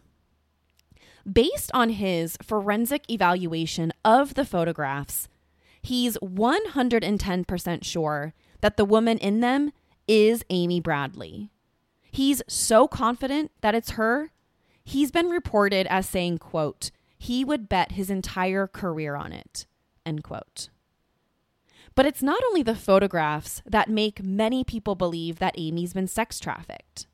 Based 1.30 1.70
on 1.74 1.90
his 1.90 2.38
forensic 2.42 3.04
evaluation 3.10 3.92
of 4.02 4.34
the 4.34 4.46
photographs, 4.46 5.28
he's 5.82 6.16
110% 6.18 7.84
sure 7.84 8.32
that 8.62 8.78
the 8.78 8.86
woman 8.86 9.18
in 9.18 9.40
them 9.40 9.70
is 10.08 10.46
Amy 10.48 10.80
Bradley. 10.80 11.50
He's 12.10 12.42
so 12.48 12.88
confident 12.88 13.50
that 13.60 13.74
it's 13.74 13.90
her, 13.90 14.30
he's 14.86 15.10
been 15.10 15.28
reported 15.28 15.86
as 15.88 16.08
saying, 16.08 16.38
quote, 16.38 16.90
he 17.18 17.44
would 17.44 17.68
bet 17.68 17.92
his 17.92 18.08
entire 18.08 18.66
career 18.66 19.16
on 19.16 19.32
it, 19.32 19.66
end 20.06 20.22
quote. 20.22 20.70
But 21.94 22.06
it's 22.06 22.22
not 22.22 22.40
only 22.46 22.62
the 22.62 22.74
photographs 22.74 23.62
that 23.66 23.90
make 23.90 24.22
many 24.22 24.62
people 24.64 24.94
believe 24.94 25.38
that 25.38 25.54
Amy's 25.58 25.92
been 25.92 26.06
sex 26.06 26.38
trafficked. 26.38 27.06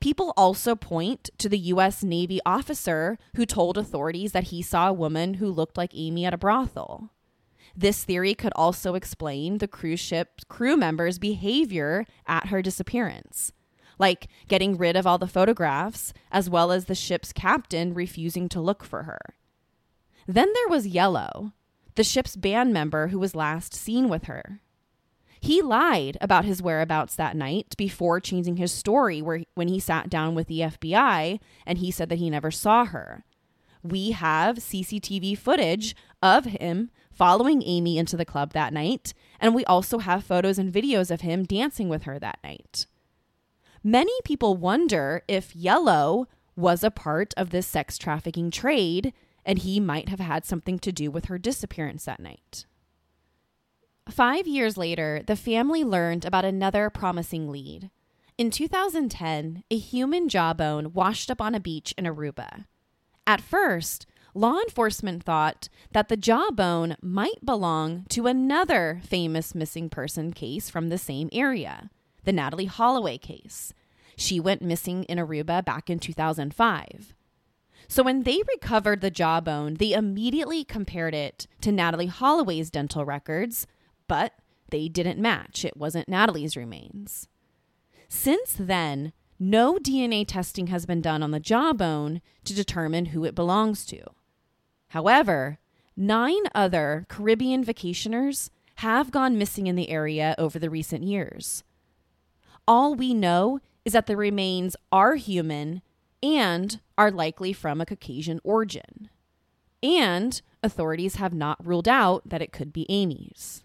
People 0.00 0.34
also 0.36 0.74
point 0.74 1.30
to 1.38 1.48
the 1.48 1.58
U.S. 1.58 2.02
Navy 2.02 2.40
officer 2.44 3.18
who 3.36 3.46
told 3.46 3.78
authorities 3.78 4.32
that 4.32 4.44
he 4.44 4.60
saw 4.60 4.88
a 4.88 4.92
woman 4.92 5.34
who 5.34 5.50
looked 5.50 5.76
like 5.76 5.92
Amy 5.94 6.24
at 6.24 6.34
a 6.34 6.38
brothel. 6.38 7.10
This 7.74 8.04
theory 8.04 8.34
could 8.34 8.52
also 8.56 8.94
explain 8.94 9.58
the 9.58 9.68
cruise 9.68 10.00
ship 10.00 10.40
crew 10.48 10.76
members' 10.76 11.18
behavior 11.18 12.04
at 12.26 12.46
her 12.46 12.62
disappearance, 12.62 13.52
like 13.98 14.28
getting 14.48 14.76
rid 14.76 14.96
of 14.96 15.06
all 15.06 15.18
the 15.18 15.26
photographs, 15.26 16.12
as 16.30 16.50
well 16.50 16.72
as 16.72 16.84
the 16.84 16.94
ship's 16.94 17.32
captain 17.32 17.94
refusing 17.94 18.48
to 18.50 18.60
look 18.60 18.84
for 18.84 19.04
her. 19.04 19.18
Then 20.26 20.52
there 20.52 20.68
was 20.68 20.86
Yellow, 20.86 21.52
the 21.94 22.04
ship's 22.04 22.36
band 22.36 22.72
member 22.72 23.08
who 23.08 23.18
was 23.18 23.34
last 23.34 23.74
seen 23.74 24.08
with 24.08 24.24
her. 24.24 24.60
He 25.40 25.62
lied 25.62 26.16
about 26.20 26.44
his 26.44 26.62
whereabouts 26.62 27.14
that 27.16 27.36
night 27.36 27.74
before 27.76 28.20
changing 28.20 28.56
his 28.56 28.72
story 28.72 29.22
where 29.22 29.44
when 29.54 29.68
he 29.68 29.78
sat 29.78 30.10
down 30.10 30.34
with 30.34 30.48
the 30.48 30.60
FBI 30.60 31.38
and 31.64 31.78
he 31.78 31.90
said 31.90 32.08
that 32.08 32.18
he 32.18 32.30
never 32.30 32.50
saw 32.50 32.84
her. 32.86 33.24
We 33.82 34.10
have 34.10 34.56
CCTV 34.56 35.38
footage 35.38 35.94
of 36.20 36.46
him 36.46 36.90
following 37.12 37.62
Amy 37.64 37.98
into 37.98 38.16
the 38.16 38.24
club 38.24 38.52
that 38.52 38.72
night, 38.72 39.14
and 39.38 39.54
we 39.54 39.64
also 39.66 39.98
have 39.98 40.24
photos 40.24 40.58
and 40.58 40.72
videos 40.72 41.10
of 41.10 41.20
him 41.20 41.44
dancing 41.44 41.88
with 41.88 42.02
her 42.02 42.18
that 42.18 42.38
night. 42.42 42.86
Many 43.86 44.20
people 44.24 44.56
wonder 44.56 45.22
if 45.28 45.54
Yellow 45.54 46.26
was 46.56 46.82
a 46.82 46.90
part 46.90 47.32
of 47.36 47.50
this 47.50 47.68
sex 47.68 47.96
trafficking 47.96 48.50
trade 48.50 49.12
and 49.44 49.60
he 49.60 49.78
might 49.78 50.08
have 50.08 50.18
had 50.18 50.44
something 50.44 50.80
to 50.80 50.90
do 50.90 51.08
with 51.08 51.26
her 51.26 51.38
disappearance 51.38 52.04
that 52.06 52.18
night. 52.18 52.66
Five 54.10 54.48
years 54.48 54.76
later, 54.76 55.22
the 55.24 55.36
family 55.36 55.84
learned 55.84 56.24
about 56.24 56.44
another 56.44 56.90
promising 56.90 57.48
lead. 57.48 57.92
In 58.36 58.50
2010, 58.50 59.62
a 59.70 59.78
human 59.78 60.28
jawbone 60.28 60.92
washed 60.92 61.30
up 61.30 61.40
on 61.40 61.54
a 61.54 61.60
beach 61.60 61.94
in 61.96 62.06
Aruba. 62.06 62.64
At 63.24 63.40
first, 63.40 64.04
law 64.34 64.58
enforcement 64.58 65.22
thought 65.22 65.68
that 65.92 66.08
the 66.08 66.16
jawbone 66.16 66.96
might 67.00 67.46
belong 67.46 68.04
to 68.08 68.26
another 68.26 69.00
famous 69.04 69.54
missing 69.54 69.88
person 69.88 70.32
case 70.32 70.68
from 70.68 70.88
the 70.88 70.98
same 70.98 71.28
area, 71.30 71.88
the 72.26 72.32
Natalee 72.32 72.68
Holloway 72.68 73.16
case. 73.16 73.72
She 74.16 74.38
went 74.38 74.60
missing 74.60 75.04
in 75.04 75.16
Aruba 75.16 75.64
back 75.64 75.88
in 75.88 75.98
2005. 75.98 77.14
So 77.88 78.02
when 78.02 78.24
they 78.24 78.42
recovered 78.52 79.00
the 79.00 79.10
jawbone, 79.10 79.74
they 79.74 79.92
immediately 79.92 80.64
compared 80.64 81.14
it 81.14 81.46
to 81.60 81.70
Natalee 81.70 82.08
Holloway's 82.08 82.70
dental 82.70 83.04
records, 83.04 83.66
but 84.08 84.32
they 84.70 84.88
didn't 84.88 85.20
match. 85.20 85.64
It 85.64 85.76
wasn't 85.76 86.08
Natalee's 86.08 86.56
remains. 86.56 87.28
Since 88.08 88.56
then, 88.58 89.12
no 89.38 89.76
DNA 89.76 90.26
testing 90.26 90.66
has 90.68 90.84
been 90.84 91.00
done 91.00 91.22
on 91.22 91.30
the 91.30 91.38
jawbone 91.38 92.22
to 92.44 92.54
determine 92.54 93.06
who 93.06 93.24
it 93.24 93.34
belongs 93.34 93.84
to. 93.86 94.02
However, 94.88 95.58
nine 95.96 96.42
other 96.54 97.06
Caribbean 97.08 97.64
vacationers 97.64 98.50
have 98.76 99.10
gone 99.10 99.38
missing 99.38 99.68
in 99.68 99.76
the 99.76 99.90
area 99.90 100.34
over 100.38 100.58
the 100.58 100.70
recent 100.70 101.04
years. 101.04 101.62
All 102.68 102.94
we 102.94 103.14
know 103.14 103.60
is 103.84 103.92
that 103.92 104.06
the 104.06 104.16
remains 104.16 104.76
are 104.90 105.14
human 105.14 105.82
and 106.22 106.80
are 106.98 107.10
likely 107.10 107.52
from 107.52 107.80
a 107.80 107.86
Caucasian 107.86 108.40
origin. 108.42 109.08
And 109.82 110.40
authorities 110.62 111.16
have 111.16 111.32
not 111.32 111.64
ruled 111.64 111.86
out 111.86 112.28
that 112.28 112.42
it 112.42 112.52
could 112.52 112.72
be 112.72 112.86
Amy's. 112.88 113.62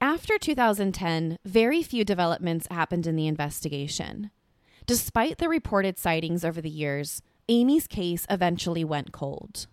After 0.00 0.38
2010, 0.38 1.38
very 1.44 1.82
few 1.82 2.04
developments 2.04 2.66
happened 2.70 3.06
in 3.06 3.16
the 3.16 3.26
investigation. 3.26 4.30
Despite 4.86 5.38
the 5.38 5.48
reported 5.48 5.98
sightings 5.98 6.44
over 6.44 6.60
the 6.60 6.70
years, 6.70 7.22
Amy's 7.48 7.86
case 7.86 8.26
eventually 8.30 8.84
went 8.84 9.12
cold. 9.12 9.66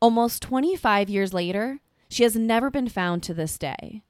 Almost 0.00 0.42
25 0.42 1.08
years 1.08 1.32
later, 1.32 1.80
she 2.08 2.22
has 2.22 2.36
never 2.36 2.70
been 2.70 2.88
found 2.88 3.22
to 3.24 3.34
this 3.34 3.58
day. 3.58 4.02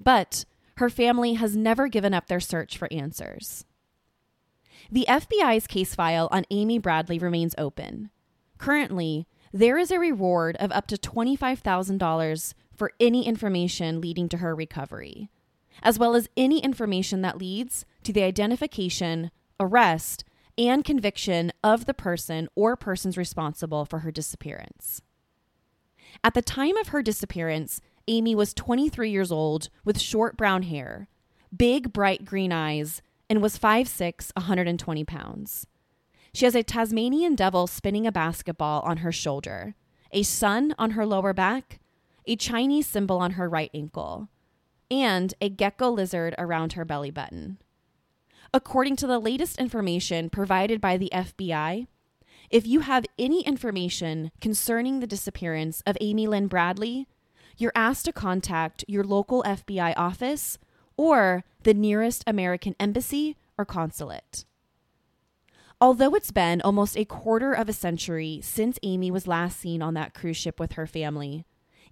But 0.00 0.44
her 0.78 0.88
family 0.88 1.34
has 1.34 1.56
never 1.56 1.88
given 1.88 2.14
up 2.14 2.26
their 2.26 2.40
search 2.40 2.78
for 2.78 2.88
answers. 2.92 3.64
The 4.90 5.06
FBI's 5.08 5.66
case 5.66 5.94
file 5.94 6.28
on 6.30 6.44
Amy 6.50 6.78
Bradley 6.78 7.18
remains 7.18 7.54
open. 7.58 8.10
Currently, 8.58 9.26
there 9.52 9.76
is 9.76 9.90
a 9.90 9.98
reward 9.98 10.56
of 10.56 10.70
up 10.72 10.86
to 10.88 10.96
$25,000 10.96 12.54
for 12.76 12.92
any 13.00 13.26
information 13.26 14.00
leading 14.00 14.28
to 14.28 14.38
her 14.38 14.54
recovery, 14.54 15.30
as 15.82 15.98
well 15.98 16.14
as 16.14 16.28
any 16.36 16.60
information 16.60 17.22
that 17.22 17.38
leads 17.38 17.84
to 18.04 18.12
the 18.12 18.22
identification, 18.22 19.30
arrest, 19.58 20.24
and 20.56 20.84
conviction 20.84 21.52
of 21.62 21.86
the 21.86 21.94
person 21.94 22.48
or 22.54 22.76
persons 22.76 23.16
responsible 23.16 23.84
for 23.84 24.00
her 24.00 24.12
disappearance. 24.12 25.02
At 26.22 26.34
the 26.34 26.42
time 26.42 26.76
of 26.76 26.88
her 26.88 27.02
disappearance, 27.02 27.80
Amy 28.08 28.34
was 28.34 28.54
23 28.54 29.10
years 29.10 29.30
old 29.30 29.68
with 29.84 30.00
short 30.00 30.36
brown 30.36 30.64
hair, 30.64 31.08
big 31.56 31.92
bright 31.92 32.24
green 32.24 32.52
eyes, 32.52 33.02
and 33.30 33.40
was 33.40 33.58
5'6, 33.58 34.32
120 34.34 35.04
pounds. 35.04 35.66
She 36.32 36.44
has 36.44 36.54
a 36.54 36.62
Tasmanian 36.62 37.34
devil 37.34 37.66
spinning 37.66 38.06
a 38.06 38.12
basketball 38.12 38.80
on 38.82 38.98
her 38.98 39.12
shoulder, 39.12 39.74
a 40.10 40.22
sun 40.22 40.74
on 40.78 40.92
her 40.92 41.06
lower 41.06 41.32
back, 41.32 41.80
a 42.26 42.36
Chinese 42.36 42.86
symbol 42.86 43.18
on 43.18 43.32
her 43.32 43.48
right 43.48 43.70
ankle, 43.74 44.28
and 44.90 45.34
a 45.40 45.48
gecko 45.48 45.90
lizard 45.90 46.34
around 46.38 46.72
her 46.72 46.84
belly 46.84 47.10
button. 47.10 47.58
According 48.52 48.96
to 48.96 49.06
the 49.06 49.18
latest 49.18 49.58
information 49.58 50.30
provided 50.30 50.80
by 50.80 50.96
the 50.96 51.10
FBI, 51.12 51.86
if 52.50 52.66
you 52.66 52.80
have 52.80 53.04
any 53.18 53.42
information 53.42 54.30
concerning 54.40 55.00
the 55.00 55.06
disappearance 55.06 55.82
of 55.86 55.98
Amy 56.00 56.26
Lynn 56.26 56.46
Bradley, 56.46 57.06
you're 57.58 57.72
asked 57.74 58.04
to 58.06 58.12
contact 58.12 58.84
your 58.88 59.04
local 59.04 59.42
FBI 59.42 59.92
office 59.96 60.58
or 60.96 61.44
the 61.64 61.74
nearest 61.74 62.24
American 62.26 62.74
embassy 62.80 63.36
or 63.58 63.64
consulate. 63.64 64.44
Although 65.80 66.14
it's 66.14 66.32
been 66.32 66.60
almost 66.62 66.96
a 66.96 67.04
quarter 67.04 67.52
of 67.52 67.68
a 67.68 67.72
century 67.72 68.40
since 68.42 68.78
Amy 68.82 69.10
was 69.10 69.28
last 69.28 69.60
seen 69.60 69.80
on 69.80 69.94
that 69.94 70.14
cruise 70.14 70.36
ship 70.36 70.58
with 70.58 70.72
her 70.72 70.86
family, 70.86 71.44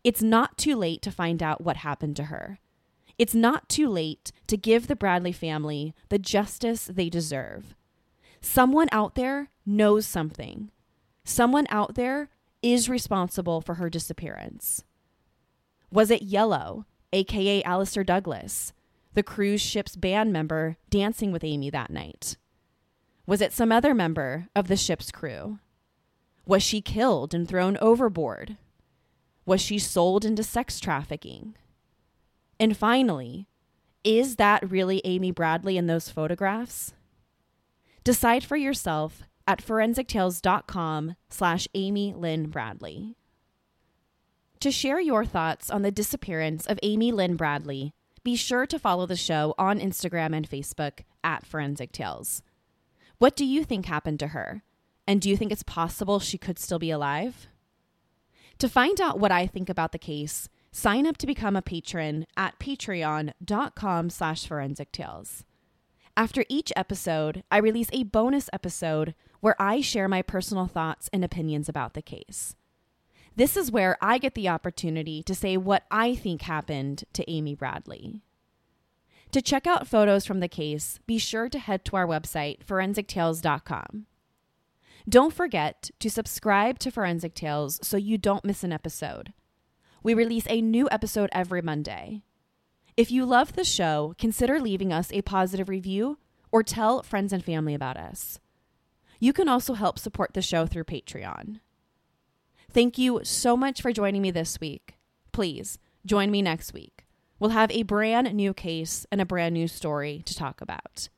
it's 0.02 0.22
not 0.22 0.58
too 0.58 0.76
late 0.76 1.02
to 1.02 1.12
find 1.12 1.42
out 1.42 1.60
what 1.60 1.78
happened 1.78 2.16
to 2.16 2.24
her. 2.24 2.58
It's 3.18 3.34
not 3.34 3.68
too 3.68 3.88
late 3.88 4.32
to 4.46 4.56
give 4.56 4.86
the 4.86 4.96
Bradley 4.96 5.32
family 5.32 5.94
the 6.08 6.18
justice 6.18 6.86
they 6.86 7.08
deserve. 7.08 7.74
Someone 8.40 8.88
out 8.92 9.14
there 9.14 9.50
knows 9.64 10.06
something. 10.06 10.70
Someone 11.24 11.66
out 11.70 11.94
there 11.94 12.28
is 12.62 12.88
responsible 12.88 13.60
for 13.60 13.74
her 13.74 13.88
disappearance. 13.88 14.84
Was 15.96 16.10
it 16.10 16.20
Yellow, 16.20 16.84
aka 17.14 17.62
Alister 17.62 18.04
Douglas, 18.04 18.74
the 19.14 19.22
cruise 19.22 19.62
ship's 19.62 19.96
band 19.96 20.30
member 20.30 20.76
dancing 20.90 21.32
with 21.32 21.42
Amy 21.42 21.70
that 21.70 21.88
night? 21.88 22.36
Was 23.26 23.40
it 23.40 23.54
some 23.54 23.72
other 23.72 23.94
member 23.94 24.48
of 24.54 24.68
the 24.68 24.76
ship's 24.76 25.10
crew? 25.10 25.58
Was 26.44 26.62
she 26.62 26.82
killed 26.82 27.32
and 27.32 27.48
thrown 27.48 27.78
overboard? 27.78 28.58
Was 29.46 29.62
she 29.62 29.78
sold 29.78 30.26
into 30.26 30.42
sex 30.42 30.80
trafficking? 30.80 31.56
And 32.60 32.76
finally, 32.76 33.48
is 34.04 34.36
that 34.36 34.70
really 34.70 35.00
Amy 35.06 35.30
Bradley 35.30 35.78
in 35.78 35.86
those 35.86 36.10
photographs? 36.10 36.92
Decide 38.04 38.44
for 38.44 38.58
yourself 38.58 39.22
at 39.48 39.64
forensictales.com 39.64 41.16
slash 41.30 41.66
Amy 41.74 42.12
Lynn 42.12 42.50
Bradley. 42.50 43.16
To 44.60 44.70
share 44.70 45.00
your 45.00 45.24
thoughts 45.24 45.70
on 45.70 45.82
the 45.82 45.90
disappearance 45.90 46.66
of 46.66 46.80
Amy 46.82 47.12
Lynn 47.12 47.36
Bradley, 47.36 47.92
be 48.24 48.36
sure 48.36 48.66
to 48.66 48.78
follow 48.78 49.06
the 49.06 49.14
show 49.14 49.54
on 49.58 49.78
Instagram 49.78 50.34
and 50.34 50.48
Facebook 50.48 51.00
at 51.22 51.44
Forensic 51.44 51.92
Tales. 51.92 52.42
What 53.18 53.36
do 53.36 53.44
you 53.44 53.64
think 53.64 53.86
happened 53.86 54.18
to 54.20 54.28
her? 54.28 54.62
And 55.06 55.20
do 55.20 55.28
you 55.28 55.36
think 55.36 55.52
it's 55.52 55.62
possible 55.62 56.18
she 56.18 56.38
could 56.38 56.58
still 56.58 56.78
be 56.78 56.90
alive? 56.90 57.48
To 58.58 58.68
find 58.68 59.00
out 59.00 59.20
what 59.20 59.30
I 59.30 59.46
think 59.46 59.68
about 59.68 59.92
the 59.92 59.98
case, 59.98 60.48
sign 60.72 61.06
up 61.06 61.18
to 61.18 61.26
become 61.26 61.54
a 61.54 61.62
patron 61.62 62.26
at 62.36 62.58
patreon.com 62.58 64.10
slash 64.10 64.46
forensic 64.46 64.90
tales. 64.90 65.44
After 66.16 66.46
each 66.48 66.72
episode, 66.74 67.44
I 67.50 67.58
release 67.58 67.90
a 67.92 68.04
bonus 68.04 68.48
episode 68.52 69.14
where 69.40 69.60
I 69.60 69.82
share 69.82 70.08
my 70.08 70.22
personal 70.22 70.66
thoughts 70.66 71.10
and 71.12 71.22
opinions 71.22 71.68
about 71.68 71.92
the 71.92 72.02
case. 72.02 72.56
This 73.36 73.54
is 73.54 73.70
where 73.70 73.98
I 74.00 74.16
get 74.16 74.34
the 74.34 74.48
opportunity 74.48 75.22
to 75.24 75.34
say 75.34 75.58
what 75.58 75.84
I 75.90 76.14
think 76.14 76.42
happened 76.42 77.04
to 77.12 77.30
Amy 77.30 77.54
Bradley. 77.54 78.22
To 79.32 79.42
check 79.42 79.66
out 79.66 79.86
photos 79.86 80.24
from 80.24 80.40
the 80.40 80.48
case, 80.48 80.98
be 81.06 81.18
sure 81.18 81.50
to 81.50 81.58
head 81.58 81.84
to 81.84 81.96
our 81.96 82.06
website, 82.06 82.64
forensictales.com. 82.64 84.06
Don't 85.06 85.34
forget 85.34 85.90
to 86.00 86.10
subscribe 86.10 86.78
to 86.78 86.90
Forensic 86.90 87.34
Tales 87.34 87.78
so 87.82 87.98
you 87.98 88.16
don't 88.16 88.44
miss 88.44 88.64
an 88.64 88.72
episode. 88.72 89.34
We 90.02 90.14
release 90.14 90.46
a 90.48 90.62
new 90.62 90.88
episode 90.90 91.28
every 91.32 91.60
Monday. 91.60 92.22
If 92.96 93.10
you 93.10 93.26
love 93.26 93.52
the 93.52 93.64
show, 93.64 94.14
consider 94.18 94.58
leaving 94.58 94.94
us 94.94 95.12
a 95.12 95.20
positive 95.20 95.68
review 95.68 96.18
or 96.50 96.62
tell 96.62 97.02
friends 97.02 97.34
and 97.34 97.44
family 97.44 97.74
about 97.74 97.98
us. 97.98 98.40
You 99.20 99.34
can 99.34 99.48
also 99.48 99.74
help 99.74 99.98
support 99.98 100.32
the 100.32 100.40
show 100.40 100.64
through 100.64 100.84
Patreon. 100.84 101.60
Thank 102.76 102.98
you 102.98 103.20
so 103.22 103.56
much 103.56 103.80
for 103.80 103.90
joining 103.90 104.20
me 104.20 104.30
this 104.30 104.60
week. 104.60 104.98
Please 105.32 105.78
join 106.04 106.30
me 106.30 106.42
next 106.42 106.74
week. 106.74 107.06
We'll 107.38 107.52
have 107.52 107.70
a 107.70 107.84
brand 107.84 108.34
new 108.34 108.52
case 108.52 109.06
and 109.10 109.18
a 109.18 109.24
brand 109.24 109.54
new 109.54 109.66
story 109.66 110.22
to 110.26 110.34
talk 110.34 110.60
about. 110.60 111.08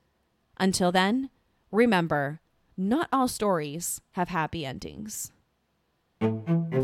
Until 0.60 0.92
then, 0.92 1.30
remember 1.72 2.38
not 2.76 3.08
all 3.12 3.26
stories 3.26 4.00
have 4.12 4.28
happy 4.28 4.64
endings. 4.64 5.32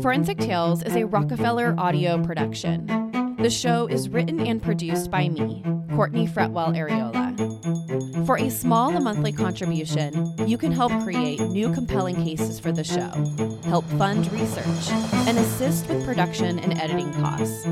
Forensic 0.01 0.39
Tales 0.39 0.83
is 0.83 0.97
a 0.97 1.05
Rockefeller 1.05 1.73
audio 1.77 2.21
production. 2.21 3.04
The 3.45 3.51
show 3.51 3.85
is 3.85 4.09
written 4.09 4.39
and 4.39 4.59
produced 4.59 5.11
by 5.11 5.29
me, 5.29 5.61
Courtney 5.93 6.27
Fretwell 6.27 6.75
Areola. 6.75 8.25
For 8.25 8.39
a 8.39 8.49
small 8.49 8.89
monthly 8.99 9.31
contribution, 9.31 10.33
you 10.47 10.57
can 10.57 10.71
help 10.71 10.91
create 11.03 11.39
new 11.39 11.71
compelling 11.71 12.15
cases 12.15 12.59
for 12.59 12.71
the 12.71 12.83
show, 12.83 13.11
help 13.69 13.85
fund 13.99 14.31
research, 14.31 14.89
and 15.27 15.37
assist 15.37 15.87
with 15.87 16.03
production 16.03 16.57
and 16.57 16.73
editing 16.79 17.13
costs. 17.13 17.65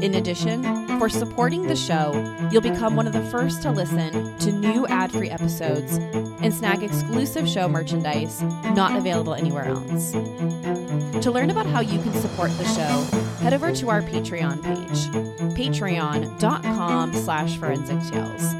In 0.00 0.14
addition, 0.14 0.62
for 0.98 1.10
supporting 1.10 1.66
the 1.66 1.76
show, 1.76 2.14
you'll 2.50 2.62
become 2.62 2.96
one 2.96 3.06
of 3.06 3.12
the 3.12 3.24
first 3.26 3.60
to 3.60 3.70
listen 3.70 4.38
to 4.38 4.52
new 4.52 4.86
ad 4.86 5.12
free 5.12 5.28
episodes 5.28 5.98
and 6.40 6.54
snag 6.54 6.82
exclusive 6.82 7.46
show 7.46 7.68
merchandise 7.68 8.40
not 8.74 8.96
available 8.96 9.34
anywhere 9.34 9.66
else. 9.66 10.12
To 10.12 11.30
learn 11.30 11.50
about 11.50 11.66
how 11.66 11.80
you 11.80 12.00
can 12.00 12.14
support 12.14 12.56
the 12.56 12.64
show, 12.64 13.29
head 13.40 13.54
over 13.54 13.72
to 13.72 13.88
our 13.88 14.02
Patreon 14.02 14.62
page, 14.62 15.08
patreon.com 15.56 17.14
slash 17.14 17.56
forensic 17.56 17.98
tales, 18.10 18.54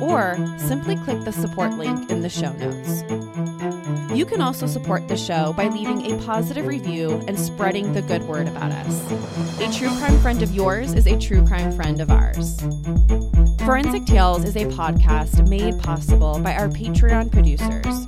or 0.00 0.36
simply 0.58 0.96
click 0.96 1.24
the 1.24 1.32
support 1.32 1.72
link 1.72 2.10
in 2.10 2.20
the 2.22 2.28
show 2.28 2.52
notes. 2.52 3.02
You 4.16 4.24
can 4.24 4.40
also 4.40 4.66
support 4.66 5.08
the 5.08 5.16
show 5.16 5.52
by 5.54 5.68
leaving 5.68 6.12
a 6.12 6.18
positive 6.24 6.66
review 6.66 7.22
and 7.26 7.38
spreading 7.38 7.92
the 7.92 8.02
good 8.02 8.22
word 8.22 8.48
about 8.48 8.72
us. 8.72 9.10
A 9.60 9.72
true 9.72 9.90
crime 9.98 10.18
friend 10.20 10.42
of 10.42 10.52
yours 10.52 10.92
is 10.92 11.06
a 11.06 11.18
true 11.18 11.46
crime 11.46 11.72
friend 11.72 12.00
of 12.00 12.10
ours. 12.10 12.58
Forensic 13.66 14.06
Tales 14.06 14.44
is 14.44 14.54
a 14.54 14.64
podcast 14.66 15.48
made 15.48 15.76
possible 15.80 16.38
by 16.38 16.54
our 16.54 16.68
Patreon 16.68 17.32
producers 17.32 18.06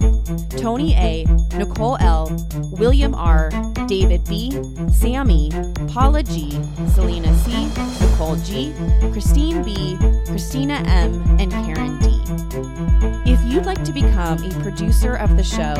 Tony 0.50 0.94
A., 0.94 1.24
Nicole 1.56 1.96
L., 1.98 2.30
William 2.78 3.12
R., 3.12 3.50
David 3.88 4.22
B., 4.28 4.52
Sammy, 4.92 5.50
Paula 5.88 6.22
G., 6.22 6.52
Selena 6.94 7.34
C., 7.38 7.66
Nicole 8.00 8.36
G., 8.36 8.72
Christine 9.10 9.64
B., 9.64 9.98
Christina 10.26 10.74
M., 10.86 11.24
and 11.40 11.50
Karen 11.50 11.98
D. 11.98 12.22
If 13.28 13.42
you'd 13.52 13.66
like 13.66 13.82
to 13.82 13.92
become 13.92 14.38
a 14.40 14.50
producer 14.62 15.16
of 15.16 15.36
the 15.36 15.42
show, 15.42 15.74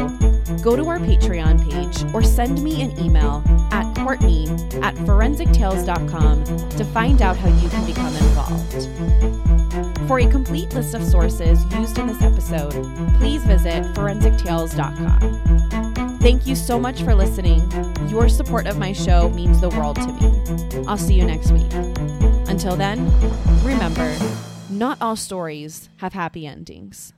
go 0.61 0.75
to 0.75 0.89
our 0.89 0.99
Patreon 0.99 1.71
page 1.71 2.13
or 2.13 2.25
send 2.25 2.65
me 2.65 2.83
an 2.83 2.99
email 2.99 3.45
at 3.71 3.95
Courtney 3.95 4.49
at 4.83 4.97
forensictales.com 5.07 6.45
to 6.45 6.85
find 6.87 7.23
out 7.23 7.37
how 7.37 7.49
you 7.63 7.69
can 7.69 7.87
become 7.87 8.17
involved. 8.17 9.48
For 10.09 10.19
a 10.21 10.27
complete 10.27 10.73
list 10.73 10.95
of 10.95 11.05
sources 11.05 11.63
used 11.75 11.99
in 11.99 12.07
this 12.07 12.23
episode, 12.23 12.73
please 13.19 13.45
visit 13.45 13.85
forensictales.com. 13.95 16.19
Thank 16.21 16.47
you 16.47 16.57
so 16.57 16.81
much 16.81 17.03
for 17.03 17.15
listening. 17.15 17.71
Your 18.09 18.31
support 18.31 18.67
of 18.67 18.79
my 18.79 18.95
show 18.95 19.29
means 19.29 19.61
the 19.61 19.69
world 19.69 19.97
to 19.97 20.11
me. 20.15 20.33
I'll 20.87 20.97
see 20.97 21.13
you 21.13 21.27
next 21.27 21.53
week. 21.53 21.71
Until 22.49 22.75
then, 22.75 23.05
remember, 23.63 24.17
not 24.71 24.97
all 25.03 25.15
stories 25.15 25.91
have 25.99 26.15
happy 26.15 26.47
endings. 26.47 27.13